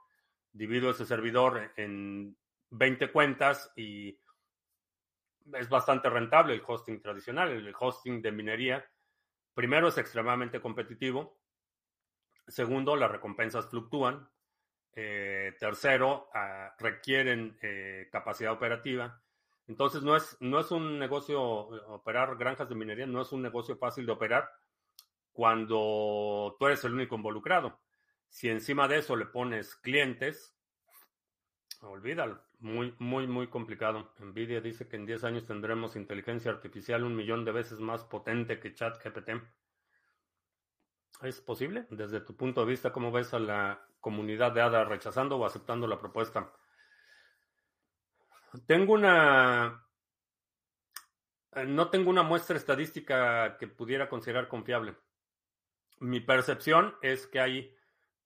divido 0.52 0.91
ese 0.91 1.06
servidor 1.06 1.72
en 1.78 2.38
20 2.70 3.12
cuentas 3.12 3.72
y 3.76 4.20
es 5.54 5.70
bastante 5.70 6.10
rentable 6.10 6.54
el 6.54 6.64
hosting 6.66 7.02
tradicional, 7.02 7.52
el 7.52 7.76
hosting 7.78 8.22
de 8.22 8.32
minería. 8.32 8.86
Primero 9.54 9.88
es 9.88 9.98
extremadamente 9.98 10.62
competitivo 10.62 11.38
Segundo, 12.48 12.96
las 12.96 13.12
recompensas 13.12 13.70
fluctúan. 13.70 14.28
Eh, 14.96 15.56
tercero, 15.60 16.30
ah, 16.34 16.76
requieren 16.78 17.58
eh, 17.62 18.10
capacidad 18.12 18.52
operativa. 18.52 19.23
Entonces, 19.68 20.03
no 20.03 20.16
es, 20.16 20.38
no 20.39 20.59
es 20.59 20.72
un 20.72 20.99
negocio, 20.99 21.41
operar 21.41 22.36
granjas 22.38 22.68
de 22.68 22.76
minería 22.76 23.05
no 23.05 23.22
es 23.22 23.32
un 23.32 23.41
negocio 23.41 23.78
fácil 23.78 24.05
de 24.05 24.11
operar 24.11 24.49
cuando 25.32 26.55
tú 26.59 26.68
eres 26.68 26.84
el 26.84 26.93
único 26.93 27.16
involucrado. 27.16 27.80
Si 28.30 28.49
encima 28.49 28.88
de 28.88 28.97
eso 28.97 29.16
le 29.16 29.26
pones 29.26 29.76
clientes, 29.76 30.55
olvídalo. 31.82 32.41
Muy, 32.59 32.95
muy, 32.97 33.28
muy 33.28 33.47
complicado. 33.47 34.14
Nvidia 34.20 34.61
dice 34.61 34.88
que 34.88 34.95
en 34.95 35.05
10 35.05 35.24
años 35.26 35.45
tendremos 35.45 35.95
inteligencia 35.95 36.49
artificial 36.49 37.03
un 37.03 37.16
millón 37.16 37.43
de 37.43 37.51
veces 37.51 37.80
más 37.80 38.05
potente 38.05 38.59
que 38.59 38.74
ChatGPT. 38.74 39.32
¿Es 41.22 41.41
posible? 41.41 41.86
Desde 41.89 42.22
tu 42.22 42.36
punto 42.36 42.61
de 42.61 42.68
vista, 42.68 42.91
¿cómo 42.91 43.11
ves 43.11 43.34
a 43.34 43.39
la 43.39 43.86
comunidad 43.99 44.51
de 44.51 44.61
ADA 44.61 44.86
rechazando 44.86 45.38
o 45.38 45.45
aceptando 45.45 45.88
la 45.88 45.99
propuesta? 45.99 46.51
Tengo 48.66 48.93
una... 48.93 49.86
No 51.68 51.89
tengo 51.89 52.10
una 52.10 52.24
muestra 52.24 52.58
estadística 52.58 53.58
que 53.58 53.68
pudiera 53.68 54.10
considerar 54.10 54.47
confiable. 54.47 54.95
Mi 55.99 56.20
percepción 56.20 56.95
es 57.01 57.28
que 57.28 57.39
hay 57.39 57.76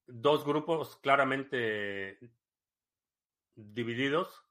dos 0.05 0.45
grupos 0.45 0.95
claramente 0.97 2.19
divididos. 3.55 4.43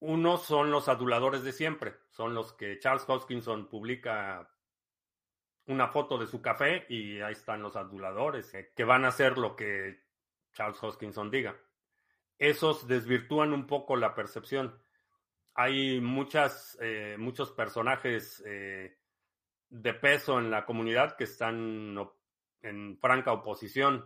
Uno 0.00 0.38
son 0.38 0.70
los 0.70 0.88
aduladores 0.88 1.42
de 1.42 1.52
siempre, 1.52 1.96
son 2.10 2.34
los 2.34 2.52
que 2.52 2.78
Charles 2.78 3.04
Hoskinson 3.06 3.68
publica 3.68 4.48
una 5.66 5.88
foto 5.88 6.16
de 6.16 6.26
su 6.26 6.40
café 6.40 6.86
y 6.88 7.20
ahí 7.20 7.32
están 7.32 7.62
los 7.62 7.76
aduladores 7.76 8.54
eh, 8.54 8.72
que 8.74 8.84
van 8.84 9.04
a 9.04 9.08
hacer 9.08 9.36
lo 9.36 9.54
que 9.54 10.00
Charles 10.52 10.82
Hoskinson 10.82 11.30
diga. 11.30 11.56
Esos 12.38 12.86
desvirtúan 12.86 13.52
un 13.52 13.66
poco 13.66 13.96
la 13.96 14.14
percepción. 14.14 14.80
Hay 15.54 16.00
muchas, 16.00 16.78
eh, 16.80 17.16
muchos 17.18 17.50
personajes 17.50 18.42
eh, 18.46 18.96
de 19.68 19.94
peso 19.94 20.38
en 20.38 20.50
la 20.50 20.64
comunidad 20.64 21.16
que 21.16 21.24
están 21.24 21.98
en 22.62 22.98
franca 22.98 23.32
oposición 23.32 24.04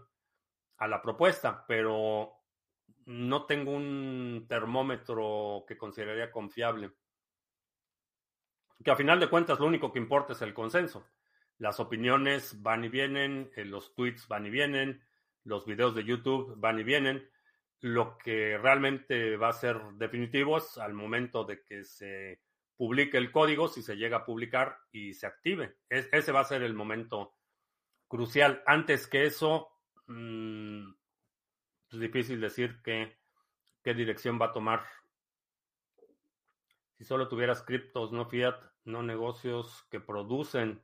a 0.79 0.89
la 0.89 1.03
propuesta, 1.03 1.65
pero 1.67 2.33
no 3.07 3.47
tengo 3.47 3.73
un 3.73 4.47
termómetro 4.49 5.65
que 5.67 5.77
consideraría 5.77 6.31
confiable. 6.31 6.93
Que 8.83 8.91
a 8.91 8.97
final 8.97 9.21
de 9.21 9.29
cuentas 9.29 9.61
lo 9.61 9.67
único 9.67 9.93
que 9.93 9.99
importa 9.99 10.33
es 10.33 10.43
el 10.43 10.55
consenso. 10.55 11.07
Las 11.59 11.79
opiniones 11.79 12.63
van 12.63 12.85
y 12.85 12.89
vienen, 12.89 13.51
eh, 13.57 13.65
los 13.65 13.95
tweets 13.95 14.27
van 14.27 14.47
y 14.47 14.51
vienen, 14.51 15.05
los 15.45 15.67
videos 15.67 15.95
de 15.95 16.05
YouTube 16.05 16.55
van 16.57 16.81
y 16.81 16.83
vienen. 16.83 17.31
Lo 17.83 18.17
que 18.17 18.57
realmente 18.57 19.37
va 19.37 19.49
a 19.49 19.53
ser 19.53 19.79
definitivo 19.95 20.57
es 20.57 20.79
al 20.79 20.95
momento 20.95 21.45
de 21.45 21.63
que 21.63 21.85
se 21.85 22.41
publique 22.77 23.19
el 23.19 23.31
código, 23.31 23.69
si 23.69 23.83
se 23.83 23.97
llega 23.97 24.19
a 24.19 24.25
publicar 24.25 24.79
y 24.91 25.13
se 25.15 25.27
active. 25.27 25.77
ese 25.89 26.33
va 26.33 26.41
a 26.41 26.45
ser 26.45 26.63
el 26.63 26.75
momento 26.75 27.35
crucial. 28.09 28.63
Antes 28.67 29.07
que 29.07 29.25
eso, 29.25 29.69
mm, 30.07 30.91
es 31.93 32.01
difícil 32.01 32.41
decir 32.41 32.81
qué 32.83 33.15
dirección 33.85 34.41
va 34.41 34.47
a 34.47 34.53
tomar. 34.53 34.87
Si 36.97 37.05
solo 37.05 37.29
tuvieras 37.29 37.63
criptos, 37.63 38.13
no 38.13 38.27
fiat, 38.27 38.59
no 38.85 39.03
negocios 39.03 39.87
que 39.91 40.01
producen 40.01 40.83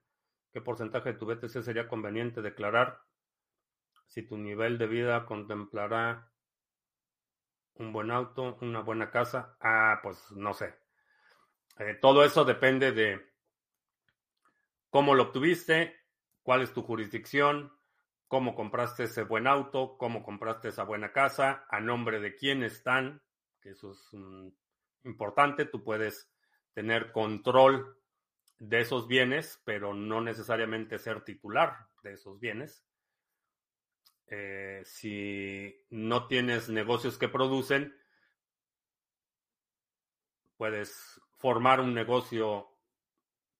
¿Qué 0.52 0.60
porcentaje 0.60 1.12
de 1.12 1.18
tu 1.18 1.26
BTC 1.26 1.62
sería 1.62 1.88
conveniente 1.88 2.40
declarar 2.40 3.00
si 4.06 4.22
tu 4.22 4.38
nivel 4.38 4.78
de 4.78 4.86
vida 4.86 5.26
contemplará 5.26 6.32
un 7.78 7.92
buen 7.92 8.10
auto, 8.10 8.58
una 8.60 8.80
buena 8.80 9.10
casa? 9.10 9.56
Ah, 9.60 10.00
pues 10.02 10.30
no 10.32 10.54
sé. 10.54 10.74
Eh, 11.78 11.94
todo 12.00 12.24
eso 12.24 12.44
depende 12.44 12.92
de 12.92 13.20
cómo 14.90 15.14
lo 15.14 15.24
obtuviste, 15.24 15.96
cuál 16.42 16.62
es 16.62 16.72
tu 16.72 16.82
jurisdicción, 16.82 17.72
cómo 18.26 18.54
compraste 18.54 19.04
ese 19.04 19.22
buen 19.22 19.46
auto, 19.46 19.96
cómo 19.96 20.22
compraste 20.22 20.68
esa 20.68 20.84
buena 20.84 21.12
casa, 21.12 21.66
a 21.70 21.80
nombre 21.80 22.20
de 22.20 22.34
quién 22.36 22.62
están, 22.62 23.22
que 23.60 23.70
eso 23.70 23.92
es 23.92 24.08
mm, 24.12 24.48
importante, 25.04 25.64
tú 25.64 25.82
puedes 25.82 26.30
tener 26.74 27.12
control 27.12 27.96
de 28.58 28.80
esos 28.80 29.06
bienes, 29.06 29.62
pero 29.64 29.94
no 29.94 30.20
necesariamente 30.20 30.98
ser 30.98 31.22
titular 31.22 31.86
de 32.02 32.14
esos 32.14 32.40
bienes. 32.40 32.84
Eh, 34.30 34.82
si 34.84 35.86
no 35.90 36.26
tienes 36.26 36.68
negocios 36.68 37.16
que 37.18 37.28
producen, 37.28 37.96
puedes 40.56 41.20
formar 41.36 41.80
un 41.80 41.94
negocio 41.94 42.68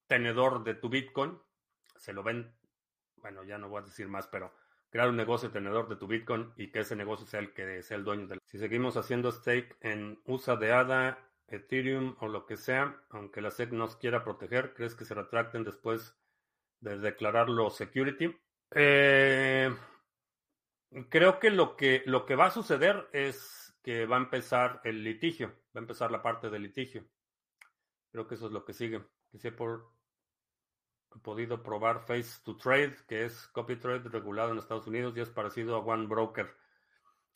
tenedor 0.06 0.64
de 0.64 0.74
tu 0.74 0.88
Bitcoin, 0.88 1.38
se 1.96 2.12
lo 2.12 2.22
ven, 2.22 2.54
bueno, 3.16 3.44
ya 3.44 3.58
no 3.58 3.68
voy 3.68 3.82
a 3.82 3.86
decir 3.86 4.08
más, 4.08 4.26
pero 4.26 4.52
crear 4.90 5.08
un 5.08 5.16
negocio 5.16 5.50
tenedor 5.50 5.88
de 5.88 5.96
tu 5.96 6.06
Bitcoin 6.06 6.52
y 6.56 6.70
que 6.70 6.80
ese 6.80 6.96
negocio 6.96 7.26
sea 7.26 7.40
el 7.40 7.52
que 7.52 7.82
sea 7.82 7.96
el 7.96 8.04
dueño 8.04 8.26
del. 8.26 8.40
Si 8.44 8.58
seguimos 8.58 8.96
haciendo 8.96 9.30
stake 9.30 9.76
en 9.80 10.20
USA 10.24 10.56
de 10.56 10.72
ADA, 10.72 11.18
Ethereum 11.46 12.16
o 12.20 12.28
lo 12.28 12.46
que 12.46 12.56
sea, 12.56 13.00
aunque 13.10 13.40
la 13.40 13.50
SEC 13.50 13.72
nos 13.72 13.96
quiera 13.96 14.24
proteger, 14.24 14.74
¿crees 14.74 14.94
que 14.94 15.04
se 15.04 15.14
retracten 15.14 15.64
después 15.64 16.16
de 16.80 16.98
declararlo 16.98 17.70
security? 17.70 18.36
Eh, 18.74 19.74
creo 21.08 21.38
que 21.38 21.50
lo 21.50 21.76
que 21.76 22.02
lo 22.06 22.26
que 22.26 22.36
va 22.36 22.46
a 22.46 22.50
suceder 22.50 23.08
es 23.12 23.74
que 23.82 24.06
va 24.06 24.16
a 24.16 24.20
empezar 24.20 24.80
el 24.84 25.02
litigio, 25.04 25.48
va 25.74 25.80
a 25.80 25.86
empezar 25.86 26.10
la 26.10 26.22
parte 26.22 26.50
del 26.50 26.62
litigio. 26.62 27.04
Creo 28.10 28.26
que 28.26 28.34
eso 28.34 28.46
es 28.46 28.52
lo 28.52 28.64
que 28.64 28.72
sigue. 28.72 29.02
Que 29.30 29.38
si 29.38 29.50
por 29.50 29.92
podido 31.22 31.62
probar 31.62 32.00
Face 32.00 32.40
to 32.44 32.56
Trade, 32.56 32.96
que 33.06 33.24
es 33.24 33.48
copy 33.48 33.76
trade 33.76 34.08
regulado 34.08 34.52
en 34.52 34.58
Estados 34.58 34.86
Unidos 34.86 35.14
y 35.16 35.20
es 35.20 35.30
parecido 35.30 35.76
a 35.76 35.80
One 35.80 36.06
Broker. 36.06 36.54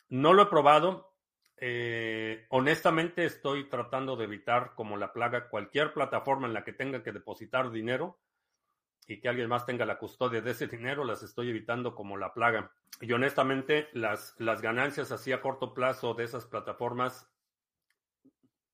No 0.09 0.33
lo 0.33 0.43
he 0.43 0.45
probado. 0.47 1.13
Eh, 1.57 2.45
honestamente 2.49 3.25
estoy 3.25 3.69
tratando 3.69 4.15
de 4.15 4.25
evitar 4.25 4.73
como 4.75 4.97
la 4.97 5.13
plaga 5.13 5.49
cualquier 5.49 5.93
plataforma 5.93 6.47
en 6.47 6.53
la 6.53 6.63
que 6.63 6.73
tenga 6.73 7.03
que 7.03 7.11
depositar 7.11 7.71
dinero 7.71 8.19
y 9.07 9.19
que 9.19 9.29
alguien 9.29 9.49
más 9.49 9.65
tenga 9.65 9.85
la 9.85 9.97
custodia 9.97 10.41
de 10.41 10.51
ese 10.51 10.67
dinero, 10.67 11.03
las 11.03 11.23
estoy 11.23 11.49
evitando 11.49 11.95
como 11.95 12.17
la 12.17 12.33
plaga. 12.33 12.71
Y 13.01 13.11
honestamente 13.11 13.89
las, 13.93 14.35
las 14.37 14.61
ganancias 14.61 15.11
así 15.11 15.31
a 15.31 15.41
corto 15.41 15.73
plazo 15.73 16.13
de 16.13 16.23
esas 16.23 16.45
plataformas 16.45 17.29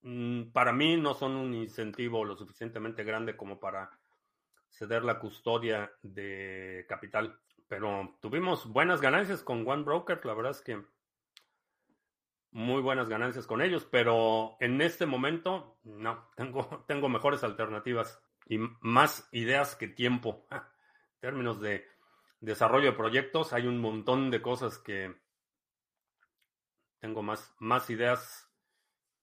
mm, 0.01 0.51
para 0.51 0.71
mí 0.73 0.97
no 0.97 1.13
son 1.13 1.35
un 1.35 1.53
incentivo 1.53 2.25
lo 2.25 2.35
suficientemente 2.35 3.03
grande 3.03 3.35
como 3.35 3.59
para 3.59 3.89
ceder 4.69 5.03
la 5.03 5.19
custodia 5.19 5.91
de 6.01 6.85
capital. 6.87 7.39
Pero 7.67 8.17
tuvimos 8.21 8.67
buenas 8.67 9.01
ganancias 9.01 9.43
con 9.43 9.67
One 9.67 9.83
Broker, 9.83 10.25
la 10.25 10.33
verdad 10.33 10.51
es 10.51 10.61
que 10.61 10.83
muy 12.51 12.81
buenas 12.81 13.09
ganancias 13.09 13.45
con 13.45 13.61
ellos, 13.61 13.87
pero 13.89 14.57
en 14.59 14.81
este 14.81 15.05
momento 15.05 15.77
no, 15.83 16.29
tengo, 16.35 16.83
tengo 16.87 17.09
mejores 17.09 17.43
alternativas 17.43 18.21
y 18.47 18.57
más 18.81 19.27
ideas 19.31 19.75
que 19.75 19.87
tiempo. 19.87 20.45
En 21.21 21.31
términos 21.31 21.59
de 21.59 21.85
desarrollo 22.39 22.91
de 22.91 22.97
proyectos, 22.97 23.51
hay 23.51 23.67
un 23.67 23.77
montón 23.77 24.31
de 24.31 24.41
cosas 24.41 24.77
que 24.77 25.13
tengo 26.99 27.21
más, 27.21 27.53
más 27.59 27.89
ideas, 27.89 28.49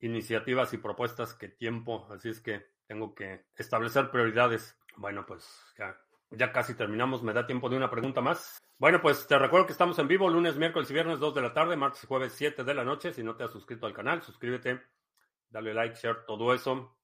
iniciativas 0.01 0.75
y 0.75 0.77
propuestas 0.77 1.33
que 1.33 1.49
tiempo, 1.49 2.07
así 2.11 2.29
es 2.29 2.41
que 2.43 2.67
tengo 2.87 3.15
que 3.15 3.47
establecer 3.57 4.11
prioridades. 4.11 4.79
Bueno, 4.97 5.27
pues 5.27 5.49
ya, 5.79 5.99
ya 6.31 6.53
casi 6.53 6.75
terminamos. 6.75 7.23
Me 7.23 7.33
da 7.33 7.47
tiempo 7.47 7.69
de 7.69 7.77
una 7.77 7.91
pregunta 7.91 8.21
más. 8.21 8.61
Bueno, 8.79 9.01
pues 9.01 9.27
te 9.27 9.39
recuerdo 9.39 9.67
que 9.67 9.73
estamos 9.73 9.99
en 9.99 10.09
vivo 10.09 10.29
lunes, 10.29 10.57
miércoles 10.57 10.91
y 10.91 10.95
viernes 10.95 11.19
2 11.19 11.35
de 11.35 11.43
la 11.43 11.53
tarde, 11.53 11.77
martes 11.77 12.05
y 12.05 12.07
jueves 12.07 12.33
7 12.35 12.65
de 12.65 12.75
la 12.75 12.85
noche. 12.85 13.13
Si 13.13 13.23
no 13.23 13.35
te 13.35 13.45
has 13.45 13.51
suscrito 13.51 13.87
al 13.87 13.95
canal, 13.95 14.23
suscríbete, 14.23 14.83
dale 15.51 15.75
like, 15.75 15.97
share, 15.97 16.25
todo 16.27 16.55
eso. 16.55 16.97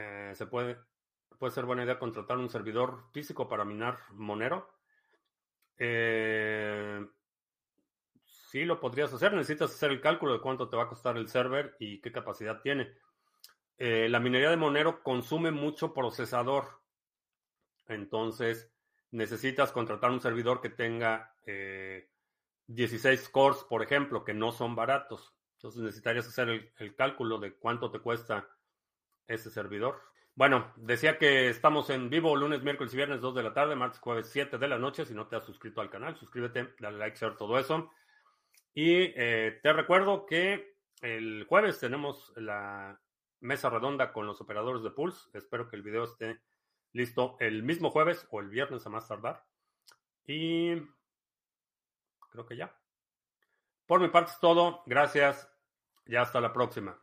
Eh, 0.00 0.32
se 0.34 0.46
puede, 0.46 0.78
puede 1.38 1.52
ser 1.52 1.64
buena 1.64 1.84
idea 1.84 1.98
contratar 1.98 2.38
un 2.38 2.48
servidor 2.48 3.04
físico 3.12 3.48
para 3.48 3.64
minar 3.64 3.98
Monero. 4.12 4.70
Eh, 5.76 7.04
sí, 8.24 8.64
lo 8.64 8.80
podrías 8.80 9.12
hacer. 9.12 9.32
Necesitas 9.32 9.70
hacer 9.72 9.90
el 9.90 10.00
cálculo 10.00 10.34
de 10.34 10.40
cuánto 10.40 10.68
te 10.68 10.76
va 10.76 10.84
a 10.84 10.88
costar 10.88 11.16
el 11.16 11.28
server 11.28 11.76
y 11.78 12.00
qué 12.00 12.12
capacidad 12.12 12.60
tiene. 12.60 12.92
Eh, 13.78 14.08
la 14.10 14.20
minería 14.20 14.50
de 14.50 14.56
Monero 14.56 15.02
consume 15.02 15.50
mucho 15.50 15.94
procesador. 15.94 16.82
Entonces, 17.88 18.70
necesitas 19.10 19.72
contratar 19.72 20.10
un 20.10 20.20
servidor 20.20 20.60
que 20.60 20.68
tenga 20.68 21.34
16 22.66 23.26
eh, 23.26 23.32
cores, 23.32 23.64
por 23.68 23.82
ejemplo, 23.82 24.22
que 24.22 24.34
no 24.34 24.52
son 24.52 24.76
baratos. 24.76 25.34
Entonces, 25.54 25.82
necesitarías 25.82 26.28
hacer 26.28 26.72
el, 26.78 26.94
cálculo 26.94 27.38
de 27.38 27.54
cuánto 27.54 27.90
te 27.90 28.00
cuesta 28.00 28.48
ese 29.30 29.50
servidor. 29.50 30.00
Bueno, 30.34 30.72
decía 30.76 31.18
que 31.18 31.48
estamos 31.48 31.90
en 31.90 32.08
vivo 32.08 32.34
lunes, 32.36 32.62
miércoles 32.62 32.92
y 32.92 32.96
viernes 32.96 33.20
2 33.20 33.34
de 33.34 33.42
la 33.42 33.52
tarde, 33.52 33.76
martes, 33.76 34.00
jueves 34.00 34.28
7 34.30 34.58
de 34.58 34.68
la 34.68 34.78
noche. 34.78 35.04
Si 35.04 35.14
no 35.14 35.26
te 35.26 35.36
has 35.36 35.44
suscrito 35.44 35.80
al 35.80 35.90
canal, 35.90 36.16
suscríbete, 36.16 36.74
dale 36.78 36.98
like, 36.98 37.18
share, 37.18 37.36
todo 37.36 37.58
eso. 37.58 37.90
Y 38.72 39.12
eh, 39.16 39.60
te 39.62 39.72
recuerdo 39.72 40.26
que 40.26 40.76
el 41.00 41.44
jueves 41.48 41.78
tenemos 41.78 42.32
la 42.36 43.00
mesa 43.40 43.70
redonda 43.70 44.12
con 44.12 44.26
los 44.26 44.40
operadores 44.40 44.82
de 44.82 44.90
Pulse. 44.90 45.28
Espero 45.34 45.68
que 45.68 45.76
el 45.76 45.82
video 45.82 46.04
esté 46.04 46.40
listo 46.92 47.36
el 47.40 47.62
mismo 47.62 47.90
jueves 47.90 48.26
o 48.30 48.40
el 48.40 48.48
viernes 48.48 48.86
a 48.86 48.90
más 48.90 49.08
tardar. 49.08 49.44
Y 50.26 50.76
creo 52.30 52.46
que 52.46 52.56
ya. 52.56 52.74
Por 53.86 54.00
mi 54.00 54.08
parte 54.08 54.32
es 54.32 54.40
todo. 54.40 54.82
Gracias 54.86 55.50
y 56.06 56.16
hasta 56.16 56.40
la 56.40 56.52
próxima. 56.52 57.00